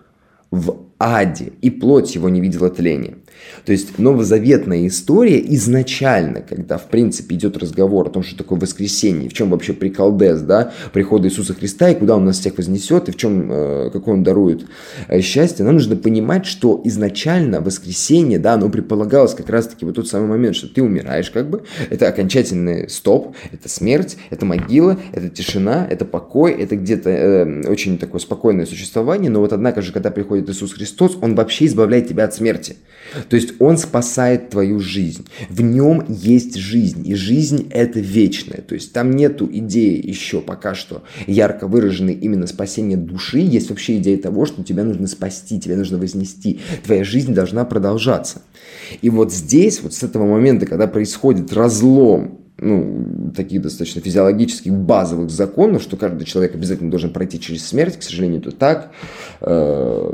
в 0.51 0.77
аде, 0.99 1.53
и 1.63 1.71
плоть 1.71 2.15
его 2.15 2.29
не 2.29 2.41
видела 2.41 2.69
тления. 2.69 3.17
То 3.65 3.73
есть 3.73 3.99
новозаветная 3.99 4.87
история 4.87 5.43
изначально, 5.55 6.41
когда, 6.41 6.79
в 6.79 6.89
принципе, 6.89 7.35
идет 7.35 7.57
разговор 7.57 8.09
о 8.09 8.11
том, 8.11 8.23
что 8.23 8.37
такое 8.37 8.59
воскресенье, 8.59 9.29
в 9.29 9.33
чем 9.33 9.51
вообще 9.51 9.73
приколдес, 9.73 10.41
да, 10.41 10.73
прихода 10.93 11.29
Иисуса 11.29 11.55
Христа, 11.55 11.91
и 11.91 11.95
куда 11.95 12.17
он 12.17 12.25
нас 12.25 12.39
всех 12.39 12.57
вознесет, 12.59 13.09
и 13.09 13.13
в 13.13 13.17
чем, 13.17 13.51
э, 13.51 13.91
какое 13.93 14.15
он 14.15 14.23
дарует 14.23 14.67
э, 15.09 15.21
счастье, 15.21 15.65
нам 15.65 15.75
нужно 15.75 15.97
понимать, 15.97 16.47
что 16.47 16.81
изначально 16.85 17.61
воскресенье, 17.61 18.39
да, 18.39 18.55
оно 18.55 18.69
предполагалось 18.69 19.35
как 19.35 19.49
раз-таки 19.51 19.85
вот 19.85 19.97
тот 19.97 20.09
самый 20.09 20.29
момент, 20.29 20.57
что 20.57 20.69
ты 20.69 20.83
умираешь, 20.83 21.31
как 21.31 21.51
бы, 21.51 21.63
это 21.91 22.09
окончательный 22.09 22.89
стоп, 22.89 23.35
это 23.53 23.69
смерть, 23.69 24.17
это 24.31 24.45
могила, 24.45 24.99
это 25.13 25.29
тишина, 25.29 25.87
это 25.89 26.05
покой, 26.05 26.53
это 26.53 26.77
где-то 26.77 27.11
э, 27.11 27.69
очень 27.69 27.99
такое 27.99 28.21
спокойное 28.21 28.67
существование, 28.67 29.31
но 29.31 29.41
вот 29.41 29.53
однако 29.53 29.83
же, 29.83 29.93
когда 29.93 30.11
приходит 30.11 30.49
Иисус 30.49 30.73
Христос, 30.73 31.17
он 31.21 31.35
вообще 31.35 31.67
избавляет 31.67 32.09
тебя 32.09 32.25
от 32.25 32.35
смерти. 32.35 32.77
То 33.29 33.37
есть 33.41 33.55
он 33.59 33.79
спасает 33.79 34.51
твою 34.51 34.81
жизнь. 34.81 35.27
В 35.49 35.61
нем 35.61 36.05
есть 36.09 36.57
жизнь, 36.57 37.07
и 37.07 37.15
жизнь 37.15 37.69
это 37.71 38.01
вечная. 38.01 38.61
То 38.63 38.75
есть 38.75 38.93
там 38.93 39.11
нету 39.13 39.49
идеи 39.51 40.01
еще 40.05 40.41
пока 40.41 40.75
что 40.75 41.03
ярко 41.27 41.67
выраженной 41.67 42.15
именно 42.15 42.47
спасения 42.47 42.97
души. 42.97 43.39
Есть 43.39 43.71
вообще 43.71 43.99
идея 43.99 44.19
того, 44.19 44.47
что 44.47 44.63
тебя 44.63 44.85
нужно 44.85 45.07
спасти, 45.07 45.61
тебя 45.61 45.77
нужно 45.77 45.99
вознести. 45.99 46.61
Твоя 46.85 47.05
жизнь 47.05 47.35
должна 47.35 47.65
продолжаться. 47.65 48.43
И 49.03 49.11
вот 49.11 49.33
здесь, 49.33 49.81
вот 49.83 49.95
с 49.95 50.03
этого 50.03 50.27
момента, 50.27 50.67
когда 50.67 50.87
происходит 50.87 51.53
разлом 51.53 52.40
ну, 52.61 53.33
таких 53.35 53.63
достаточно 53.63 54.01
физиологических 54.01 54.73
базовых 54.73 55.31
законов, 55.31 55.83
что 55.83 55.97
каждый 55.97 56.25
человек 56.25 56.55
обязательно 56.55 56.91
должен 56.91 57.11
пройти 57.11 57.41
через 57.41 57.67
смерть, 57.67 57.97
к 57.97 58.03
сожалению, 58.03 58.41
это 58.41 58.53
так. 58.53 58.93
Э, 59.41 60.13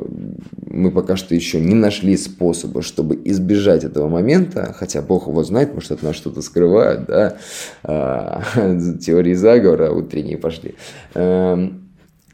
мы 0.66 0.90
пока 0.90 1.16
что 1.16 1.34
еще 1.34 1.60
не 1.60 1.74
нашли 1.74 2.16
способа, 2.16 2.82
чтобы 2.82 3.20
избежать 3.24 3.84
этого 3.84 4.08
момента, 4.08 4.74
хотя 4.76 5.02
Бог 5.02 5.26
его 5.26 5.42
знает, 5.42 5.74
может, 5.74 5.90
от 5.90 6.02
нас 6.02 6.14
что-то 6.14 6.40
скрывают, 6.40 7.06
да, 7.06 7.36
э, 7.82 8.98
теории 9.00 9.34
заговора 9.34 9.90
утренние 9.90 10.38
пошли. 10.38 10.74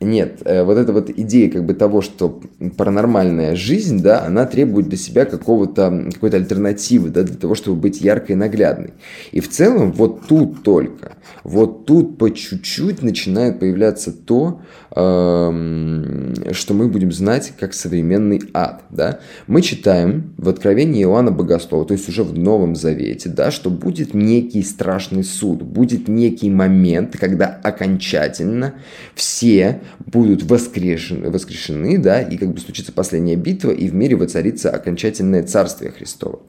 Нет, 0.03 0.43
э, 0.45 0.65
вот 0.65 0.77
эта 0.77 0.93
вот 0.93 1.11
идея 1.11 1.51
как 1.51 1.65
бы 1.65 1.75
того, 1.75 2.03
что 2.03 2.41
паранормальная 2.77 3.57
жизнь, 3.57 4.03
да, 4.03 4.25
она 4.25 4.47
требует 4.47 4.89
для 4.89 4.99
себя 4.99 5.25
какого-то, 5.25 6.11
какой-то 6.13 6.37
альтернативы, 6.37 7.11
да, 7.11 7.23
для 7.23 7.37
того, 7.37 7.55
чтобы 7.55 7.81
быть 7.81 8.01
яркой 8.01 8.35
и 8.35 8.39
наглядной. 8.39 8.95
И 9.31 9.41
в 9.41 9.49
целом 9.49 9.93
вот 9.93 10.27
тут 10.27 10.63
только, 10.63 11.17
вот 11.45 11.87
тут 11.87 12.19
по 12.19 12.31
чуть-чуть 12.31 13.03
начинает 13.03 13.61
появляться 13.61 14.13
то, 14.13 14.61
что 14.95 16.75
мы 16.75 16.89
будем 16.89 17.13
знать 17.13 17.55
как 17.59 17.73
современный 17.73 18.43
ад, 18.53 18.83
да. 18.91 19.21
Мы 19.47 19.63
читаем 19.63 20.35
в 20.37 20.49
Откровении 20.51 21.03
Иоанна 21.03 21.31
Богослова, 21.31 21.87
то 21.87 21.95
есть 21.95 22.09
уже 22.11 22.23
в 22.25 22.37
Новом 22.37 22.77
Завете, 22.77 23.31
да, 23.31 23.51
что 23.51 23.71
будет 23.71 24.13
некий 24.13 24.63
страшный 24.63 25.25
суд, 25.25 25.63
будет 25.63 26.09
некий 26.09 26.51
момент, 26.51 27.17
когда 27.19 27.47
окончательно 27.47 28.75
все 29.15 29.81
будут 30.05 30.43
воскрешены, 30.43 31.31
воскрешены, 31.31 31.97
да, 31.97 32.21
и 32.21 32.37
как 32.37 32.53
бы 32.53 32.61
случится 32.61 32.93
последняя 32.93 33.37
битва, 33.37 33.71
и 33.71 33.89
в 33.89 33.95
мире 33.95 34.17
воцарится 34.17 34.71
окончательное 34.71 35.43
царствие 35.43 35.91
Христово. 35.91 36.41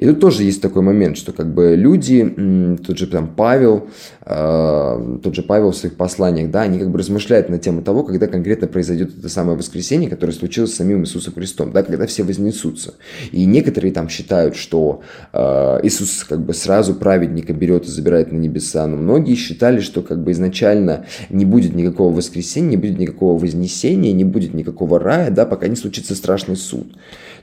И 0.00 0.06
тут 0.06 0.18
тоже 0.18 0.44
есть 0.44 0.62
такой 0.62 0.80
момент, 0.80 1.18
что 1.18 1.32
как 1.32 1.52
бы 1.52 1.76
люди, 1.76 2.78
тот 2.86 2.96
же 2.96 3.06
там 3.06 3.28
Павел, 3.36 3.88
э, 4.24 5.18
тот 5.22 5.34
же 5.34 5.42
Павел 5.42 5.72
в 5.72 5.76
своих 5.76 5.96
посланиях, 5.96 6.50
да, 6.50 6.62
они 6.62 6.78
как 6.78 6.90
бы 6.90 6.98
размышляют 6.98 7.50
на 7.50 7.58
тему 7.58 7.82
того, 7.82 8.02
когда 8.02 8.26
конкретно 8.26 8.66
произойдет 8.66 9.18
это 9.18 9.28
самое 9.28 9.58
воскресенье, 9.58 10.08
которое 10.08 10.32
случилось 10.32 10.72
с 10.72 10.76
самим 10.76 11.02
Иисусом 11.02 11.34
Христом, 11.34 11.72
да, 11.72 11.82
когда 11.82 12.06
все 12.06 12.22
вознесутся. 12.22 12.94
И 13.30 13.44
некоторые 13.44 13.92
там 13.92 14.08
считают, 14.08 14.56
что 14.56 15.02
э, 15.34 15.80
Иисус 15.82 16.24
как 16.24 16.46
бы 16.46 16.54
сразу 16.54 16.94
праведника 16.94 17.52
берет 17.52 17.84
и 17.84 17.88
забирает 17.88 18.32
на 18.32 18.38
небеса, 18.38 18.86
но 18.86 18.96
многие 18.96 19.34
считали, 19.34 19.80
что 19.80 20.00
как 20.00 20.24
бы 20.24 20.32
изначально 20.32 21.04
не 21.28 21.44
будет 21.44 21.74
никакого 21.74 22.16
воскресения, 22.16 22.70
не 22.70 22.76
будет 22.78 22.98
никакого 22.98 23.38
вознесения, 23.38 24.14
не 24.14 24.24
будет 24.24 24.54
никакого 24.54 24.98
рая, 24.98 25.30
да, 25.30 25.44
пока 25.44 25.68
не 25.68 25.76
случится 25.76 26.14
страшный 26.14 26.56
суд. 26.56 26.86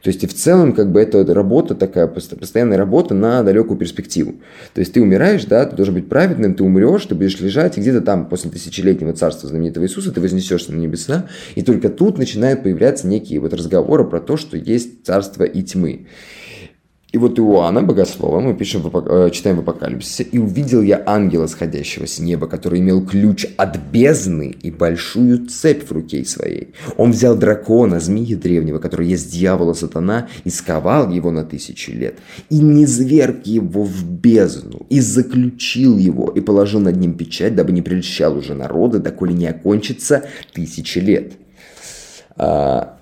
То 0.02 0.10
есть 0.10 0.24
и 0.24 0.28
в 0.28 0.34
целом 0.34 0.74
как 0.74 0.92
бы 0.92 1.02
это 1.02 1.26
работа 1.34 1.76
такая, 1.76 2.08
постоянная 2.08 2.78
работа 2.78 3.14
на 3.14 3.44
далекую 3.44 3.78
перспективу. 3.78 4.36
То 4.74 4.80
есть 4.80 4.94
ты 4.94 5.02
умираешь, 5.02 5.46
да, 5.46 5.66
ты 5.66 5.76
должен 5.76 5.94
быть 5.94 6.10
праведным, 6.10 6.56
ты 6.56 6.64
умрешь, 6.64 7.06
ты 7.06 7.16
будешь 7.16 7.40
лежать, 7.40 7.78
и 7.78 7.82
где-то 7.82 8.02
там 8.02 8.28
после 8.28 8.52
тысячелетнего 8.52 9.14
царства 9.14 9.50
знаменитого 9.50 9.84
Иисуса 9.84 10.12
ты 10.12 10.22
вознесешься 10.22 10.72
на 10.74 10.80
небеса, 10.80 11.28
и 11.56 11.62
только 11.62 11.90
тут 11.90 12.18
начинают 12.18 12.64
появляться 12.64 13.08
некие 13.08 13.40
вот 13.40 13.54
разговоры 13.54 14.04
про 14.06 14.20
то, 14.20 14.38
что 14.38 14.58
есть 14.58 15.06
царство 15.06 15.44
и 15.44 15.62
тьмы. 15.64 16.08
И 17.14 17.18
вот 17.18 17.40
Иоанна, 17.40 17.84
богослова, 17.84 18.42
мы 18.42 18.54
пишем, 18.54 18.84
э, 18.94 19.30
читаем 19.32 19.56
в 19.56 19.60
Апокалипсисе, 19.62 20.24
«И 20.24 20.38
увидел 20.40 20.82
я 20.82 21.02
ангела, 21.06 21.48
сходящего 21.48 22.06
с 22.06 22.20
неба, 22.20 22.48
который 22.48 22.80
имел 22.80 23.06
ключ 23.06 23.46
от 23.56 23.78
бездны 23.78 24.54
и 24.62 24.72
большую 24.72 25.48
цепь 25.48 25.88
в 25.88 25.92
руке 25.94 26.26
своей. 26.26 26.74
Он 26.98 27.12
взял 27.12 27.38
дракона, 27.38 28.02
змеи 28.02 28.36
древнего, 28.36 28.80
который 28.80 29.08
есть 29.08 29.32
дьявола 29.32 29.72
сатана, 29.72 30.28
и 30.44 30.50
сковал 30.50 31.10
его 31.10 31.32
на 31.32 31.46
тысячи 31.46 31.92
лет, 31.92 32.20
и 32.50 32.60
не 32.60 32.86
зверг 32.86 33.46
его 33.46 33.84
в 33.84 34.04
бездну, 34.04 34.86
и 34.90 35.00
заключил 35.00 35.98
его, 35.98 36.30
и 36.30 36.42
положил 36.42 36.82
над 36.82 36.98
ним 36.98 37.14
печать, 37.14 37.56
дабы 37.56 37.72
не 37.72 37.82
прельщал 37.82 38.38
уже 38.38 38.54
народы, 38.54 39.00
доколе 39.00 39.34
не 39.34 39.48
окончится 39.48 40.26
тысячи 40.52 41.00
лет». 41.00 41.34
А, 42.36 42.98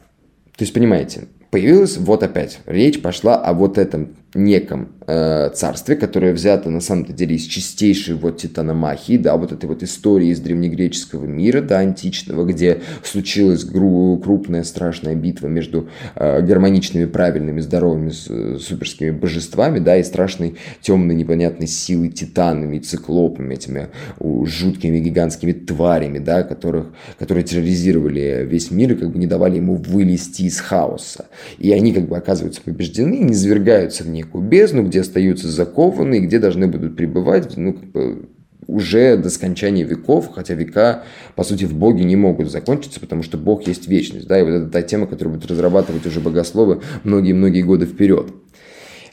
то 0.56 0.64
есть, 0.64 0.74
понимаете, 0.74 1.28
появилась 1.56 1.96
вот 1.96 2.22
опять, 2.22 2.60
речь 2.66 3.02
пошла 3.02 3.38
о 3.38 3.54
вот 3.54 3.78
этом 3.78 4.18
неком 4.36 4.90
э, 5.08 5.50
царстве, 5.54 5.96
которое 5.96 6.34
взято 6.34 6.70
на 6.70 6.82
самом 6.82 7.06
деле 7.06 7.36
из 7.36 7.44
чистейшей 7.44 8.16
вот 8.16 8.38
титаномахии, 8.38 9.18
да, 9.18 9.38
вот 9.38 9.52
этой 9.52 9.68
вот 9.68 9.84
истории 9.84 10.30
из 10.30 10.40
древнегреческого 10.40 11.26
мира, 11.26 11.62
да, 11.62 11.80
античного, 11.80 12.46
где 12.46 12.82
случилась 13.04 13.64
гру- 13.64 14.18
крупная 14.18 14.64
страшная 14.64 15.16
битва 15.16 15.48
между 15.48 15.90
э, 16.16 16.42
гармоничными, 16.42 17.06
правильными, 17.06 17.62
здоровыми, 17.62 18.10
с, 18.10 18.60
суперскими 18.60 19.12
божествами, 19.12 19.80
да, 19.80 19.98
и 19.98 20.04
страшной 20.04 20.56
темной 20.82 21.16
непонятной 21.16 21.68
силой 21.68 22.10
титанами, 22.10 22.80
циклопами, 22.80 23.56
этими 23.56 23.90
у, 24.20 24.46
жуткими 24.46 25.00
гигантскими 25.00 25.54
тварями, 25.54 26.20
да, 26.20 26.44
которых, 26.44 26.88
которые 27.18 27.44
терроризировали 27.44 28.46
весь 28.46 28.72
мир 28.72 28.94
и 28.94 28.96
как 28.96 29.12
бы 29.12 29.20
не 29.20 29.28
давали 29.28 29.58
ему 29.58 29.76
вылезти 29.76 30.44
из 30.44 30.60
хаоса. 30.60 31.26
И 31.58 31.72
они 31.72 31.94
как 31.94 32.08
бы 32.08 32.18
оказываются 32.18 32.62
побеждены 32.62 33.16
и 33.16 33.24
низвергаются 33.24 34.04
в 34.04 34.10
них 34.10 34.25
некую 34.26 34.44
бездну, 34.44 34.84
где 34.84 35.02
остаются 35.02 35.48
закованные, 35.48 36.22
где 36.22 36.40
должны 36.40 36.68
будут 36.68 36.96
пребывать, 36.96 37.56
ну, 37.58 37.74
как 37.74 37.92
бы, 37.92 38.30
уже 38.68 39.18
до 39.18 39.30
скончания 39.30 39.86
веков, 39.86 40.32
хотя 40.34 40.54
века, 40.56 41.04
по 41.36 41.44
сути, 41.44 41.66
в 41.66 41.74
Боге 41.74 42.04
не 42.04 42.16
могут 42.16 42.52
закончиться, 42.52 43.00
потому 43.00 43.24
что 43.24 43.38
Бог 43.38 43.68
есть 43.68 43.88
вечность, 43.88 44.28
да, 44.28 44.40
и 44.40 44.44
вот 44.44 44.50
это 44.50 44.68
та 44.68 44.82
тема, 44.82 45.08
которую 45.08 45.36
будут 45.36 45.50
разрабатывать 45.50 46.06
уже 46.06 46.20
богословы 46.20 46.82
многие-многие 47.04 47.62
годы 47.62 47.86
вперед. 47.86 48.34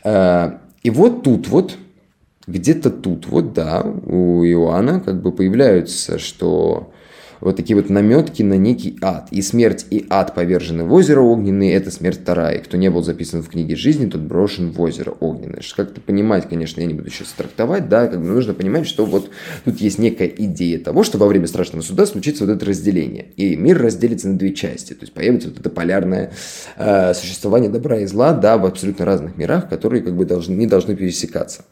А, 0.04 0.60
и 0.82 0.90
вот 0.90 1.22
тут 1.22 1.48
вот, 1.48 1.76
где-то 2.46 2.90
тут 2.90 3.26
вот, 3.26 3.52
да, 3.52 3.82
у 3.82 4.44
Иоанна 4.44 5.00
как 5.00 5.20
бы 5.20 5.32
появляются, 5.32 6.18
что 6.18 6.92
вот 7.42 7.56
такие 7.56 7.76
вот 7.76 7.90
наметки 7.90 8.42
на 8.42 8.54
некий 8.54 8.96
ад. 9.02 9.28
И 9.30 9.42
смерть 9.42 9.86
и 9.90 10.06
ад 10.08 10.34
повержены 10.34 10.84
в 10.84 10.92
озеро 10.92 11.20
огненное, 11.20 11.76
это 11.76 11.90
смерть 11.90 12.20
вторая. 12.22 12.58
И 12.58 12.62
кто 12.62 12.76
не 12.76 12.88
был 12.88 13.02
записан 13.02 13.42
в 13.42 13.48
книге 13.48 13.74
жизни, 13.74 14.06
тот 14.06 14.20
брошен 14.20 14.70
в 14.70 14.80
озеро 14.80 15.10
огненное. 15.10 15.60
Как-то 15.76 16.00
понимать, 16.00 16.48
конечно, 16.48 16.80
я 16.80 16.86
не 16.86 16.94
буду 16.94 17.10
сейчас 17.10 17.28
трактовать, 17.36 17.88
да, 17.88 18.06
как 18.06 18.20
бы 18.20 18.28
нужно 18.28 18.54
понимать, 18.54 18.86
что 18.86 19.04
вот 19.04 19.30
тут 19.64 19.80
есть 19.80 19.98
некая 19.98 20.28
идея 20.28 20.78
того, 20.78 21.02
что 21.02 21.18
во 21.18 21.26
время 21.26 21.46
страшного 21.46 21.82
суда 21.82 22.06
случится 22.06 22.46
вот 22.46 22.52
это 22.54 22.64
разделение. 22.64 23.26
И 23.36 23.56
мир 23.56 23.82
разделится 23.82 24.28
на 24.28 24.38
две 24.38 24.54
части. 24.54 24.92
То 24.92 25.02
есть 25.02 25.12
появится 25.12 25.48
вот 25.48 25.58
это 25.58 25.68
полярное 25.70 26.32
э, 26.76 27.14
существование 27.14 27.70
добра 27.70 27.98
и 27.98 28.06
зла, 28.06 28.32
да, 28.32 28.56
в 28.56 28.64
абсолютно 28.66 29.04
разных 29.04 29.36
мирах, 29.36 29.68
которые 29.68 30.02
как 30.02 30.14
бы 30.14 30.24
должны, 30.24 30.54
не 30.54 30.66
должны 30.66 30.94
пересекаться. 30.94 31.64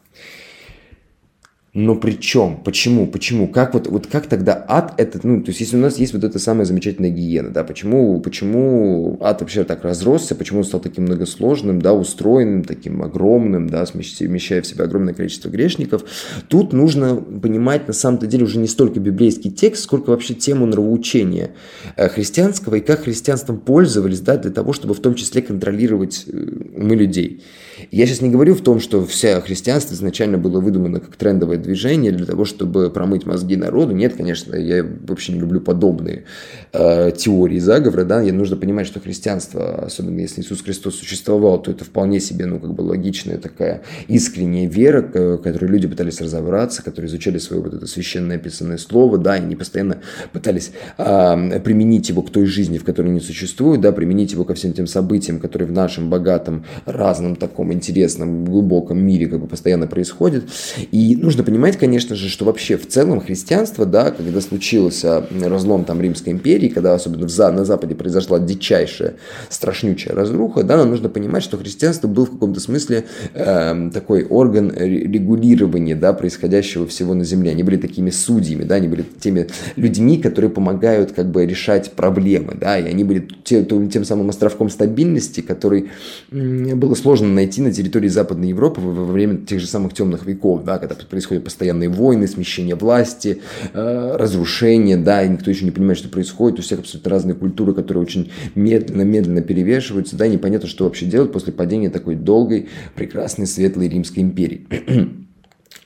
Но 1.72 1.94
при 1.94 2.18
чем? 2.18 2.56
Почему? 2.64 3.06
Почему? 3.06 3.46
Как 3.46 3.74
вот, 3.74 3.87
вот 3.87 4.09
как 4.09 4.26
тогда 4.26 4.64
ад 4.66 4.94
это, 4.96 5.20
ну, 5.22 5.40
то 5.40 5.50
есть 5.50 5.61
если 5.61 5.76
у 5.76 5.80
нас 5.80 5.98
есть 5.98 6.12
вот 6.12 6.24
эта 6.24 6.40
самая 6.40 6.64
замечательная 6.64 7.11
гиена, 7.11 7.50
да, 7.50 7.62
почему, 7.62 8.20
почему 8.20 9.16
ад 9.20 9.40
вообще 9.40 9.62
так 9.62 9.85
разросся, 9.85 10.35
почему 10.35 10.61
он 10.61 10.64
стал 10.64 10.80
таким 10.80 11.04
многосложным, 11.04 11.80
да, 11.80 11.94
устроенным, 11.94 12.64
таким 12.64 13.02
огромным, 13.04 13.68
да, 13.70 13.85
вмещая 13.94 14.62
в 14.62 14.66
себя 14.66 14.87
огромное 14.87 15.14
количество 15.14 15.48
грешников, 15.48 16.02
тут 16.48 16.72
нужно 16.72 17.14
понимать 17.14 17.87
на 17.87 17.94
самом-то 17.94 18.26
деле 18.26 18.44
уже 18.44 18.59
не 18.59 18.66
столько 18.66 18.98
библейский 18.98 19.52
текст, 19.52 19.85
сколько 19.85 20.11
вообще 20.11 20.35
тему 20.35 20.66
нравоучения 20.66 21.52
э, 21.94 22.09
христианского 22.09 22.76
и 22.76 22.80
как 22.80 23.04
христианством 23.04 23.61
пользовались, 23.61 24.20
да, 24.20 24.37
для 24.38 24.50
того, 24.50 24.72
чтобы 24.72 24.94
в 24.94 25.00
том 25.00 25.14
числе 25.14 25.40
контролировать 25.40 26.24
э, 26.26 26.33
умы 26.76 26.96
людей. 26.96 27.44
Я 27.90 28.06
сейчас 28.06 28.20
не 28.20 28.28
говорю 28.30 28.54
в 28.54 28.61
том, 28.61 28.80
что 28.80 29.06
вся 29.06 29.40
христианство 29.40 29.94
изначально 29.94 30.37
было 30.37 30.61
выдумано 30.61 31.00
как 31.00 31.16
трендовое 31.16 31.60
движение 31.62 32.12
для 32.12 32.27
того, 32.27 32.44
чтобы 32.44 32.90
промыть 32.90 33.27
мозги 33.27 33.57
народу. 33.57 33.92
Нет, 33.92 34.16
конечно, 34.16 34.55
я 34.55 34.85
вообще 35.07 35.33
не 35.33 35.40
люблю 35.40 35.61
подобные 35.61 36.25
э, 36.73 37.12
теории 37.16 37.59
заговора. 37.59 38.05
Да? 38.05 38.20
Я 38.20 38.33
нужно 38.33 38.57
понимать, 38.57 38.87
что 38.87 39.01
христианство, 39.01 39.85
особенно 39.85 40.20
если 40.20 40.40
Иисус 40.40 40.62
Христос 40.62 40.96
существовал, 40.96 41.62
то 41.62 41.70
это 41.70 41.85
вполне 41.85 42.20
себе, 42.20 42.46
ну, 42.46 42.59
как 42.59 42.75
бы 42.75 42.83
логичная 42.83 43.38
такая 43.38 43.83
искренняя 44.09 44.68
вера, 44.68 45.03
которой 45.03 45.66
люди 45.66 45.87
пытались 45.87 46.20
разобраться, 46.20 46.83
которые 46.83 47.09
изучали 47.09 47.38
свое 47.38 47.62
вот 47.62 47.75
это 47.75 47.87
священное 47.87 48.38
писанное 48.38 48.79
слово, 48.79 49.18
да, 49.18 49.37
и 49.37 49.40
они 49.40 49.57
постоянно 49.57 49.99
пытались 50.33 50.73
э, 50.99 51.61
применить 51.61 52.09
его 52.09 52.23
к 52.23 52.31
той 52.31 52.46
жизни, 52.46 52.79
в 52.79 52.85
которой 52.85 53.09
они 53.09 53.20
существуют, 53.20 53.81
да, 53.81 53.92
применить 53.92 54.33
его 54.33 54.44
ко 54.44 54.55
всем 54.55 54.73
тем 54.73 54.87
событиям, 54.87 55.40
которые 55.40 55.68
в 55.68 55.73
нашем 55.73 56.11
богатом, 56.11 56.64
разном 56.87 57.37
таком 57.37 57.73
интересном, 57.73 58.44
глубоком 58.44 58.99
мире 58.99 59.27
как 59.27 59.40
бы 59.40 59.46
постоянно 59.46 59.87
происходит. 59.87 60.44
И 60.90 61.16
нужно 61.16 61.42
понимать, 61.51 61.79
конечно 61.79 62.15
же, 62.15 62.29
что 62.29 62.45
вообще 62.45 62.77
в 62.77 62.87
целом 62.87 63.21
христианство, 63.21 63.85
да, 63.85 64.13
когда 64.13 64.41
случился 64.41 65.27
разлом 65.43 65.85
там 65.85 66.01
Римской 66.01 66.33
империи, 66.33 66.69
когда 66.69 66.95
особенно 66.95 67.27
в, 67.27 67.37
на 67.37 67.65
Западе 67.65 67.97
произошла 67.97 68.39
дичайшая, 68.39 69.15
страшнючая 69.49 70.15
разруха, 70.15 70.63
да, 70.63 70.77
нам 70.77 70.91
нужно 70.91 71.09
понимать, 71.09 71.43
что 71.43 71.57
христианство 71.57 72.07
был 72.07 72.27
в 72.27 72.31
каком-то 72.31 72.61
смысле 72.61 73.07
э, 73.35 73.91
такой 73.93 74.27
орган 74.27 74.73
регулирования, 74.73 75.97
да, 75.97 76.13
происходящего 76.13 76.87
всего 76.87 77.15
на 77.15 77.25
земле. 77.25 77.51
Они 77.51 77.65
были 77.65 77.79
такими 77.79 78.11
судьями, 78.11 78.63
да, 78.63 78.77
они 78.77 78.87
были 78.87 79.05
теми 79.19 79.49
людьми, 79.75 80.19
которые 80.19 80.53
помогают 80.53 81.11
как 81.11 81.33
бы 81.33 81.45
решать 81.47 81.91
проблемы, 81.91 82.55
да, 82.61 82.79
и 82.79 82.89
они 82.89 83.03
были 83.03 83.27
тем, 83.43 83.91
тем 83.91 84.05
самым 84.05 84.29
островком 84.29 84.71
стабильности, 84.71 85.41
который 85.41 85.91
было 86.31 86.95
сложно 86.95 87.27
найти 87.27 87.61
на 87.61 87.73
территории 87.73 88.07
Западной 88.07 88.51
Европы 88.51 88.81
во 88.81 89.05
время 89.07 89.39
тех 89.39 89.59
же 89.59 89.67
самых 89.67 89.95
темных 89.95 90.27
веков, 90.27 90.63
да, 90.63 90.79
когда 90.79 90.95
постоянные 91.40 91.88
войны, 91.88 92.26
смещение 92.26 92.74
власти, 92.74 93.40
э, 93.72 94.16
разрушение, 94.16 94.96
да, 94.96 95.22
и 95.22 95.29
никто 95.29 95.50
еще 95.50 95.64
не 95.64 95.70
понимает, 95.70 95.98
что 95.98 96.09
происходит, 96.09 96.59
у 96.59 96.62
всех 96.62 96.81
абсолютно 96.81 97.11
разные 97.11 97.35
культуры, 97.35 97.74
которые 97.74 98.03
очень 98.03 98.31
медленно-медленно 98.55 99.42
перевешиваются, 99.42 100.16
да, 100.16 100.26
и 100.26 100.31
непонятно, 100.31 100.68
что 100.68 100.85
вообще 100.85 101.07
делать 101.07 101.33
после 101.33 101.53
падения 101.53 101.90
такой 101.90 102.14
долгой, 102.14 102.68
прекрасной, 102.94 103.46
светлой 103.46 103.88
Римской 103.88 104.22
империи. 104.22 104.66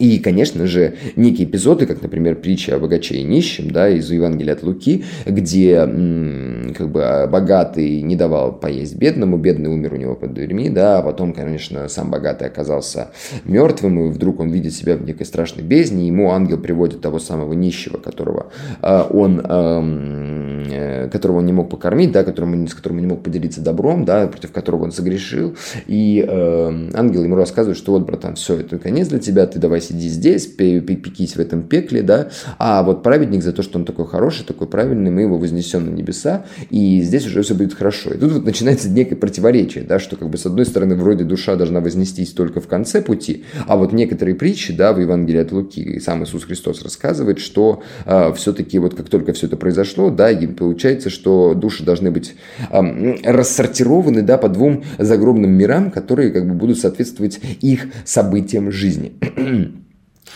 И, 0.04 0.18
конечно 0.18 0.66
же, 0.66 0.96
некие 1.16 1.46
эпизоды, 1.46 1.86
как, 1.86 2.02
например, 2.02 2.34
притча 2.36 2.76
о 2.76 2.78
богаче 2.78 3.14
и 3.16 3.22
нищем, 3.22 3.70
да, 3.70 3.88
из 3.88 4.10
Евангелия 4.10 4.52
от 4.52 4.62
Луки, 4.62 5.02
где 5.24 5.76
как 6.76 6.90
бы 6.90 7.26
богатый 7.30 8.02
не 8.02 8.14
давал 8.14 8.52
поесть 8.52 8.96
бедному, 8.96 9.38
бедный 9.38 9.70
умер 9.70 9.94
у 9.94 9.96
него 9.96 10.14
под 10.14 10.34
дверьми, 10.34 10.68
да, 10.68 10.98
а 10.98 11.02
потом, 11.02 11.32
конечно, 11.32 11.88
сам 11.88 12.10
богатый 12.10 12.48
оказался 12.48 13.12
мертвым, 13.44 13.98
и 13.98 14.10
вдруг 14.10 14.40
он 14.40 14.50
видит 14.50 14.74
себя 14.74 14.96
в 14.96 15.06
некой 15.06 15.24
страшной 15.24 15.64
бездне, 15.64 16.04
и 16.04 16.06
ему 16.08 16.32
ангел 16.32 16.58
приводит 16.58 17.00
того 17.00 17.18
самого 17.18 17.54
нищего, 17.54 17.96
которого 17.96 18.48
э, 18.82 19.04
он 19.10 19.40
э, 19.42 21.08
которого 21.10 21.38
он 21.38 21.46
не 21.46 21.52
мог 21.52 21.70
покормить, 21.70 22.12
да, 22.12 22.24
которому, 22.24 22.66
с 22.66 22.74
которым 22.74 22.98
он 22.98 23.04
не 23.04 23.08
мог 23.08 23.22
поделиться 23.22 23.60
добром, 23.60 24.04
да, 24.04 24.26
против 24.26 24.52
которого 24.52 24.84
он 24.84 24.92
согрешил. 24.92 25.56
И 25.86 26.24
э, 26.26 26.88
ангел 26.94 27.24
ему 27.24 27.36
рассказывает, 27.36 27.78
что 27.78 27.92
вот, 27.92 28.04
братан, 28.04 28.34
все, 28.34 28.60
это 28.60 28.78
конец 28.78 29.08
для 29.08 29.18
тебя, 29.18 29.46
ты 29.46 29.58
давай 29.58 29.80
сиди 29.80 29.93
здесь, 30.02 30.46
пекись 30.46 31.37
в 31.37 31.40
этом 31.40 31.62
пекле, 31.62 32.02
да, 32.02 32.30
а 32.59 32.83
вот 32.83 33.02
праведник 33.02 33.42
за 33.42 33.52
то, 33.52 33.62
что 33.62 33.78
он 33.78 33.85
такой 33.85 34.07
хороший, 34.07 34.44
такой 34.44 34.66
правильный, 34.66 35.11
мы 35.11 35.22
его 35.22 35.38
вознесем 35.38 35.87
на 35.87 35.90
небеса, 35.90 36.44
и 36.70 37.00
здесь 37.02 37.26
уже 37.26 37.42
все 37.42 37.54
будет 37.54 37.74
хорошо. 37.74 38.12
И 38.14 38.18
тут 38.18 38.33
вот 38.33 38.44
начинается 38.44 38.88
некое 38.88 39.16
противоречие, 39.16 39.85
да, 39.85 39.98
что 39.98 40.16
как 40.16 40.30
бы 40.30 40.38
с 40.38 40.46
одной 40.46 40.66
стороны 40.66 40.96
вроде 40.96 41.24
душа 41.24 41.57
должна 41.57 41.80
вознестись 41.80 42.33
только 42.33 42.61
в 42.61 42.66
конце 42.66 43.02
пути, 43.02 43.44
а 43.66 43.76
вот 43.76 43.92
некоторые 43.92 44.35
притчи, 44.35 44.72
да, 44.72 44.92
в 44.92 45.00
Евангелии 45.00 45.40
от 45.40 45.52
Луки, 45.52 45.80
и 45.80 46.00
сам 46.00 46.24
Иисус 46.24 46.44
Христос 46.44 46.83
рассказывает, 46.83 47.38
что 47.38 47.83
э, 48.04 48.33
все-таки 48.35 48.78
вот 48.78 48.94
как 48.94 49.09
только 49.09 49.33
все 49.33 49.46
это 49.46 49.57
произошло, 49.57 50.11
да, 50.11 50.30
и 50.30 50.46
получается, 50.46 51.11
что 51.11 51.54
души 51.54 51.85
должны 51.85 52.11
быть 52.11 52.35
э, 52.70 53.14
рассортированы, 53.24 54.22
да, 54.22 54.38
по 54.38 54.48
двум 54.48 54.85
загробным 54.98 55.50
мирам, 55.50 55.90
которые 55.90 56.30
как 56.30 56.46
бы 56.48 56.54
будут 56.54 56.78
соответствовать 56.78 57.40
их 57.61 57.87
событиям 58.04 58.70
жизни. 58.70 59.12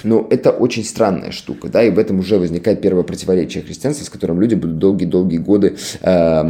Но 0.04 0.26
это 0.30 0.50
очень 0.50 0.84
странная 0.84 1.30
штука, 1.30 1.68
да, 1.68 1.82
и 1.82 1.90
в 1.90 1.98
этом 1.98 2.18
уже 2.20 2.38
возникает 2.38 2.80
первое 2.80 3.02
противоречие 3.02 3.62
христианства, 3.62 4.04
с 4.04 4.10
которым 4.10 4.40
люди 4.40 4.54
будут 4.54 4.78
долгие-долгие 4.78 5.38
годы 5.38 5.76
э, 6.00 6.42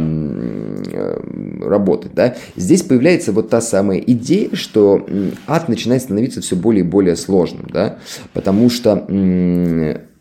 э, 0.91 1.19
работать, 1.63 2.13
да. 2.13 2.35
Здесь 2.55 2.83
появляется 2.83 3.31
вот 3.31 3.49
та 3.49 3.61
самая 3.61 3.99
идея, 3.99 4.49
что 4.53 5.05
ад 5.47 5.69
начинает 5.69 6.01
становиться 6.01 6.41
все 6.41 6.55
более 6.55 6.83
и 6.83 6.87
более 6.87 7.15
сложным, 7.15 7.67
да, 7.71 7.97
потому 8.33 8.69
что 8.69 9.05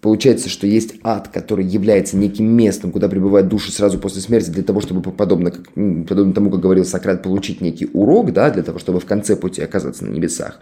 Получается, 0.01 0.49
что 0.49 0.67
есть 0.67 0.95
ад, 1.03 1.29
который 1.29 1.65
является 1.65 2.17
неким 2.17 2.47
местом, 2.47 2.93
куда 2.93 3.09
прибывают 3.09 3.49
души 3.49 3.73
сразу 3.73 3.99
после 3.99 4.21
смерти 4.21 4.51
для 4.51 4.63
того, 4.63 4.81
чтобы, 4.81 5.03
подобно, 5.11 5.51
как, 5.51 5.73
подобно 5.73 6.33
тому, 6.33 6.51
как 6.51 6.61
говорил 6.61 6.85
Сократ, 6.85 7.23
получить 7.25 7.61
некий 7.61 7.89
урок, 7.93 8.33
да, 8.33 8.51
для 8.51 8.63
того, 8.63 8.79
чтобы 8.79 9.01
в 9.01 9.07
конце 9.07 9.35
пути 9.35 9.61
оказаться 9.61 10.05
на 10.05 10.11
небесах. 10.11 10.61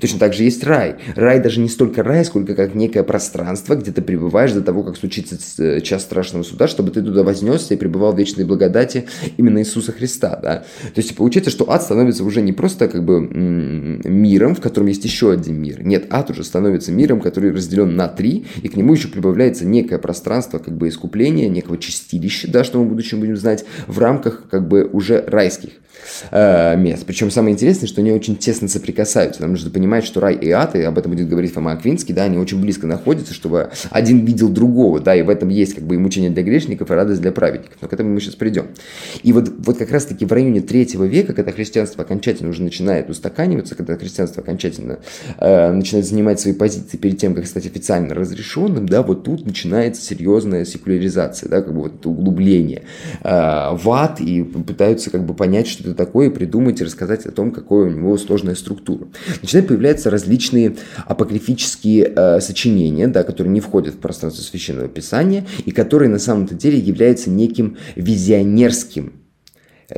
Точно 0.00 0.18
так 0.18 0.34
же 0.34 0.42
есть 0.42 0.62
рай. 0.64 0.96
Рай 1.16 1.40
даже 1.40 1.60
не 1.60 1.70
столько 1.70 2.02
рай, 2.02 2.26
сколько 2.26 2.54
как 2.54 2.74
некое 2.74 3.04
пространство, 3.04 3.74
где 3.74 3.90
ты 3.90 4.02
пребываешь 4.02 4.52
до 4.52 4.60
того, 4.60 4.82
как 4.82 4.98
случится 4.98 5.38
э, 5.62 5.80
час 5.80 6.02
страшного 6.02 6.42
суда, 6.42 6.68
чтобы 6.68 6.90
ты 6.90 7.00
туда 7.00 7.22
вознесся 7.22 7.72
и 7.72 7.78
пребывал 7.78 8.12
в 8.12 8.18
вечной 8.18 8.44
благодати 8.44 9.06
именно 9.38 9.60
Иисуса 9.60 9.92
Христа, 9.92 10.38
да. 10.42 10.64
То 10.94 11.00
есть 11.00 11.16
получается, 11.16 11.50
что 11.50 11.70
ад 11.70 11.82
становится 11.82 12.22
уже 12.22 12.42
не 12.42 12.52
просто 12.52 12.88
как 12.88 13.02
бы 13.02 13.20
миром, 13.20 14.54
в 14.54 14.60
котором 14.60 14.88
есть 14.88 15.04
еще 15.04 15.32
один 15.32 15.56
мир. 15.56 15.82
Нет, 15.82 16.06
ад 16.10 16.28
уже 16.28 16.44
становится 16.44 16.92
миром, 16.92 17.22
который 17.22 17.50
разделен 17.50 17.96
на 17.96 18.08
три, 18.08 18.44
и 18.62 18.73
к 18.74 18.76
нему 18.76 18.94
еще 18.94 19.06
прибавляется 19.06 19.64
некое 19.64 19.98
пространство 19.98 20.58
как 20.58 20.76
бы 20.76 20.88
искупления, 20.88 21.48
некого 21.48 21.78
чистилища, 21.78 22.50
да, 22.50 22.64
что 22.64 22.80
мы 22.80 22.86
в 22.86 22.88
будущем 22.88 23.20
будем 23.20 23.36
знать, 23.36 23.64
в 23.86 24.00
рамках 24.00 24.48
как 24.50 24.66
бы 24.66 24.84
уже 24.92 25.24
райских 25.28 25.70
э, 26.32 26.76
мест. 26.76 27.04
Причем 27.06 27.30
самое 27.30 27.54
интересное, 27.54 27.86
что 27.86 28.00
они 28.00 28.10
очень 28.10 28.36
тесно 28.36 28.66
соприкасаются. 28.66 29.42
Нам 29.42 29.52
нужно 29.52 29.70
понимать, 29.70 30.04
что 30.04 30.20
рай 30.20 30.34
и 30.34 30.50
ад, 30.50 30.74
и 30.74 30.82
об 30.82 30.98
этом 30.98 31.12
будет 31.12 31.28
говорить 31.28 31.52
Фома 31.52 31.72
Аквинский, 31.72 32.12
да, 32.12 32.24
они 32.24 32.36
очень 32.36 32.60
близко 32.60 32.88
находятся, 32.88 33.32
чтобы 33.32 33.70
один 33.90 34.24
видел 34.24 34.48
другого, 34.48 34.98
да, 34.98 35.14
и 35.14 35.22
в 35.22 35.30
этом 35.30 35.50
есть 35.50 35.74
как 35.74 35.84
бы 35.84 35.94
и 35.94 35.98
мучение 35.98 36.30
для 36.30 36.42
грешников, 36.42 36.90
и 36.90 36.94
радость 36.94 37.22
для 37.22 37.30
праведников. 37.30 37.78
Но 37.80 37.86
к 37.86 37.92
этому 37.92 38.10
мы 38.10 38.20
сейчас 38.20 38.34
придем. 38.34 38.66
И 39.22 39.32
вот, 39.32 39.52
вот 39.58 39.78
как 39.78 39.92
раз-таки 39.92 40.26
в 40.26 40.32
районе 40.32 40.60
третьего 40.62 41.04
века, 41.04 41.32
когда 41.32 41.52
христианство 41.52 42.02
окончательно 42.02 42.50
уже 42.50 42.62
начинает 42.62 43.08
устаканиваться, 43.08 43.76
когда 43.76 43.96
христианство 43.96 44.42
окончательно 44.42 44.98
э, 45.38 45.70
начинает 45.70 46.06
занимать 46.06 46.40
свои 46.40 46.54
позиции 46.54 46.96
перед 46.96 47.18
тем, 47.18 47.36
как 47.36 47.46
стать 47.46 47.66
официально 47.66 48.14
разрешенным, 48.14 48.63
да, 48.68 49.02
вот 49.02 49.24
тут 49.24 49.44
начинается 49.44 50.02
серьезная 50.02 50.64
секуляризация, 50.64 51.48
да, 51.48 51.62
как 51.62 51.74
бы 51.74 51.82
вот 51.82 51.94
это 51.96 52.08
углубление 52.08 52.84
э, 53.22 53.28
в 53.28 53.90
ад, 53.90 54.20
и 54.20 54.42
пытаются 54.42 55.10
как 55.10 55.24
бы 55.24 55.34
понять, 55.34 55.66
что 55.66 55.82
это 55.82 55.94
такое, 55.94 56.30
придумать 56.30 56.80
и 56.80 56.84
рассказать 56.84 57.26
о 57.26 57.32
том, 57.32 57.50
какая 57.50 57.84
у 57.84 57.90
него 57.90 58.16
сложная 58.18 58.54
структура. 58.54 59.06
Начинают 59.42 59.68
появляться 59.68 60.10
различные 60.10 60.76
апокрифические 61.06 62.12
э, 62.14 62.40
сочинения, 62.40 63.08
да, 63.08 63.22
которые 63.22 63.52
не 63.52 63.60
входят 63.60 63.94
в 63.94 63.98
пространство 63.98 64.42
священного 64.42 64.88
писания 64.88 65.46
и 65.64 65.70
которые 65.70 66.08
на 66.08 66.18
самом-то 66.18 66.54
деле 66.54 66.78
являются 66.78 67.30
неким 67.30 67.76
визионерским 67.96 69.23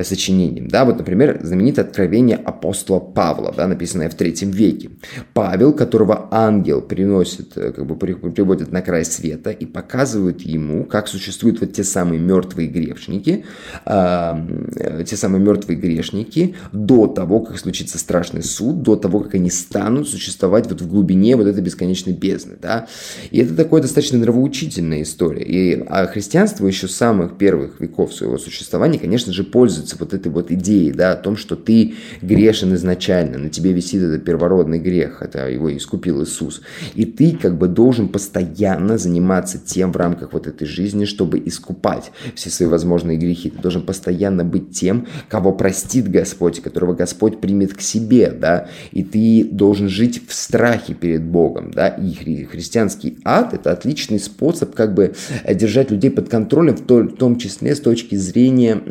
сочинением. 0.03 0.67
Да, 0.67 0.85
вот, 0.85 0.97
например, 0.97 1.39
знаменитое 1.41 1.85
откровение 1.85 2.37
апостола 2.37 2.99
Павла, 2.99 3.53
да, 3.55 3.67
написанное 3.67 4.09
в 4.09 4.15
третьем 4.15 4.51
веке. 4.51 4.89
Павел, 5.33 5.73
которого 5.73 6.27
ангел 6.31 6.81
приносит, 6.81 7.57
э, 7.57 7.71
как 7.71 7.85
бы 7.85 7.95
приводит 7.95 8.71
на 8.71 8.81
край 8.81 9.05
света 9.05 9.51
и 9.51 9.65
показывает 9.65 10.41
ему, 10.41 10.85
как 10.85 11.07
существуют 11.07 11.61
вот 11.61 11.73
те 11.73 11.83
самые 11.83 12.19
мертвые 12.19 12.67
грешники, 12.67 13.45
э, 13.85 15.03
те 15.05 15.15
самые 15.15 15.41
мертвые 15.41 15.77
грешники 15.77 16.55
до 16.71 17.07
того, 17.07 17.39
как 17.39 17.57
случится 17.57 17.97
страшный 17.97 18.43
суд, 18.43 18.81
до 18.81 18.95
того, 18.95 19.21
как 19.21 19.35
они 19.35 19.49
станут 19.49 20.09
существовать 20.09 20.67
вот 20.67 20.81
в 20.81 20.89
глубине 20.89 21.35
вот 21.35 21.47
этой 21.47 21.63
бесконечной 21.63 22.13
бездны, 22.13 22.55
да. 22.61 22.87
И 23.31 23.39
это 23.39 23.55
такое 23.55 23.81
достаточно 23.81 24.17
нравоучительная 24.17 25.03
история. 25.03 25.43
И 25.43 25.83
а 25.87 26.05
христианство 26.07 26.67
еще 26.67 26.87
с 26.87 26.95
самых 26.95 27.37
первых 27.37 27.79
веков 27.79 28.13
своего 28.13 28.37
существования, 28.37 28.99
конечно 28.99 29.33
же, 29.33 29.43
пользуется 29.43 29.76
пользуется 29.77 29.95
вот 29.99 30.13
этой 30.13 30.31
вот 30.31 30.51
идеей, 30.51 30.91
да, 30.91 31.11
о 31.11 31.15
том, 31.15 31.37
что 31.37 31.55
ты 31.55 31.95
грешен 32.21 32.73
изначально, 32.73 33.37
на 33.37 33.49
тебе 33.49 33.73
висит 33.73 34.01
этот 34.01 34.25
первородный 34.25 34.79
грех, 34.79 35.21
это 35.21 35.49
его 35.49 35.75
искупил 35.75 36.23
Иисус. 36.23 36.61
И 36.95 37.05
ты 37.05 37.37
как 37.37 37.57
бы 37.57 37.67
должен 37.67 38.09
постоянно 38.09 38.97
заниматься 38.97 39.59
тем 39.59 39.91
в 39.91 39.97
рамках 39.97 40.33
вот 40.33 40.47
этой 40.47 40.65
жизни, 40.67 41.05
чтобы 41.05 41.41
искупать 41.45 42.11
все 42.35 42.49
свои 42.49 42.67
возможные 42.67 43.17
грехи. 43.17 43.49
Ты 43.49 43.61
должен 43.61 43.83
постоянно 43.83 44.43
быть 44.43 44.71
тем, 44.71 45.05
кого 45.29 45.51
простит 45.51 46.09
Господь, 46.09 46.61
которого 46.61 46.93
Господь 46.93 47.39
примет 47.39 47.73
к 47.73 47.81
себе, 47.81 48.31
да, 48.31 48.67
и 48.91 49.03
ты 49.03 49.47
должен 49.51 49.89
жить 49.89 50.21
в 50.27 50.33
страхе 50.33 50.93
перед 50.93 51.23
Богом, 51.23 51.71
да, 51.71 51.87
и 51.87 52.13
хри- 52.13 52.45
христианский 52.45 53.17
ад– 53.23 53.53
это 53.53 53.71
отличный 53.71 54.19
способ 54.19 54.73
как 54.73 54.93
бы 54.93 55.13
держать 55.49 55.91
людей 55.91 56.09
под 56.09 56.29
контролем, 56.29 56.75
в 56.75 57.15
том 57.15 57.37
числе 57.37 57.75
с 57.75 57.79
точки 57.79 58.15
зрения 58.15 58.81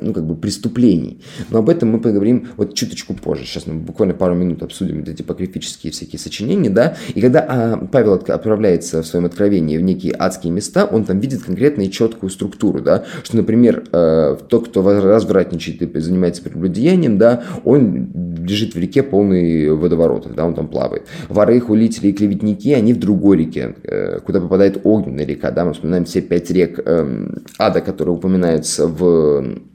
ну, 0.00 0.12
как 0.12 0.24
бы 0.24 0.34
преступлений. 0.34 1.20
Но 1.50 1.58
об 1.58 1.68
этом 1.68 1.90
мы 1.90 2.00
поговорим 2.00 2.48
вот 2.56 2.74
чуточку 2.74 3.14
позже. 3.14 3.44
Сейчас 3.44 3.66
мы 3.66 3.74
буквально 3.74 4.14
пару 4.14 4.34
минут 4.34 4.62
обсудим 4.62 5.02
эти 5.06 5.22
апокрифические 5.22 5.92
всякие 5.92 6.18
сочинения, 6.18 6.70
да. 6.70 6.96
И 7.14 7.20
когда 7.20 7.44
а, 7.48 7.86
Павел 7.90 8.14
отправляется 8.14 9.02
в 9.02 9.06
своем 9.06 9.26
откровении 9.26 9.76
в 9.76 9.82
некие 9.82 10.14
адские 10.18 10.52
места, 10.52 10.84
он 10.84 11.04
там 11.04 11.20
видит 11.20 11.42
конкретную 11.42 11.90
четкую 11.90 12.30
структуру, 12.30 12.80
да, 12.80 13.04
что, 13.22 13.36
например, 13.36 13.84
э, 13.92 14.36
тот, 14.48 14.68
кто 14.68 14.82
развратничает 14.82 15.82
и 15.82 16.00
занимается 16.00 16.42
прелюбодеянием, 16.42 17.18
да, 17.18 17.44
он 17.64 18.08
лежит 18.44 18.74
в 18.74 18.78
реке 18.78 19.02
полный 19.02 19.70
водоворотов, 19.70 20.34
да, 20.34 20.44
он 20.44 20.54
там 20.54 20.68
плавает. 20.68 21.06
Воры, 21.28 21.60
хулители 21.60 22.08
и 22.08 22.12
клеветники, 22.12 22.70
они 22.70 22.92
в 22.92 22.98
другой 22.98 23.38
реке, 23.38 23.76
э, 23.82 24.20
куда 24.20 24.40
попадает 24.40 24.80
огненная 24.84 25.24
река, 25.24 25.50
да, 25.50 25.64
мы 25.64 25.72
вспоминаем 25.72 26.04
все 26.04 26.20
пять 26.20 26.50
рек 26.50 26.80
э, 26.84 27.28
ада, 27.58 27.80
которые 27.80 28.14
упоминаются 28.14 28.86
в 28.94 29.73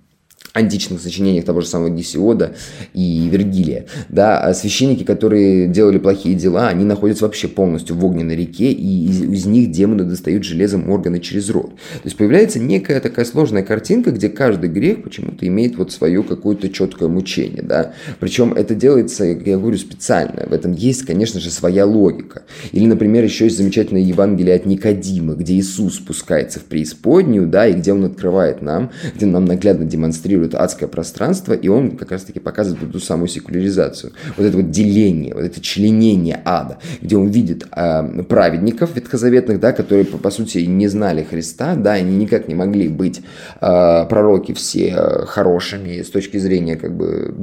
античных 0.53 1.01
сочинениях 1.01 1.45
того 1.45 1.62
же 1.62 1.67
самого 1.67 1.89
Гесиода 1.89 2.55
и 2.93 3.29
Вергилия, 3.29 3.85
да, 4.09 4.39
а 4.39 4.53
священники, 4.53 5.03
которые 5.03 5.67
делали 5.67 5.99
плохие 5.99 6.35
дела, 6.35 6.67
они 6.69 6.85
находятся 6.85 7.25
вообще 7.25 7.47
полностью 7.47 7.95
в 7.95 8.03
огненной 8.03 8.35
реке, 8.35 8.71
и 8.71 9.05
из, 9.05 9.21
из 9.21 9.45
них 9.45 9.71
демоны 9.71 10.03
достают 10.03 10.43
железом 10.43 10.89
органы 10.89 11.19
через 11.19 11.49
рот. 11.49 11.69
То 11.75 12.05
есть 12.05 12.17
появляется 12.17 12.59
некая 12.59 12.99
такая 12.99 13.25
сложная 13.25 13.63
картинка, 13.63 14.12
где 14.12 14.29
каждый 14.29 14.69
грех 14.69 15.03
почему-то 15.03 15.47
имеет 15.47 15.77
вот 15.77 15.91
свое 15.91 16.23
какое-то 16.23 16.69
четкое 16.69 17.09
мучение, 17.09 17.62
да, 17.62 17.93
причем 18.19 18.53
это 18.53 18.73
делается, 18.75 19.25
я 19.25 19.35
говорю, 19.57 19.77
специально, 19.77 20.47
в 20.47 20.53
этом 20.53 20.73
есть, 20.73 21.05
конечно 21.05 21.39
же, 21.39 21.51
своя 21.51 21.85
логика. 21.85 22.43
Или, 22.71 22.85
например, 22.85 23.23
еще 23.23 23.45
есть 23.45 23.57
замечательное 23.57 24.01
Евангелие 24.01 24.55
от 24.55 24.65
Никодима, 24.65 25.35
где 25.35 25.53
Иисус 25.53 25.95
спускается 25.95 26.59
в 26.59 26.63
преисподнюю, 26.63 27.47
да, 27.47 27.67
и 27.67 27.73
где 27.73 27.93
он 27.93 28.05
открывает 28.05 28.62
нам, 28.62 28.91
где 29.15 29.25
нам 29.25 29.45
наглядно 29.45 29.85
демонстрирует 29.85 30.38
существует 30.39 30.56
адское 30.56 30.89
пространство, 30.89 31.54
и 31.54 31.67
он 31.67 31.97
как 31.97 32.12
раз-таки 32.12 32.39
показывает 32.39 32.82
вот 32.84 32.91
ту 32.91 32.99
самую 32.99 33.28
секуляризацию. 33.28 34.13
Вот 34.38 34.45
это 34.45 34.58
вот 34.58 34.71
деление, 34.71 35.34
вот 35.34 35.43
это 35.43 35.62
членение 35.62 36.41
ада, 36.45 36.78
где 37.02 37.17
он 37.17 37.28
видит 37.28 37.67
э, 37.75 38.23
праведников 38.23 38.95
ветхозаветных, 38.95 39.60
да, 39.60 39.71
которые, 39.71 40.06
по, 40.06 40.17
по 40.17 40.32
сути, 40.32 40.60
не 40.60 40.88
знали 40.88 41.23
Христа, 41.23 41.75
да, 41.75 41.93
они 41.93 42.15
никак 42.15 42.47
не 42.47 42.56
могли 42.56 42.88
быть 42.88 43.21
э, 43.62 44.06
пророки 44.10 44.54
все 44.54 44.93
хорошими 45.28 46.02
с 46.02 46.10
точки 46.10 46.38
зрения 46.38 46.75
как 46.75 46.95
бы 46.95 47.34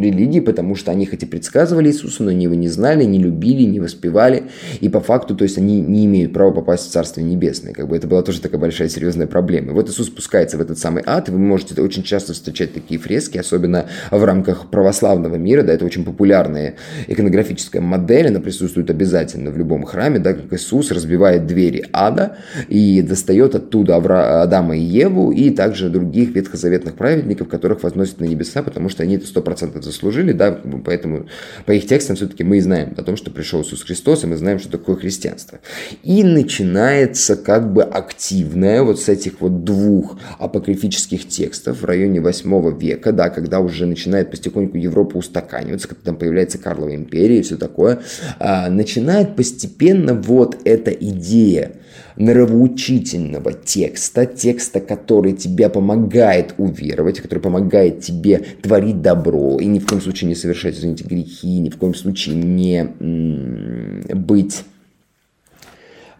религии, 0.00 0.40
потому 0.40 0.74
что 0.74 0.90
они 0.90 1.06
хоть 1.06 1.22
и 1.22 1.26
предсказывали 1.26 1.88
Иисуса, 1.88 2.22
но 2.22 2.30
они 2.30 2.44
его 2.44 2.54
не 2.54 2.68
знали, 2.68 3.04
не 3.04 3.18
любили, 3.18 3.62
не 3.62 3.80
воспевали, 3.80 4.44
и 4.80 4.88
по 4.88 5.00
факту, 5.00 5.34
то 5.36 5.44
есть 5.44 5.58
они 5.58 5.80
не 5.80 6.06
имеют 6.06 6.32
права 6.32 6.52
попасть 6.52 6.88
в 6.88 6.90
Царствие 6.90 7.26
Небесное. 7.26 7.72
Как 7.72 7.88
бы 7.88 7.96
это 7.96 8.06
была 8.06 8.22
тоже 8.22 8.40
такая 8.40 8.60
большая 8.60 8.88
серьезная 8.88 9.26
проблема. 9.26 9.70
И 9.70 9.74
вот 9.74 9.88
Иисус 9.88 10.06
спускается 10.06 10.56
в 10.56 10.60
этот 10.60 10.78
самый 10.78 11.02
ад, 11.06 11.28
и 11.28 11.32
вы 11.32 11.38
можете 11.38 11.80
очень 11.80 12.02
часто 12.02 12.32
встречать 12.32 12.72
такие 12.72 12.98
фрески, 12.98 13.38
особенно 13.38 13.86
в 14.10 14.24
рамках 14.24 14.70
православного 14.70 15.36
мира, 15.36 15.62
да, 15.62 15.72
это 15.72 15.84
очень 15.84 16.04
популярная 16.04 16.74
иконографическая 17.06 17.82
модель, 17.82 18.28
она 18.28 18.40
присутствует 18.40 18.90
обязательно 18.90 19.50
в 19.50 19.58
любом 19.58 19.84
храме, 19.84 20.18
да, 20.18 20.34
как 20.34 20.52
Иисус 20.52 20.90
разбивает 20.90 21.46
двери 21.46 21.84
ада 21.92 22.36
и 22.68 23.02
достает 23.02 23.54
оттуда 23.54 23.96
Адама 23.96 24.76
и 24.76 24.80
Еву, 24.80 25.32
и 25.32 25.50
также 25.50 25.88
других 25.90 26.34
ветхозаветных 26.34 26.94
праведников, 26.94 27.48
которых 27.48 27.82
возносит 27.82 28.20
на 28.20 28.24
небеса, 28.24 28.62
потому 28.62 28.88
что 28.88 29.02
они 29.02 29.16
это 29.16 29.26
сто 29.26 29.42
процентов 29.42 29.84
заслужили, 29.90 30.32
да, 30.32 30.58
поэтому 30.84 31.26
по 31.66 31.72
их 31.72 31.86
текстам 31.86 32.16
все-таки 32.16 32.44
мы 32.44 32.60
знаем 32.60 32.94
о 32.96 33.02
том, 33.02 33.16
что 33.16 33.30
пришел 33.30 33.62
Иисус 33.62 33.82
Христос, 33.82 34.24
и 34.24 34.26
мы 34.26 34.36
знаем, 34.36 34.58
что 34.58 34.70
такое 34.70 34.96
христианство. 34.96 35.60
И 36.02 36.24
начинается 36.24 37.36
как 37.36 37.72
бы 37.72 37.82
активное 37.82 38.82
вот 38.82 39.00
с 39.00 39.08
этих 39.08 39.40
вот 39.40 39.64
двух 39.64 40.18
апокрифических 40.38 41.28
текстов 41.28 41.82
в 41.82 41.84
районе 41.84 42.20
8 42.20 42.78
века, 42.78 43.12
да, 43.12 43.30
когда 43.30 43.60
уже 43.60 43.86
начинает 43.86 44.30
потихоньку 44.30 44.76
Европа 44.76 45.16
устаканиваться, 45.16 45.88
когда 45.88 46.02
там 46.04 46.16
появляется 46.16 46.58
Карлова 46.58 46.94
империя 46.94 47.38
и 47.38 47.42
все 47.42 47.56
такое, 47.56 48.00
а, 48.38 48.70
начинает 48.70 49.36
постепенно 49.36 50.14
вот 50.14 50.56
эта 50.64 50.90
идея 50.90 51.72
нравоучительного 52.16 53.52
текста, 53.52 54.26
текста, 54.26 54.80
который 54.80 55.32
тебе 55.32 55.68
помогает 55.68 56.54
уверовать, 56.58 57.20
который 57.20 57.40
помогает 57.40 58.00
тебе 58.00 58.38
творить 58.62 59.02
добро 59.02 59.58
и 59.58 59.66
ни 59.66 59.78
в 59.78 59.86
коем 59.86 60.00
случае 60.00 60.28
не 60.28 60.34
совершать, 60.34 60.76
извините, 60.76 61.04
грехи, 61.04 61.58
ни 61.58 61.70
в 61.70 61.76
коем 61.76 61.94
случае 61.94 62.36
не 62.36 62.84
быть 64.14 64.64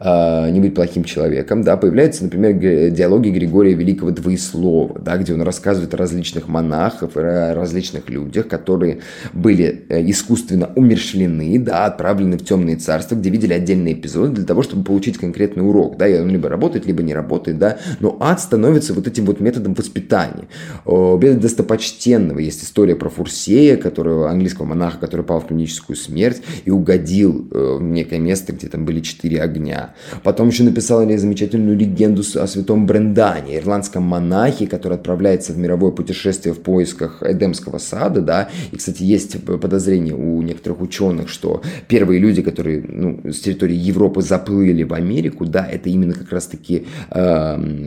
э, 0.01 0.51
не 0.51 0.61
быть 0.61 0.75
плохим 0.75 1.05
человеком, 1.05 1.63
да, 1.63 1.77
появляются, 1.77 2.25
например, 2.25 2.91
диалоги 2.91 3.29
Григория 3.29 3.75
Великого 3.75 4.11
Двоеслова, 4.11 4.99
да, 5.01 5.17
где 5.17 5.35
он 5.35 5.43
рассказывает 5.43 5.95
о 5.95 5.97
различных 5.97 6.49
монахах, 6.49 7.11
о 7.15 7.55
различных 7.55 8.09
людях, 8.09 8.49
которые 8.49 9.01
были 9.33 9.85
э, 9.89 10.11
искусственно 10.11 10.71
умершлены, 10.75 11.59
да, 11.59 11.87
отправлены 11.87 12.39
в 12.39 12.45
темные 12.45 12.77
царства, 12.77 13.15
где 13.15 13.31
видели 13.31 13.53
отдельные 13.53 13.95
эпизоды 13.95 14.33
для 14.37 14.45
того, 14.45 14.63
чтобы 14.63 14.85
получить 14.85 15.19
конкретный 15.19 15.67
урок, 15.67 15.97
да, 15.97 16.09
и 16.09 16.19
он 16.19 16.31
либо 16.31 16.49
работает, 16.49 16.87
либо 16.87 17.03
не 17.03 17.15
работает, 17.15 17.59
да, 17.59 17.79
но 18.01 18.17
ад 18.21 18.41
становится 18.41 18.95
вот 18.95 19.07
этим 19.07 19.27
вот 19.27 19.41
методом 19.41 19.75
воспитания. 19.75 20.49
Без 20.87 21.37
достопочтенного 21.37 22.39
есть 22.39 22.65
история 22.65 22.97
про 22.97 23.09
Фурсея, 23.11 23.77
которого, 23.77 24.31
английского 24.31 24.67
монаха, 24.67 24.99
который 24.99 25.25
пал 25.25 25.41
в 25.41 25.47
клиническую 25.47 25.97
смерть 25.97 26.43
и 26.65 26.71
угодил 26.71 27.49
э, 27.51 27.77
в 27.79 27.83
некое 27.83 28.19
место, 28.19 28.53
где 28.53 28.69
там 28.69 28.85
были 28.85 29.01
четыре 29.01 29.43
огня. 29.43 29.90
Потом 30.23 30.49
еще 30.49 30.65
написал 30.65 31.01
замечательную 31.01 31.77
легенду 31.77 32.23
о 32.35 32.47
святом 32.47 32.87
Брендане, 32.87 33.59
ирландском 33.59 34.03
монахе, 34.03 34.67
который 34.67 34.95
отправляется 34.95 35.53
в 35.53 35.59
мировое 35.59 35.93
путешествие 35.93 36.55
в 36.55 36.61
поисках 36.61 37.23
Эдемского 37.23 37.79
сада, 37.79 38.21
да, 38.21 38.49
и, 38.73 38.77
кстати, 38.77 39.03
есть 39.03 39.43
подозрение 39.45 40.15
у 40.15 40.43
некоторых 40.43 40.81
ученых, 40.81 41.29
что 41.29 41.63
первые 41.89 42.21
люди, 42.21 42.43
которые 42.43 42.83
ну, 42.87 43.33
с 43.33 43.41
территории 43.41 43.77
Европы 43.77 44.23
заплыли 44.23 44.83
в 44.83 44.93
Америку, 44.93 45.47
да, 45.47 45.67
это 45.67 45.89
именно 45.89 46.15
как 46.15 46.31
раз-таки 46.33 46.87
э, 47.11 47.21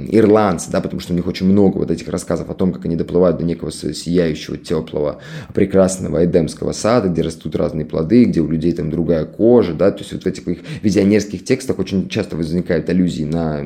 ирландцы, 0.09 0.71
да, 0.71 0.81
потому 0.81 0.99
что 0.99 1.13
у 1.13 1.15
них 1.15 1.27
очень 1.27 1.45
много 1.45 1.77
вот 1.77 1.91
этих 1.91 2.07
рассказов 2.07 2.49
о 2.49 2.53
том, 2.53 2.73
как 2.73 2.85
они 2.85 2.95
доплывают 2.95 3.37
до 3.37 3.43
некого 3.43 3.71
сияющего, 3.71 4.57
теплого, 4.57 5.19
прекрасного 5.53 6.25
Эдемского 6.25 6.71
сада, 6.71 7.09
где 7.09 7.21
растут 7.21 7.55
разные 7.55 7.85
плоды, 7.85 8.25
где 8.25 8.41
у 8.41 8.47
людей 8.47 8.73
там 8.73 8.89
другая 8.89 9.25
кожа, 9.25 9.73
да, 9.73 9.91
то 9.91 9.99
есть 9.99 10.13
вот 10.13 10.23
в 10.23 10.27
этих 10.27 10.47
их 10.47 10.59
визионерских 10.81 11.43
текстах 11.43 11.79
очень 11.79 11.92
очень 11.93 12.09
часто 12.09 12.35
возникают 12.35 12.89
аллюзии 12.89 13.23
на 13.23 13.63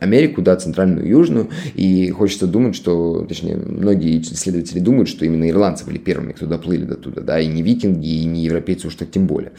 Америку, 0.00 0.42
да, 0.42 0.56
центральную 0.56 1.06
и 1.06 1.10
южную, 1.10 1.48
и 1.74 2.10
хочется 2.10 2.46
думать, 2.46 2.74
что, 2.74 3.24
точнее, 3.28 3.56
многие 3.56 4.20
исследователи 4.20 4.78
думают, 4.78 5.08
что 5.08 5.24
именно 5.24 5.48
ирландцы 5.48 5.84
были 5.84 5.98
первыми, 5.98 6.32
кто 6.32 6.46
доплыли 6.46 6.84
до 6.84 6.96
туда, 6.96 7.22
да, 7.22 7.40
и 7.40 7.46
не 7.46 7.62
викинги, 7.62 8.08
и 8.08 8.24
не 8.24 8.44
европейцы 8.44 8.88
уж 8.88 8.94
так 8.94 9.10
тем 9.10 9.26
более, 9.26 9.52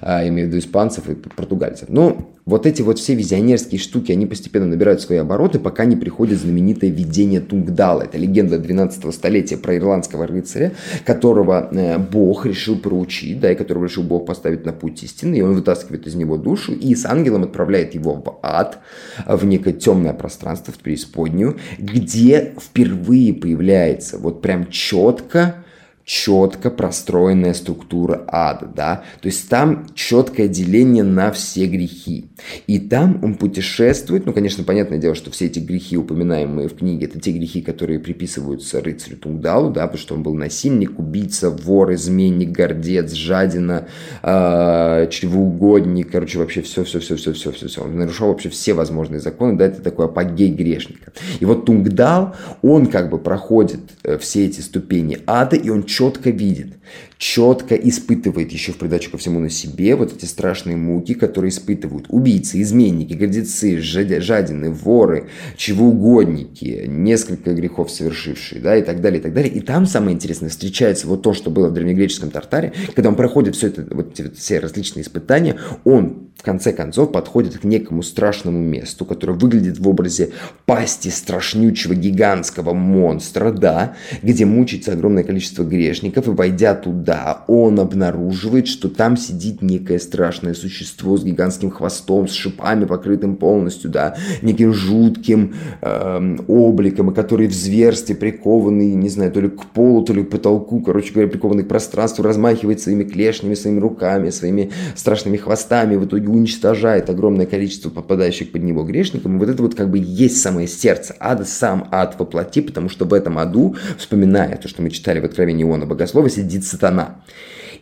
а, 0.00 0.26
имею 0.26 0.48
в 0.48 0.50
виду 0.50 0.58
испанцев 0.58 1.08
и 1.08 1.14
португальцев. 1.14 1.88
Но 1.88 2.30
вот 2.46 2.64
эти 2.64 2.80
вот 2.80 3.00
все 3.00 3.14
визионерские 3.14 3.80
штуки, 3.80 4.12
они 4.12 4.24
постепенно 4.24 4.66
набирают 4.66 5.00
свои 5.00 5.18
обороты, 5.18 5.58
пока 5.58 5.84
не 5.84 5.96
приходит 5.96 6.38
знаменитое 6.38 6.90
видение 6.90 7.40
Тунгдала. 7.40 8.02
Это 8.02 8.18
легенда 8.18 8.58
12 8.58 9.12
столетия 9.12 9.56
про 9.56 9.76
ирландского 9.76 10.28
рыцаря, 10.28 10.72
которого 11.04 11.68
э, 11.72 11.98
Бог 11.98 12.46
решил 12.46 12.78
проучить, 12.78 13.40
да, 13.40 13.50
и 13.50 13.56
которого 13.56 13.86
решил 13.86 14.04
Бог 14.04 14.26
поставить 14.26 14.64
на 14.64 14.72
путь 14.72 15.02
истины, 15.02 15.36
и 15.36 15.40
он 15.42 15.54
вытаскивает 15.54 16.06
из 16.06 16.14
него 16.14 16.36
душу 16.36 16.72
и 16.72 16.94
ангелом 17.06 17.44
отправляет 17.44 17.94
его 17.94 18.14
в 18.14 18.38
ад, 18.42 18.78
в 19.26 19.44
некое 19.44 19.72
темное 19.72 20.12
пространство, 20.12 20.72
в 20.72 20.78
преисподнюю, 20.78 21.58
где 21.78 22.54
впервые 22.60 23.32
появляется 23.34 24.18
вот 24.18 24.42
прям 24.42 24.68
четко 24.68 25.64
четко 26.06 26.70
простроенная 26.70 27.52
структура 27.52 28.24
ада, 28.28 28.66
да, 28.66 29.02
то 29.20 29.26
есть 29.26 29.48
там 29.48 29.86
четкое 29.96 30.46
деление 30.46 31.02
на 31.02 31.32
все 31.32 31.66
грехи. 31.66 32.26
И 32.68 32.78
там 32.78 33.18
он 33.24 33.34
путешествует, 33.34 34.24
ну, 34.24 34.32
конечно, 34.32 34.62
понятное 34.62 34.98
дело, 34.98 35.16
что 35.16 35.32
все 35.32 35.46
эти 35.46 35.58
грехи, 35.58 35.96
упоминаемые 35.96 36.68
в 36.68 36.76
книге, 36.76 37.06
это 37.06 37.18
те 37.18 37.32
грехи, 37.32 37.60
которые 37.60 37.98
приписываются 37.98 38.80
рыцарю 38.80 39.16
Тунгдалу, 39.16 39.70
да, 39.70 39.84
потому 39.88 39.98
что 39.98 40.14
он 40.14 40.22
был 40.22 40.34
насильник, 40.34 40.96
убийца, 40.96 41.50
вор, 41.50 41.92
изменник, 41.94 42.50
гордец, 42.50 43.12
жадина, 43.12 43.88
э, 44.22 45.08
чревоугодник, 45.10 46.12
короче, 46.12 46.38
вообще 46.38 46.62
все, 46.62 46.84
все, 46.84 47.00
все, 47.00 47.16
все, 47.16 47.32
все, 47.32 47.50
все, 47.50 47.66
все. 47.66 47.82
Он 47.82 47.96
нарушал 47.96 48.28
вообще 48.28 48.48
все 48.48 48.74
возможные 48.74 49.18
законы, 49.18 49.58
да, 49.58 49.66
это 49.66 49.82
такой 49.82 50.06
апогей 50.06 50.52
грешника. 50.52 51.12
И 51.40 51.44
вот 51.44 51.64
Тунгдал, 51.64 52.36
он 52.62 52.86
как 52.86 53.10
бы 53.10 53.18
проходит 53.18 53.80
э, 54.04 54.18
все 54.18 54.46
эти 54.46 54.60
ступени 54.60 55.18
ада, 55.26 55.56
и 55.56 55.68
он 55.68 55.82
четко 55.96 56.28
видит, 56.28 56.74
четко 57.18 57.74
испытывает 57.74 58.52
еще 58.52 58.72
в 58.72 58.76
придачу 58.76 59.10
ко 59.10 59.18
всему 59.18 59.40
на 59.40 59.50
себе 59.50 59.96
вот 59.96 60.12
эти 60.12 60.24
страшные 60.26 60.76
муки, 60.76 61.14
которые 61.14 61.50
испытывают 61.50 62.06
убийцы, 62.08 62.60
изменники, 62.60 63.14
гордецы, 63.14 63.78
жадины, 63.80 64.70
воры, 64.70 65.28
чевоугодники, 65.56 66.84
несколько 66.86 67.54
грехов 67.54 67.90
совершившие, 67.90 68.60
да, 68.60 68.76
и 68.76 68.82
так 68.82 69.00
далее, 69.00 69.20
и 69.20 69.22
так 69.22 69.32
далее. 69.32 69.52
И 69.52 69.60
там 69.60 69.86
самое 69.86 70.14
интересное, 70.14 70.50
встречается 70.50 71.06
вот 71.06 71.22
то, 71.22 71.32
что 71.32 71.50
было 71.50 71.68
в 71.68 71.72
древнегреческом 71.72 72.30
Тартаре, 72.30 72.72
когда 72.94 73.08
он 73.08 73.16
проходит 73.16 73.56
все 73.56 73.68
это, 73.68 73.86
вот 73.90 74.20
все 74.36 74.58
различные 74.58 75.02
испытания, 75.02 75.56
он 75.84 76.26
в 76.36 76.42
конце 76.42 76.72
концов 76.72 77.12
подходит 77.12 77.58
к 77.58 77.64
некому 77.64 78.02
страшному 78.02 78.58
месту, 78.58 79.06
которое 79.06 79.32
выглядит 79.32 79.78
в 79.78 79.88
образе 79.88 80.32
пасти 80.66 81.08
страшнючего 81.08 81.94
гигантского 81.94 82.74
монстра, 82.74 83.50
да, 83.50 83.96
где 84.22 84.44
мучается 84.44 84.92
огромное 84.92 85.24
количество 85.24 85.64
грешников, 85.64 86.28
и 86.28 86.30
войдя 86.30 86.74
туда, 86.74 87.05
он 87.46 87.78
обнаруживает, 87.80 88.66
что 88.68 88.88
там 88.88 89.16
сидит 89.16 89.62
некое 89.62 89.98
страшное 89.98 90.54
существо 90.54 91.16
с 91.16 91.24
гигантским 91.24 91.70
хвостом, 91.70 92.28
с 92.28 92.32
шипами, 92.32 92.84
покрытым 92.84 93.36
полностью, 93.36 93.90
да, 93.90 94.16
неким 94.42 94.72
жутким 94.72 95.54
э, 95.80 96.36
обликом, 96.48 97.14
который 97.14 97.46
в 97.46 97.54
зверстве 97.54 98.14
прикованный, 98.14 98.94
не 98.94 99.08
знаю, 99.08 99.32
то 99.32 99.40
ли 99.40 99.48
к 99.48 99.66
полу, 99.66 100.04
то 100.04 100.12
ли 100.12 100.24
к 100.24 100.30
потолку, 100.30 100.80
короче 100.80 101.12
говоря, 101.12 101.30
прикованный 101.30 101.64
к 101.64 101.68
пространству, 101.68 102.24
размахивает 102.24 102.80
своими 102.80 103.04
клешнями, 103.04 103.54
своими 103.54 103.80
руками, 103.80 104.30
своими 104.30 104.70
страшными 104.94 105.36
хвостами, 105.36 105.96
в 105.96 106.04
итоге 106.04 106.28
уничтожает 106.28 107.10
огромное 107.10 107.46
количество 107.46 107.90
попадающих 107.90 108.52
под 108.52 108.62
него 108.62 108.84
грешников. 108.84 109.32
И 109.32 109.36
вот 109.36 109.48
это 109.48 109.62
вот 109.62 109.74
как 109.74 109.90
бы 109.90 109.98
есть 109.98 110.40
самое 110.40 110.66
сердце 110.66 111.14
ада, 111.20 111.44
сам 111.44 111.88
ад 111.90 112.18
воплоти, 112.18 112.60
потому 112.60 112.88
что 112.88 113.04
в 113.04 113.12
этом 113.12 113.38
аду, 113.38 113.76
вспоминая 113.98 114.56
то, 114.56 114.68
что 114.68 114.82
мы 114.82 114.90
читали 114.90 115.20
в 115.20 115.24
Откровении 115.24 115.64
Иоанна 115.64 115.86
Богослова, 115.86 116.28
сидит 116.28 116.64
сатана. 116.64 116.95
programa. 116.96 117.14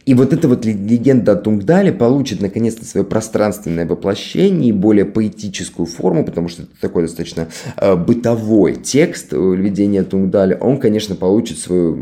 И 0.06 0.12
вот 0.12 0.34
эта 0.34 0.48
вот 0.48 0.66
легенда 0.66 1.32
о 1.32 1.36
Тунгдале 1.36 1.90
получит 1.90 2.42
наконец-то 2.42 2.84
свое 2.84 3.06
пространственное 3.06 3.86
воплощение 3.86 4.68
и 4.68 4.72
более 4.72 5.06
поэтическую 5.06 5.86
форму, 5.86 6.24
потому 6.24 6.48
что 6.48 6.62
это 6.62 6.72
такой 6.78 7.04
достаточно 7.04 7.48
э, 7.78 7.96
бытовой 7.96 8.74
текст 8.74 9.32
введения 9.32 10.02
Тунгдаля. 10.02 10.58
Он, 10.58 10.78
конечно, 10.78 11.14
получит 11.14 11.58
свое 11.58 11.96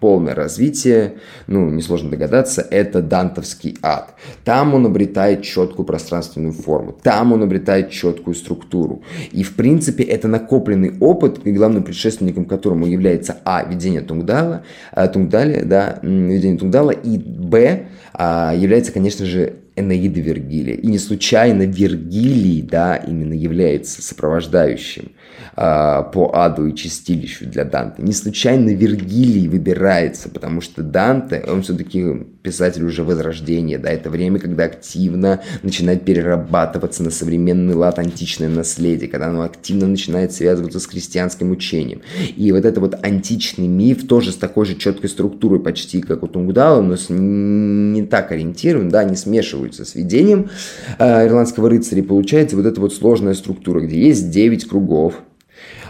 полное 0.00 0.34
развитие, 0.34 1.14
ну, 1.46 1.70
несложно 1.70 2.10
догадаться, 2.10 2.66
это 2.70 3.00
дантовский 3.00 3.78
ад. 3.82 4.14
Там 4.44 4.74
он 4.74 4.84
обретает 4.84 5.42
четкую 5.42 5.86
пространственную 5.86 6.52
форму, 6.52 6.94
там 7.02 7.32
он 7.32 7.42
обретает 7.42 7.90
четкую 7.90 8.34
структуру. 8.34 9.02
И, 9.32 9.44
в 9.44 9.54
принципе, 9.54 10.04
это 10.04 10.28
накопленный 10.28 10.92
опыт, 11.00 11.40
и 11.44 11.52
главным 11.52 11.84
предшественником 11.84 12.44
которому 12.44 12.86
является 12.86 13.38
А, 13.44 13.64
видение 13.64 14.02
Тунгдала, 14.02 14.62
э, 14.92 15.08
Тунгдаля, 15.08 15.64
да, 15.64 16.00
видение 16.02 16.58
Тунгдала, 16.58 16.90
и 16.90 17.29
Б 17.30 17.86
а, 18.12 18.54
является, 18.54 18.92
конечно 18.92 19.26
же, 19.26 19.54
Энеида 19.76 20.20
Вергилия. 20.20 20.74
И 20.74 20.86
не 20.86 20.98
случайно 20.98 21.62
Вергилий, 21.62 22.62
да, 22.62 22.96
именно 22.96 23.34
является 23.34 24.02
сопровождающим 24.02 25.12
по 25.54 26.30
аду 26.34 26.66
и 26.66 26.74
чистилищу 26.74 27.46
для 27.46 27.64
Данте. 27.64 28.02
Не 28.02 28.12
случайно 28.12 28.70
Вергилий 28.70 29.48
выбирается, 29.48 30.28
потому 30.28 30.60
что 30.60 30.82
Данте, 30.82 31.44
он 31.46 31.62
все-таки 31.62 32.26
писатель 32.42 32.84
уже 32.84 33.04
возрождения, 33.04 33.78
да, 33.78 33.90
это 33.90 34.10
время, 34.10 34.38
когда 34.38 34.64
активно 34.64 35.42
начинает 35.62 36.04
перерабатываться 36.04 37.02
на 37.02 37.10
современный 37.10 37.74
лад 37.74 37.98
античное 37.98 38.48
наследие, 38.48 39.08
когда 39.08 39.26
оно 39.26 39.42
активно 39.42 39.86
начинает 39.86 40.32
связываться 40.32 40.80
с 40.80 40.86
христианским 40.86 41.50
учением. 41.50 42.02
И 42.36 42.50
вот 42.52 42.64
это 42.64 42.80
вот 42.80 42.98
античный 43.02 43.68
миф 43.68 44.06
тоже 44.06 44.32
с 44.32 44.36
такой 44.36 44.66
же 44.66 44.76
четкой 44.76 45.10
структурой 45.10 45.60
почти, 45.60 46.00
как 46.00 46.22
у 46.22 46.28
Тунгдала, 46.28 46.80
но 46.80 46.96
с, 46.96 47.06
не 47.10 48.04
так 48.06 48.32
ориентирован, 48.32 48.88
да, 48.88 49.04
не 49.04 49.16
смешиваются 49.16 49.84
с 49.84 49.94
видением 49.94 50.50
э, 50.98 51.26
ирландского 51.26 51.68
рыцаря, 51.68 52.00
и 52.00 52.04
получается 52.04 52.56
вот 52.56 52.66
эта 52.66 52.80
вот 52.80 52.94
сложная 52.94 53.34
структура, 53.34 53.80
где 53.80 54.00
есть 54.00 54.30
9 54.30 54.66
кругов, 54.66 55.14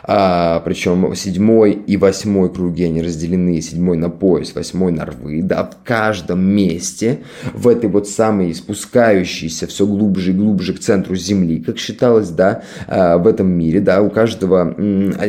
а, 0.03 0.61
причем 0.61 1.15
седьмой 1.15 1.73
и 1.73 1.97
восьмой 1.97 2.53
круги, 2.53 2.85
они 2.85 3.03
разделены, 3.03 3.61
седьмой 3.61 3.97
на 3.97 4.11
пояс, 4.11 4.55
восьмой 4.55 4.93
на 4.93 5.07
рвы, 5.07 5.43
да, 5.43 5.65
в 5.65 5.85
каждом 5.87 6.41
месте, 6.41 7.21
в 7.53 7.69
этой 7.69 7.89
вот 7.89 8.09
самой 8.09 8.55
спускающейся 8.55 9.67
все 9.67 9.87
глубже 9.87 10.31
и 10.31 10.35
глубже 10.35 10.75
к 10.75 10.81
центру 10.81 11.15
Земли, 11.17 11.61
как 11.61 11.79
считалось, 11.79 12.31
да, 12.31 12.63
а, 12.87 13.19
в 13.19 13.27
этом 13.27 13.49
мире, 13.49 13.81
да, 13.81 14.03
у 14.03 14.11
каждого, 14.11 14.75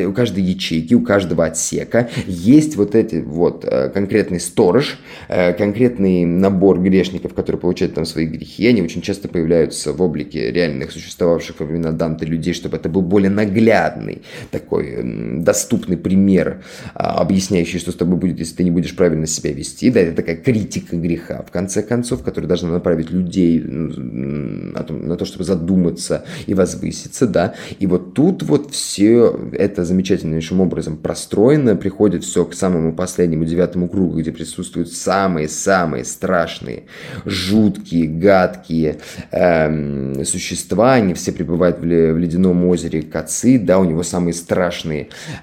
у 0.08 0.14
каждой 0.14 0.44
ячейки, 0.44 0.94
у 0.94 1.02
каждого 1.02 1.46
отсека 1.46 2.10
есть 2.28 2.76
вот 2.76 2.96
эти 2.96 3.22
вот 3.22 3.66
а, 3.66 3.90
конкретный 3.90 4.40
сторож, 4.40 5.00
конкретный 5.28 6.26
набор 6.26 6.80
грешников, 6.80 7.34
которые 7.34 7.60
получают 7.60 7.94
там 7.94 8.06
свои 8.06 8.26
грехи, 8.26 8.68
они 8.68 8.82
очень 8.82 9.02
часто 9.02 9.28
появляются 9.28 9.94
в 9.94 10.02
облике 10.02 10.52
реальных 10.52 10.92
существовавших 10.92 11.60
во 11.60 11.66
времена 11.66 11.92
Данте 11.92 12.26
людей, 12.26 12.54
чтобы 12.54 12.78
это 12.78 12.90
был 12.90 13.02
более 13.02 13.30
наглядный, 13.30 14.22
такой 14.62 15.02
доступный 15.44 15.98
пример, 15.98 16.62
а, 16.94 17.22
объясняющий, 17.22 17.80
что 17.80 17.92
с 17.92 17.96
тобой 17.96 18.18
будет, 18.18 18.40
если 18.40 18.56
ты 18.56 18.64
не 18.64 18.72
будешь 18.72 18.96
правильно 18.96 19.28
себя 19.28 19.52
вести. 19.52 19.90
Да, 19.90 20.00
это 20.00 20.16
такая 20.16 20.36
критика 20.36 20.96
греха, 20.96 21.44
в 21.48 21.52
конце 21.52 21.82
концов, 21.82 22.24
которая 22.24 22.48
должна 22.48 22.70
направить 22.70 23.12
людей 23.12 23.60
на 23.60 25.18
то, 25.18 25.26
чтобы 25.26 25.44
задуматься 25.44 26.24
и 26.46 26.54
возвыситься, 26.54 27.28
да. 27.28 27.54
И 27.80 27.88
вот 27.88 28.14
тут 28.14 28.44
вот 28.44 28.72
все 28.72 29.40
это 29.54 29.84
замечательнейшим 29.84 30.62
образом 30.62 30.98
простроено, 30.98 31.76
приходит 31.76 32.24
все 32.24 32.46
к 32.46 32.54
самому 32.54 32.94
последнему 32.94 33.46
девятому 33.46 33.90
кругу, 33.90 34.20
где 34.20 34.32
присутствуют 34.32 34.92
самые-самые 34.92 36.06
страшные, 36.06 36.84
жуткие, 37.26 38.08
гадкие 38.08 38.98
эм, 39.32 40.24
существа, 40.26 40.94
они 40.94 41.14
все 41.14 41.32
пребывают 41.32 41.80
в, 41.80 41.82
в 41.82 42.18
ледяном 42.18 42.66
озере 42.66 43.02
Каци, 43.02 43.58
да, 43.58 43.80
у 43.80 43.86
него 43.86 44.04
самые 44.04 44.34
страшные, 44.34 44.51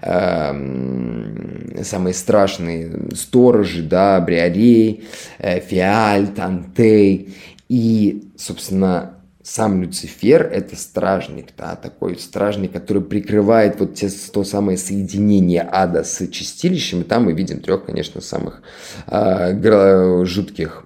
э, 0.03 1.83
самые 1.83 2.15
страшные 2.15 3.15
сторожи, 3.15 3.83
да, 3.83 4.21
Бриарей, 4.21 5.05
э, 5.39 5.61
Фиаль, 5.61 6.29
Антей. 6.39 7.35
И, 7.69 8.31
собственно, 8.37 9.15
сам 9.43 9.83
Люцифер– 9.83 10.43
это 10.53 10.77
стражник, 10.77 11.49
да, 11.57 11.75
такой 11.75 12.19
стражник, 12.19 12.73
который 12.73 13.03
прикрывает 13.03 13.81
вот 13.81 13.95
те, 13.95 14.09
то 14.33 14.45
самое 14.45 14.77
соединение 14.77 15.67
ада 15.71 16.05
с 16.05 16.27
чистилищем. 16.29 17.01
И 17.01 17.05
там 17.05 17.25
мы 17.25 17.33
видим 17.33 17.61
трех, 17.61 17.87
конечно, 17.87 18.21
самых 18.21 18.63
э, 19.07 20.25
жутких 20.25 20.85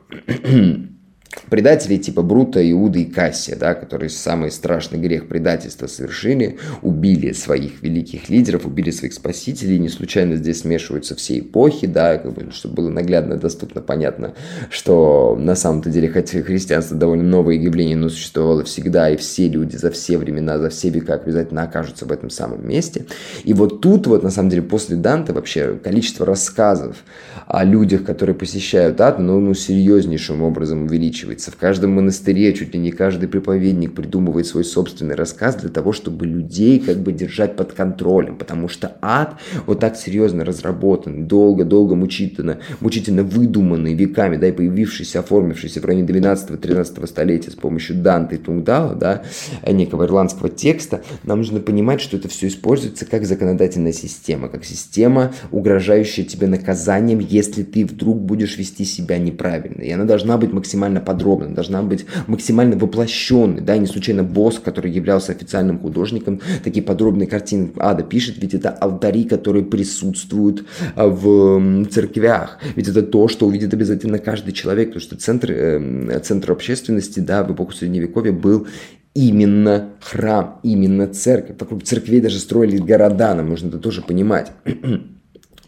предателей 1.48 1.98
типа 1.98 2.22
Брута, 2.22 2.68
Иуда 2.70 2.98
и 2.98 3.04
Кассия, 3.04 3.56
да, 3.56 3.74
которые 3.74 4.10
самый 4.10 4.50
страшный 4.50 4.98
грех 4.98 5.28
предательства 5.28 5.86
совершили, 5.86 6.58
убили 6.82 7.32
своих 7.32 7.82
великих 7.82 8.28
лидеров, 8.28 8.66
убили 8.66 8.90
своих 8.90 9.12
спасителей, 9.12 9.78
не 9.78 9.88
случайно 9.88 10.36
здесь 10.36 10.60
смешиваются 10.60 11.14
все 11.14 11.38
эпохи, 11.38 11.86
да, 11.86 12.18
как 12.18 12.34
бы, 12.34 12.50
чтобы 12.52 12.74
было 12.74 12.90
наглядно, 12.90 13.36
доступно, 13.36 13.80
понятно, 13.80 14.34
что 14.70 15.36
на 15.38 15.54
самом-то 15.54 15.90
деле, 15.90 16.08
хотя 16.08 16.42
христианство 16.42 16.96
довольно 16.96 17.24
новое 17.24 17.54
явление, 17.54 17.96
но 17.96 18.08
существовало 18.08 18.64
всегда, 18.64 19.10
и 19.10 19.16
все 19.16 19.48
люди 19.48 19.76
за 19.76 19.90
все 19.90 20.18
времена, 20.18 20.58
за 20.58 20.70
все 20.70 20.90
века 20.90 21.14
обязательно 21.14 21.62
окажутся 21.62 22.06
в 22.06 22.12
этом 22.12 22.30
самом 22.30 22.66
месте. 22.66 23.06
И 23.44 23.54
вот 23.54 23.80
тут 23.80 24.06
вот, 24.06 24.22
на 24.22 24.30
самом 24.30 24.50
деле, 24.50 24.62
после 24.62 24.96
Данте 24.96 25.32
вообще 25.32 25.78
количество 25.82 26.26
рассказов 26.26 27.04
о 27.46 27.64
людях, 27.64 28.04
которые 28.04 28.34
посещают 28.34 29.00
ад, 29.00 29.18
ну, 29.18 29.40
ну 29.40 29.54
серьезнейшим 29.54 30.42
образом 30.42 30.84
увеличивается. 30.84 31.21
В 31.22 31.56
каждом 31.56 31.92
монастыре 31.92 32.52
чуть 32.52 32.74
ли 32.74 32.80
не 32.80 32.90
каждый 32.90 33.28
проповедник 33.28 33.94
придумывает 33.94 34.46
свой 34.46 34.64
собственный 34.64 35.14
рассказ 35.14 35.56
для 35.56 35.70
того, 35.70 35.92
чтобы 35.92 36.26
людей 36.26 36.78
как 36.78 36.98
бы 36.98 37.12
держать 37.12 37.56
под 37.56 37.72
контролем, 37.72 38.36
потому 38.36 38.68
что 38.68 38.96
ад 39.00 39.36
вот 39.66 39.80
так 39.80 39.96
серьезно 39.96 40.44
разработан, 40.44 41.26
долго-долго 41.26 41.94
мучительно, 41.94 42.58
мучительно 42.80 43.22
выдуманный 43.22 43.94
веками, 43.94 44.36
да, 44.36 44.48
и 44.48 44.52
появившийся, 44.52 45.20
оформившийся 45.20 45.80
в 45.80 45.84
районе 45.84 46.06
12-13 46.06 47.06
столетия 47.06 47.50
с 47.50 47.54
помощью 47.54 47.96
Данте 47.96 48.36
и 48.36 48.38
Тунгдала, 48.38 48.94
да, 48.94 49.22
некого 49.66 50.04
ирландского 50.04 50.48
текста, 50.48 51.02
нам 51.22 51.38
нужно 51.38 51.60
понимать, 51.60 52.00
что 52.00 52.16
это 52.16 52.28
все 52.28 52.48
используется 52.48 53.06
как 53.06 53.24
законодательная 53.24 53.92
система, 53.92 54.48
как 54.48 54.64
система, 54.64 55.32
угрожающая 55.50 56.24
тебе 56.24 56.46
наказанием, 56.46 57.18
если 57.20 57.62
ты 57.62 57.84
вдруг 57.84 58.20
будешь 58.20 58.58
вести 58.58 58.84
себя 58.84 59.18
неправильно. 59.18 59.82
И 59.82 59.90
она 59.90 60.04
должна 60.04 60.36
быть 60.38 60.52
максимально 60.52 61.00
подробной, 61.12 61.54
должна 61.54 61.82
быть 61.82 62.06
максимально 62.26 62.76
воплощенной. 62.76 63.60
Да, 63.60 63.76
не 63.76 63.86
случайно 63.86 64.22
Босс, 64.22 64.58
который 64.58 64.90
являлся 64.90 65.32
официальным 65.32 65.78
художником, 65.78 66.40
такие 66.64 66.82
подробные 66.82 67.26
картины 67.26 67.70
ада 67.76 68.02
пишет, 68.02 68.36
ведь 68.38 68.54
это 68.54 68.70
алтари, 68.70 69.24
которые 69.24 69.64
присутствуют 69.64 70.64
а, 70.96 71.06
в 71.08 71.86
церквях. 71.90 72.58
Ведь 72.76 72.88
это 72.88 73.02
то, 73.02 73.28
что 73.28 73.46
увидит 73.46 73.74
обязательно 73.74 74.18
каждый 74.18 74.52
человек, 74.52 74.88
потому 74.88 75.02
что 75.02 75.16
центр, 75.16 75.52
э, 75.52 76.20
центр 76.20 76.52
общественности 76.52 77.20
да, 77.20 77.44
в 77.44 77.52
эпоху 77.52 77.72
Средневековья 77.72 78.32
был 78.32 78.66
именно 79.14 79.90
храм, 80.00 80.60
именно 80.62 81.06
церковь. 81.08 81.56
Вокруг 81.58 81.84
церквей 81.84 82.20
даже 82.20 82.38
строили 82.38 82.78
города, 82.78 83.34
нам 83.34 83.50
нужно 83.50 83.68
это 83.68 83.78
тоже 83.78 84.00
понимать. 84.00 84.52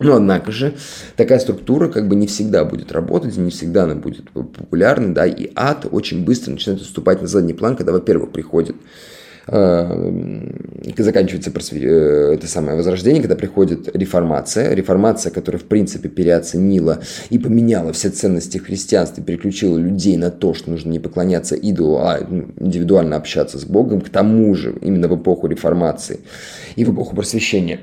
Но, 0.01 0.17
однако 0.17 0.51
же, 0.51 0.75
такая 1.17 1.39
структура 1.39 1.89
как 1.89 2.09
бы 2.09 2.17
не 2.17 2.27
всегда 2.27 2.65
будет 2.65 2.91
работать, 2.91 3.37
не 3.37 3.51
всегда 3.51 3.85
она 3.85 3.95
будет 3.95 4.31
популярна, 4.31 5.15
да, 5.15 5.25
и 5.25 5.51
ад 5.55 5.87
очень 5.91 6.25
быстро 6.25 6.53
начинает 6.53 6.83
уступать 6.83 7.23
на 7.23 7.29
задний 7.29 7.55
план, 7.55 7.77
когда, 7.77 7.93
во-первых, 7.93 8.33
приходит 8.33 8.75
э, 9.47 10.93
заканчивается 10.99 11.53
э, 11.73 12.35
это 12.35 12.49
самое 12.49 12.77
возрождение, 12.77 13.23
когда 13.23 13.37
приходит 13.37 13.95
реформация, 13.95 14.75
реформация, 14.75 15.31
которая 15.31 15.61
в 15.61 15.65
принципе 15.65 16.09
переоценила 16.09 17.01
и 17.31 17.39
поменяла 17.39 17.93
все 17.93 18.11
ценности 18.11 18.59
христианства, 18.59 19.23
переключила 19.23 19.79
людей 19.79 20.17
на 20.17 20.33
то, 20.33 20.55
что 20.55 20.71
нужно 20.71 20.91
не 20.91 20.99
поклоняться 20.99 21.55
идолу, 21.55 21.99
а 21.99 22.19
ну, 22.29 22.47
индивидуально 22.59 23.15
общаться 23.15 23.61
с 23.61 23.65
Богом, 23.65 24.01
к 24.01 24.09
тому 24.09 24.53
же 24.57 24.75
именно 24.81 25.07
в 25.07 25.17
эпоху 25.17 25.47
реформации 25.47 26.19
и 26.75 26.85
в 26.85 26.93
эпоху 26.93 27.15
просвещения 27.15 27.79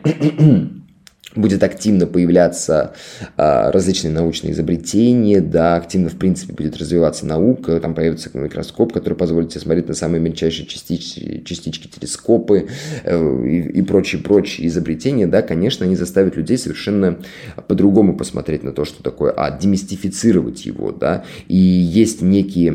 будет 1.35 1.63
активно 1.63 2.07
появляться 2.07 2.93
а, 3.37 3.71
различные 3.71 4.11
научные 4.11 4.53
изобретения, 4.53 5.41
да, 5.41 5.75
активно, 5.75 6.09
в 6.09 6.15
принципе, 6.15 6.53
будет 6.53 6.77
развиваться 6.77 7.25
наука, 7.25 7.79
там 7.79 7.95
появится 7.95 8.29
микроскоп, 8.33 8.93
который 8.93 9.13
позволит 9.13 9.49
тебе 9.49 9.61
смотреть 9.61 9.87
на 9.87 9.93
самые 9.93 10.21
мельчайшие 10.21 10.65
частички, 10.65 11.43
частички 11.45 11.87
телескопы 11.87 12.67
э, 13.03 13.45
и, 13.45 13.79
и 13.79 13.81
прочие-прочие 13.81 14.67
изобретения, 14.67 15.27
да, 15.27 15.41
конечно, 15.41 15.85
они 15.85 15.95
заставят 15.95 16.35
людей 16.35 16.57
совершенно 16.57 17.17
по-другому 17.67 18.15
посмотреть 18.15 18.63
на 18.63 18.73
то, 18.73 18.85
что 18.85 19.03
такое 19.03 19.31
а 19.31 19.57
демистифицировать 19.57 20.65
его, 20.65 20.91
да, 20.91 21.23
и 21.47 21.55
есть 21.55 22.21
некие, 22.21 22.71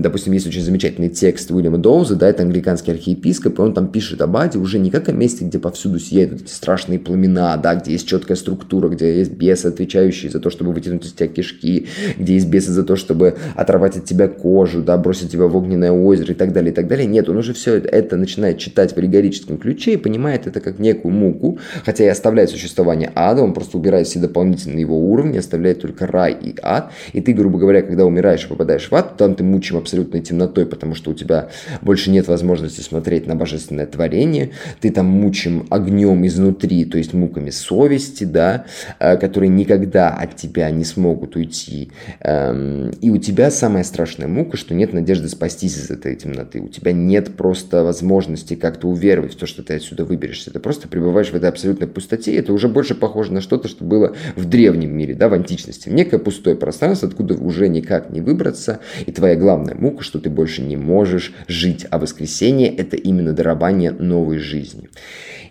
допустим, 0.00 0.32
есть 0.32 0.46
очень 0.46 0.62
замечательный 0.62 1.08
текст 1.08 1.50
Уильяма 1.50 1.78
Доуза, 1.78 2.16
да, 2.16 2.28
это 2.28 2.42
англиканский 2.42 2.92
архиепископ, 2.92 3.58
и 3.58 3.62
он 3.62 3.74
там 3.74 3.88
пишет 3.88 4.20
об 4.20 4.36
Аде 4.36 4.58
уже 4.58 4.78
не 4.78 4.90
как 4.90 5.08
о 5.08 5.12
месте, 5.12 5.44
где 5.44 5.58
повсюду 5.58 5.98
сияют 5.98 6.32
эти 6.32 6.50
страшные 6.50 6.98
пламена, 6.98 7.56
да, 7.56 7.74
где 7.76 7.94
есть 8.00 8.08
четкая 8.08 8.36
структура, 8.36 8.88
где 8.88 9.18
есть 9.18 9.32
бесы, 9.32 9.66
отвечающие 9.66 10.30
за 10.30 10.40
то, 10.40 10.50
чтобы 10.50 10.72
вытянуть 10.72 11.06
из 11.06 11.12
тебя 11.12 11.28
кишки, 11.28 11.86
где 12.18 12.34
есть 12.34 12.48
бесы 12.48 12.72
за 12.72 12.82
то, 12.82 12.96
чтобы 12.96 13.36
оторвать 13.54 13.96
от 13.96 14.04
тебя 14.04 14.28
кожу, 14.28 14.82
да, 14.82 14.96
бросить 14.96 15.30
тебя 15.30 15.46
в 15.46 15.56
огненное 15.56 15.92
озеро 15.92 16.32
и 16.32 16.34
так 16.34 16.52
далее, 16.52 16.72
и 16.72 16.74
так 16.74 16.88
далее. 16.88 17.06
Нет, 17.06 17.28
он 17.28 17.36
уже 17.36 17.52
все 17.52 17.76
это 17.76 18.16
начинает 18.16 18.58
читать 18.58 18.94
в 18.94 18.98
аллегорическом 18.98 19.58
ключе 19.58 19.94
и 19.94 19.96
понимает 19.96 20.46
это 20.46 20.60
как 20.60 20.78
некую 20.78 21.12
муку, 21.12 21.58
хотя 21.84 22.04
и 22.04 22.08
оставляет 22.08 22.50
существование 22.50 23.12
ада, 23.14 23.42
он 23.42 23.52
просто 23.52 23.76
убирает 23.76 24.06
все 24.06 24.18
дополнительные 24.18 24.80
его 24.80 24.98
уровни, 24.98 25.38
оставляет 25.38 25.80
только 25.80 26.06
рай 26.06 26.36
и 26.40 26.54
ад, 26.62 26.92
и 27.12 27.20
ты, 27.20 27.32
грубо 27.32 27.58
говоря, 27.58 27.82
когда 27.82 28.04
умираешь 28.04 28.44
и 28.44 28.48
попадаешь 28.48 28.90
в 28.90 28.94
ад, 28.94 29.16
там 29.16 29.34
ты 29.34 29.44
мучим 29.44 29.76
абсолютной 29.76 30.20
темнотой, 30.20 30.66
потому 30.66 30.94
что 30.94 31.10
у 31.10 31.14
тебя 31.14 31.50
больше 31.82 32.10
нет 32.10 32.28
возможности 32.28 32.80
смотреть 32.80 33.26
на 33.26 33.36
божественное 33.36 33.86
творение, 33.86 34.50
ты 34.80 34.90
там 34.90 35.06
мучим 35.06 35.66
огнем 35.70 36.26
изнутри, 36.26 36.84
то 36.84 36.98
есть 36.98 37.12
муками 37.12 37.50
совести, 37.50 37.89
совести, 37.90 38.24
да, 38.24 38.66
э, 38.98 39.16
которые 39.16 39.48
никогда 39.48 40.10
от 40.10 40.36
тебя 40.36 40.70
не 40.70 40.84
смогут 40.84 41.36
уйти. 41.36 41.90
Эм, 42.20 42.90
и 43.00 43.10
у 43.10 43.18
тебя 43.18 43.50
самая 43.50 43.84
страшная 43.84 44.28
мука, 44.28 44.56
что 44.56 44.74
нет 44.74 44.92
надежды 44.92 45.28
спастись 45.28 45.76
из 45.76 45.90
этой 45.90 46.14
темноты. 46.14 46.60
У 46.60 46.68
тебя 46.68 46.92
нет 46.92 47.36
просто 47.36 47.82
возможности 47.82 48.54
как-то 48.54 48.88
уверовать 48.88 49.34
в 49.34 49.36
то, 49.36 49.46
что 49.46 49.62
ты 49.62 49.74
отсюда 49.74 50.04
выберешься. 50.04 50.52
Ты 50.52 50.60
просто 50.60 50.88
пребываешь 50.88 51.30
в 51.30 51.34
этой 51.34 51.48
абсолютной 51.48 51.88
пустоте. 51.88 52.34
Это 52.36 52.52
уже 52.52 52.68
больше 52.68 52.94
похоже 52.94 53.32
на 53.32 53.40
что-то, 53.40 53.68
что 53.68 53.84
было 53.84 54.14
в 54.36 54.44
древнем 54.44 54.96
мире, 54.96 55.14
да, 55.14 55.28
в 55.28 55.32
античности. 55.32 55.88
Некое 55.88 56.18
пустое 56.18 56.56
пространство, 56.56 57.08
откуда 57.08 57.34
уже 57.34 57.68
никак 57.68 58.10
не 58.10 58.20
выбраться. 58.20 58.78
И 59.06 59.12
твоя 59.12 59.34
главная 59.34 59.74
мука, 59.74 60.04
что 60.04 60.20
ты 60.20 60.30
больше 60.30 60.62
не 60.62 60.76
можешь 60.76 61.32
жить. 61.48 61.86
А 61.90 61.98
воскресенье– 61.98 62.68
это 62.76 62.96
именно 62.96 63.32
дарование 63.32 63.90
новой 63.90 64.38
жизни. 64.38 64.88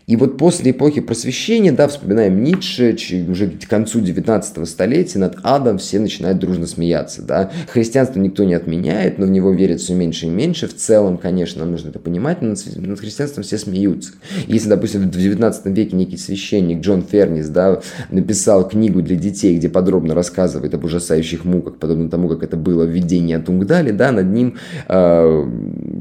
И 0.10 0.16
вот 0.16 0.38
после 0.38 0.72
эпохи 0.72 1.02
просвещения, 1.02 1.72
да, 1.72 1.88
вспоминаем 1.88 2.44
Ницше, 2.44 2.98
уже 3.30 3.48
к 3.48 3.70
концу 3.70 4.00
19 4.00 4.68
столетия 4.68 5.20
над 5.20 5.38
адом 5.44 5.78
все 5.78 6.00
начинают 6.00 6.40
дружно 6.40 6.66
смеяться, 6.66 7.22
да. 7.22 7.52
Христианство 7.68 8.20
никто 8.20 8.44
не 8.44 8.56
отменяет, 8.56 9.20
но 9.20 9.28
в 9.28 9.30
него 9.30 9.52
верят 9.52 9.82
все 9.82 9.94
меньше 9.94 10.26
и 10.26 10.30
меньше. 10.30 10.68
В 10.68 10.76
целом, 10.76 11.20
конечно, 11.20 11.60
нам 11.60 11.74
нужно 11.74 11.90
это 11.90 12.00
понимать, 12.00 12.42
но 12.42 12.56
над, 12.76 13.00
христианством 13.00 13.44
все 13.44 13.60
смеются. 13.60 14.14
Если, 14.48 14.68
допустим, 14.68 15.02
в 15.02 15.12
19 15.12 15.68
веке 15.68 15.96
некий 15.96 16.18
священник 16.18 16.82
Джон 16.82 17.04
Фернис, 17.04 17.48
да, 17.50 17.80
написал 18.10 18.68
книгу 18.68 19.04
для 19.04 19.16
детей, 19.16 19.58
где 19.58 19.70
подробно 19.70 20.16
рассказывает 20.16 20.74
об 20.74 20.86
ужасающих 20.86 21.46
муках, 21.46 21.76
подобно 21.76 22.10
тому, 22.10 22.30
как 22.30 22.42
это 22.42 22.58
было 22.58 22.84
в 22.84 22.90
видении 22.90 23.36
от 23.36 23.48
Унгдали, 23.48 23.92
да, 23.92 24.12
над 24.12 24.26
ним 24.26 24.58
э, 24.88 25.46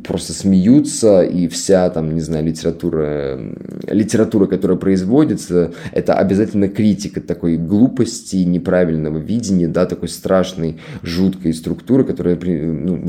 просто 0.04 0.32
смеются, 0.32 1.22
и 1.22 1.48
вся 1.48 1.88
там, 1.90 2.14
не 2.14 2.20
знаю, 2.20 2.44
литература 2.44 3.38
литература, 3.86 4.46
которая 4.46 4.78
производится, 4.78 5.72
это 5.92 6.14
обязательно 6.14 6.68
критика 6.68 7.20
такой 7.20 7.56
глупости, 7.56 8.36
неправильного 8.36 9.18
видения, 9.18 9.68
да, 9.68 9.86
такой 9.86 10.08
страшной, 10.08 10.78
жуткой 11.02 11.54
структуры, 11.54 12.04
которая 12.04 12.36
ну, 12.36 13.02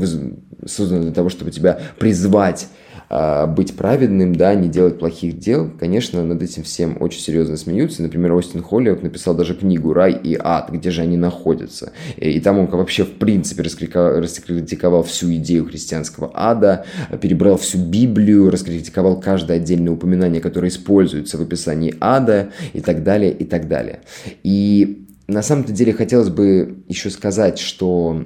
создана 0.66 1.02
для 1.02 1.12
того, 1.12 1.28
чтобы 1.28 1.50
тебя 1.50 1.80
призвать 1.98 2.68
быть 3.10 3.76
праведным, 3.76 4.36
да, 4.36 4.54
не 4.54 4.68
делать 4.68 5.00
плохих 5.00 5.36
дел, 5.38 5.68
конечно, 5.80 6.22
над 6.22 6.40
этим 6.42 6.62
всем 6.62 6.96
очень 7.00 7.20
серьезно 7.20 7.56
смеются. 7.56 8.02
Например, 8.02 8.32
Остин 8.34 8.62
Холлиок 8.62 9.02
написал 9.02 9.34
даже 9.34 9.54
книгу 9.54 9.92
«Рай 9.92 10.12
и 10.12 10.38
ад», 10.40 10.70
где 10.70 10.92
же 10.92 11.02
они 11.02 11.16
находятся. 11.16 11.92
И 12.16 12.38
там 12.38 12.58
он 12.60 12.66
вообще, 12.66 13.04
в 13.04 13.14
принципе, 13.14 13.62
раскритиковал 13.62 15.02
всю 15.02 15.34
идею 15.34 15.66
христианского 15.66 16.30
ада, 16.32 16.86
перебрал 17.20 17.56
всю 17.56 17.78
Библию, 17.78 18.48
раскритиковал 18.48 19.20
каждое 19.20 19.56
отдельное 19.56 19.92
упоминание, 19.92 20.40
которое 20.40 20.68
используется 20.68 21.36
в 21.36 21.42
описании 21.42 21.96
ада 22.00 22.50
и 22.74 22.80
так 22.80 23.02
далее, 23.02 23.32
и 23.32 23.44
так 23.44 23.66
далее. 23.66 24.02
И 24.44 25.06
на 25.26 25.42
самом-то 25.42 25.72
деле 25.72 25.92
хотелось 25.92 26.28
бы 26.28 26.84
еще 26.86 27.10
сказать, 27.10 27.58
что 27.58 28.24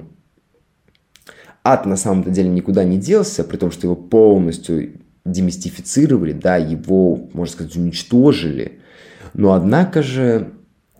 ад 1.65 1.87
на 1.87 1.97
самом-то 1.97 2.29
деле 2.29 2.47
никуда 2.47 2.83
не 2.83 2.97
делся, 2.97 3.43
при 3.43 3.57
том, 3.57 3.71
что 3.71 3.87
его 3.87 3.95
полностью 3.95 5.01
демистифицировали, 5.25 6.31
да, 6.31 6.57
его, 6.57 7.27
можно 7.33 7.51
сказать, 7.51 7.75
уничтожили. 7.75 8.79
Но 9.33 9.53
однако 9.53 10.03
же 10.03 10.51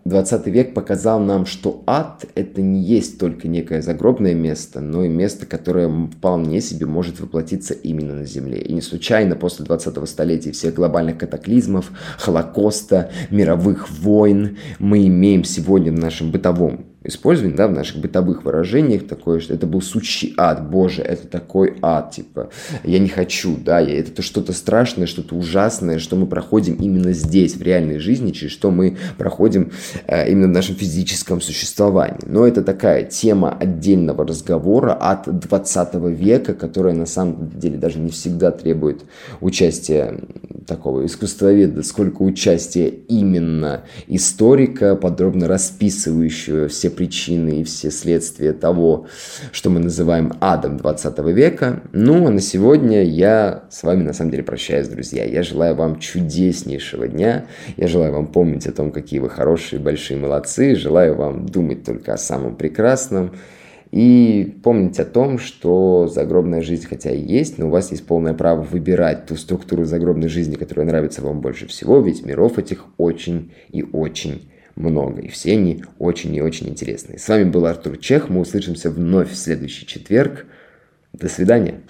20 0.05 0.47
век 0.47 0.73
показал 0.73 1.19
нам, 1.19 1.45
что 1.45 1.83
ад– 1.85 2.25
это 2.35 2.63
не 2.63 2.81
есть 2.81 3.19
только 3.19 3.47
некое 3.47 3.83
загробное 3.83 4.33
место, 4.33 4.81
но 4.81 5.03
и 5.03 5.09
место, 5.09 5.45
которое 5.45 5.87
вполне 6.07 6.61
себе 6.61 6.87
может 6.87 7.19
воплотиться 7.19 7.75
именно 7.75 8.15
на 8.15 8.25
Земле. 8.25 8.59
И 8.59 8.73
не 8.73 8.81
случайно 8.81 9.35
после 9.35 9.65
20-го 9.65 10.05
столетия 10.07 10.51
всех 10.51 10.73
глобальных 10.73 11.19
катаклизмов, 11.19 11.91
Холокоста, 12.17 13.11
мировых 13.29 13.91
войн 13.91 14.57
мы 14.79 15.05
имеем 15.07 15.43
сегодня 15.43 15.91
в 15.91 15.99
нашем 15.99 16.31
бытовом 16.31 16.85
использование, 17.07 17.55
да, 17.55 17.67
в 17.67 17.71
наших 17.71 17.97
бытовых 17.97 18.43
выражениях 18.43 19.07
такое, 19.07 19.39
что 19.39 19.53
это 19.53 19.67
был 19.67 19.81
сущий 19.81 20.33
ад, 20.37 20.69
боже, 20.69 21.01
это 21.01 21.27
такой 21.27 21.77
ад, 21.81 22.11
типа, 22.11 22.49
я 22.83 22.99
не 22.99 23.09
хочу, 23.09 23.57
да, 23.57 23.81
это 23.81 24.21
что-то 24.21 24.53
страшное, 24.53 25.07
что-то 25.07 25.35
ужасное, 25.35 25.99
что 25.99 26.15
мы 26.15 26.25
проходим 26.27 26.75
именно 26.75 27.13
здесь, 27.13 27.55
в 27.55 27.61
реальной 27.61 27.99
жизни, 27.99 28.31
через 28.31 28.51
что 28.51 28.71
мы 28.71 28.97
проходим 29.17 29.71
э, 30.07 30.29
именно 30.29 30.47
в 30.47 30.51
нашем 30.51 30.75
физическом 30.75 31.41
существовании. 31.41 32.19
Но 32.25 32.47
это 32.47 32.63
такая 32.63 33.03
тема 33.03 33.51
отдельного 33.51 34.25
разговора 34.25 34.93
от 34.93 35.39
20 35.39 35.95
века, 36.17 36.53
которая 36.53 36.93
на 36.93 37.05
самом 37.05 37.49
деле 37.49 37.77
даже 37.77 37.99
не 37.99 38.09
всегда 38.09 38.51
требует 38.51 39.03
участия 39.41 40.19
такого 40.65 41.05
искусствоведа, 41.05 41.83
сколько 41.83 42.23
участия 42.23 42.87
именно 42.87 43.83
историка, 44.07 44.95
подробно 44.95 45.47
расписывающего 45.47 46.67
все 46.67 46.89
причины 46.95 47.61
и 47.61 47.63
все 47.63 47.91
следствия 47.91 48.53
того, 48.53 49.07
что 49.51 49.69
мы 49.69 49.79
называем 49.79 50.33
адом 50.39 50.77
20 50.77 51.19
века. 51.33 51.81
Ну, 51.91 52.27
а 52.27 52.31
на 52.31 52.41
сегодня 52.41 53.03
я 53.03 53.65
с 53.69 53.83
вами 53.83 54.03
на 54.03 54.13
самом 54.13 54.31
деле 54.31 54.43
прощаюсь, 54.43 54.87
друзья. 54.87 55.23
Я 55.25 55.43
желаю 55.43 55.75
вам 55.75 55.99
чудеснейшего 55.99 57.07
дня. 57.07 57.45
Я 57.77 57.87
желаю 57.87 58.13
вам 58.13 58.27
помнить 58.27 58.67
о 58.67 58.71
том, 58.71 58.91
какие 58.91 59.19
вы 59.19 59.29
хорошие, 59.29 59.79
большие 59.79 60.17
молодцы. 60.17 60.75
Желаю 60.75 61.15
вам 61.15 61.47
думать 61.47 61.83
только 61.83 62.13
о 62.13 62.17
самом 62.17 62.55
прекрасном. 62.55 63.31
И 63.91 64.57
помнить 64.63 64.99
о 64.99 65.05
том, 65.05 65.37
что 65.37 66.07
загробная 66.07 66.61
жизнь 66.61 66.85
хотя 66.85 67.11
и 67.11 67.21
есть, 67.21 67.57
но 67.57 67.67
у 67.67 67.69
вас 67.69 67.91
есть 67.91 68.05
полное 68.05 68.33
право 68.33 68.61
выбирать 68.61 69.25
ту 69.25 69.37
структуру 69.37 69.85
загробной 69.85 70.27
жизни, 70.27 70.55
которая 70.55 70.85
нравится 70.85 71.21
вам 71.21 71.39
больше 71.39 71.67
всего, 71.67 72.01
ведь 72.01 72.25
миров 72.25 72.57
этих 72.57 72.85
очень 72.97 73.53
и 73.71 73.83
очень 73.83 74.49
много, 74.75 75.21
и 75.21 75.27
все 75.27 75.53
они 75.53 75.83
очень 75.99 76.35
и 76.35 76.41
очень 76.41 76.69
интересные. 76.69 77.19
С 77.19 77.27
вами 77.27 77.45
был 77.45 77.65
Артур 77.65 77.97
Чех, 77.97 78.29
мы 78.29 78.41
услышимся 78.41 78.89
вновь 78.89 79.31
в 79.31 79.35
следующий 79.35 79.85
четверг. 79.85 80.45
До 81.13 81.29
свидания. 81.29 81.81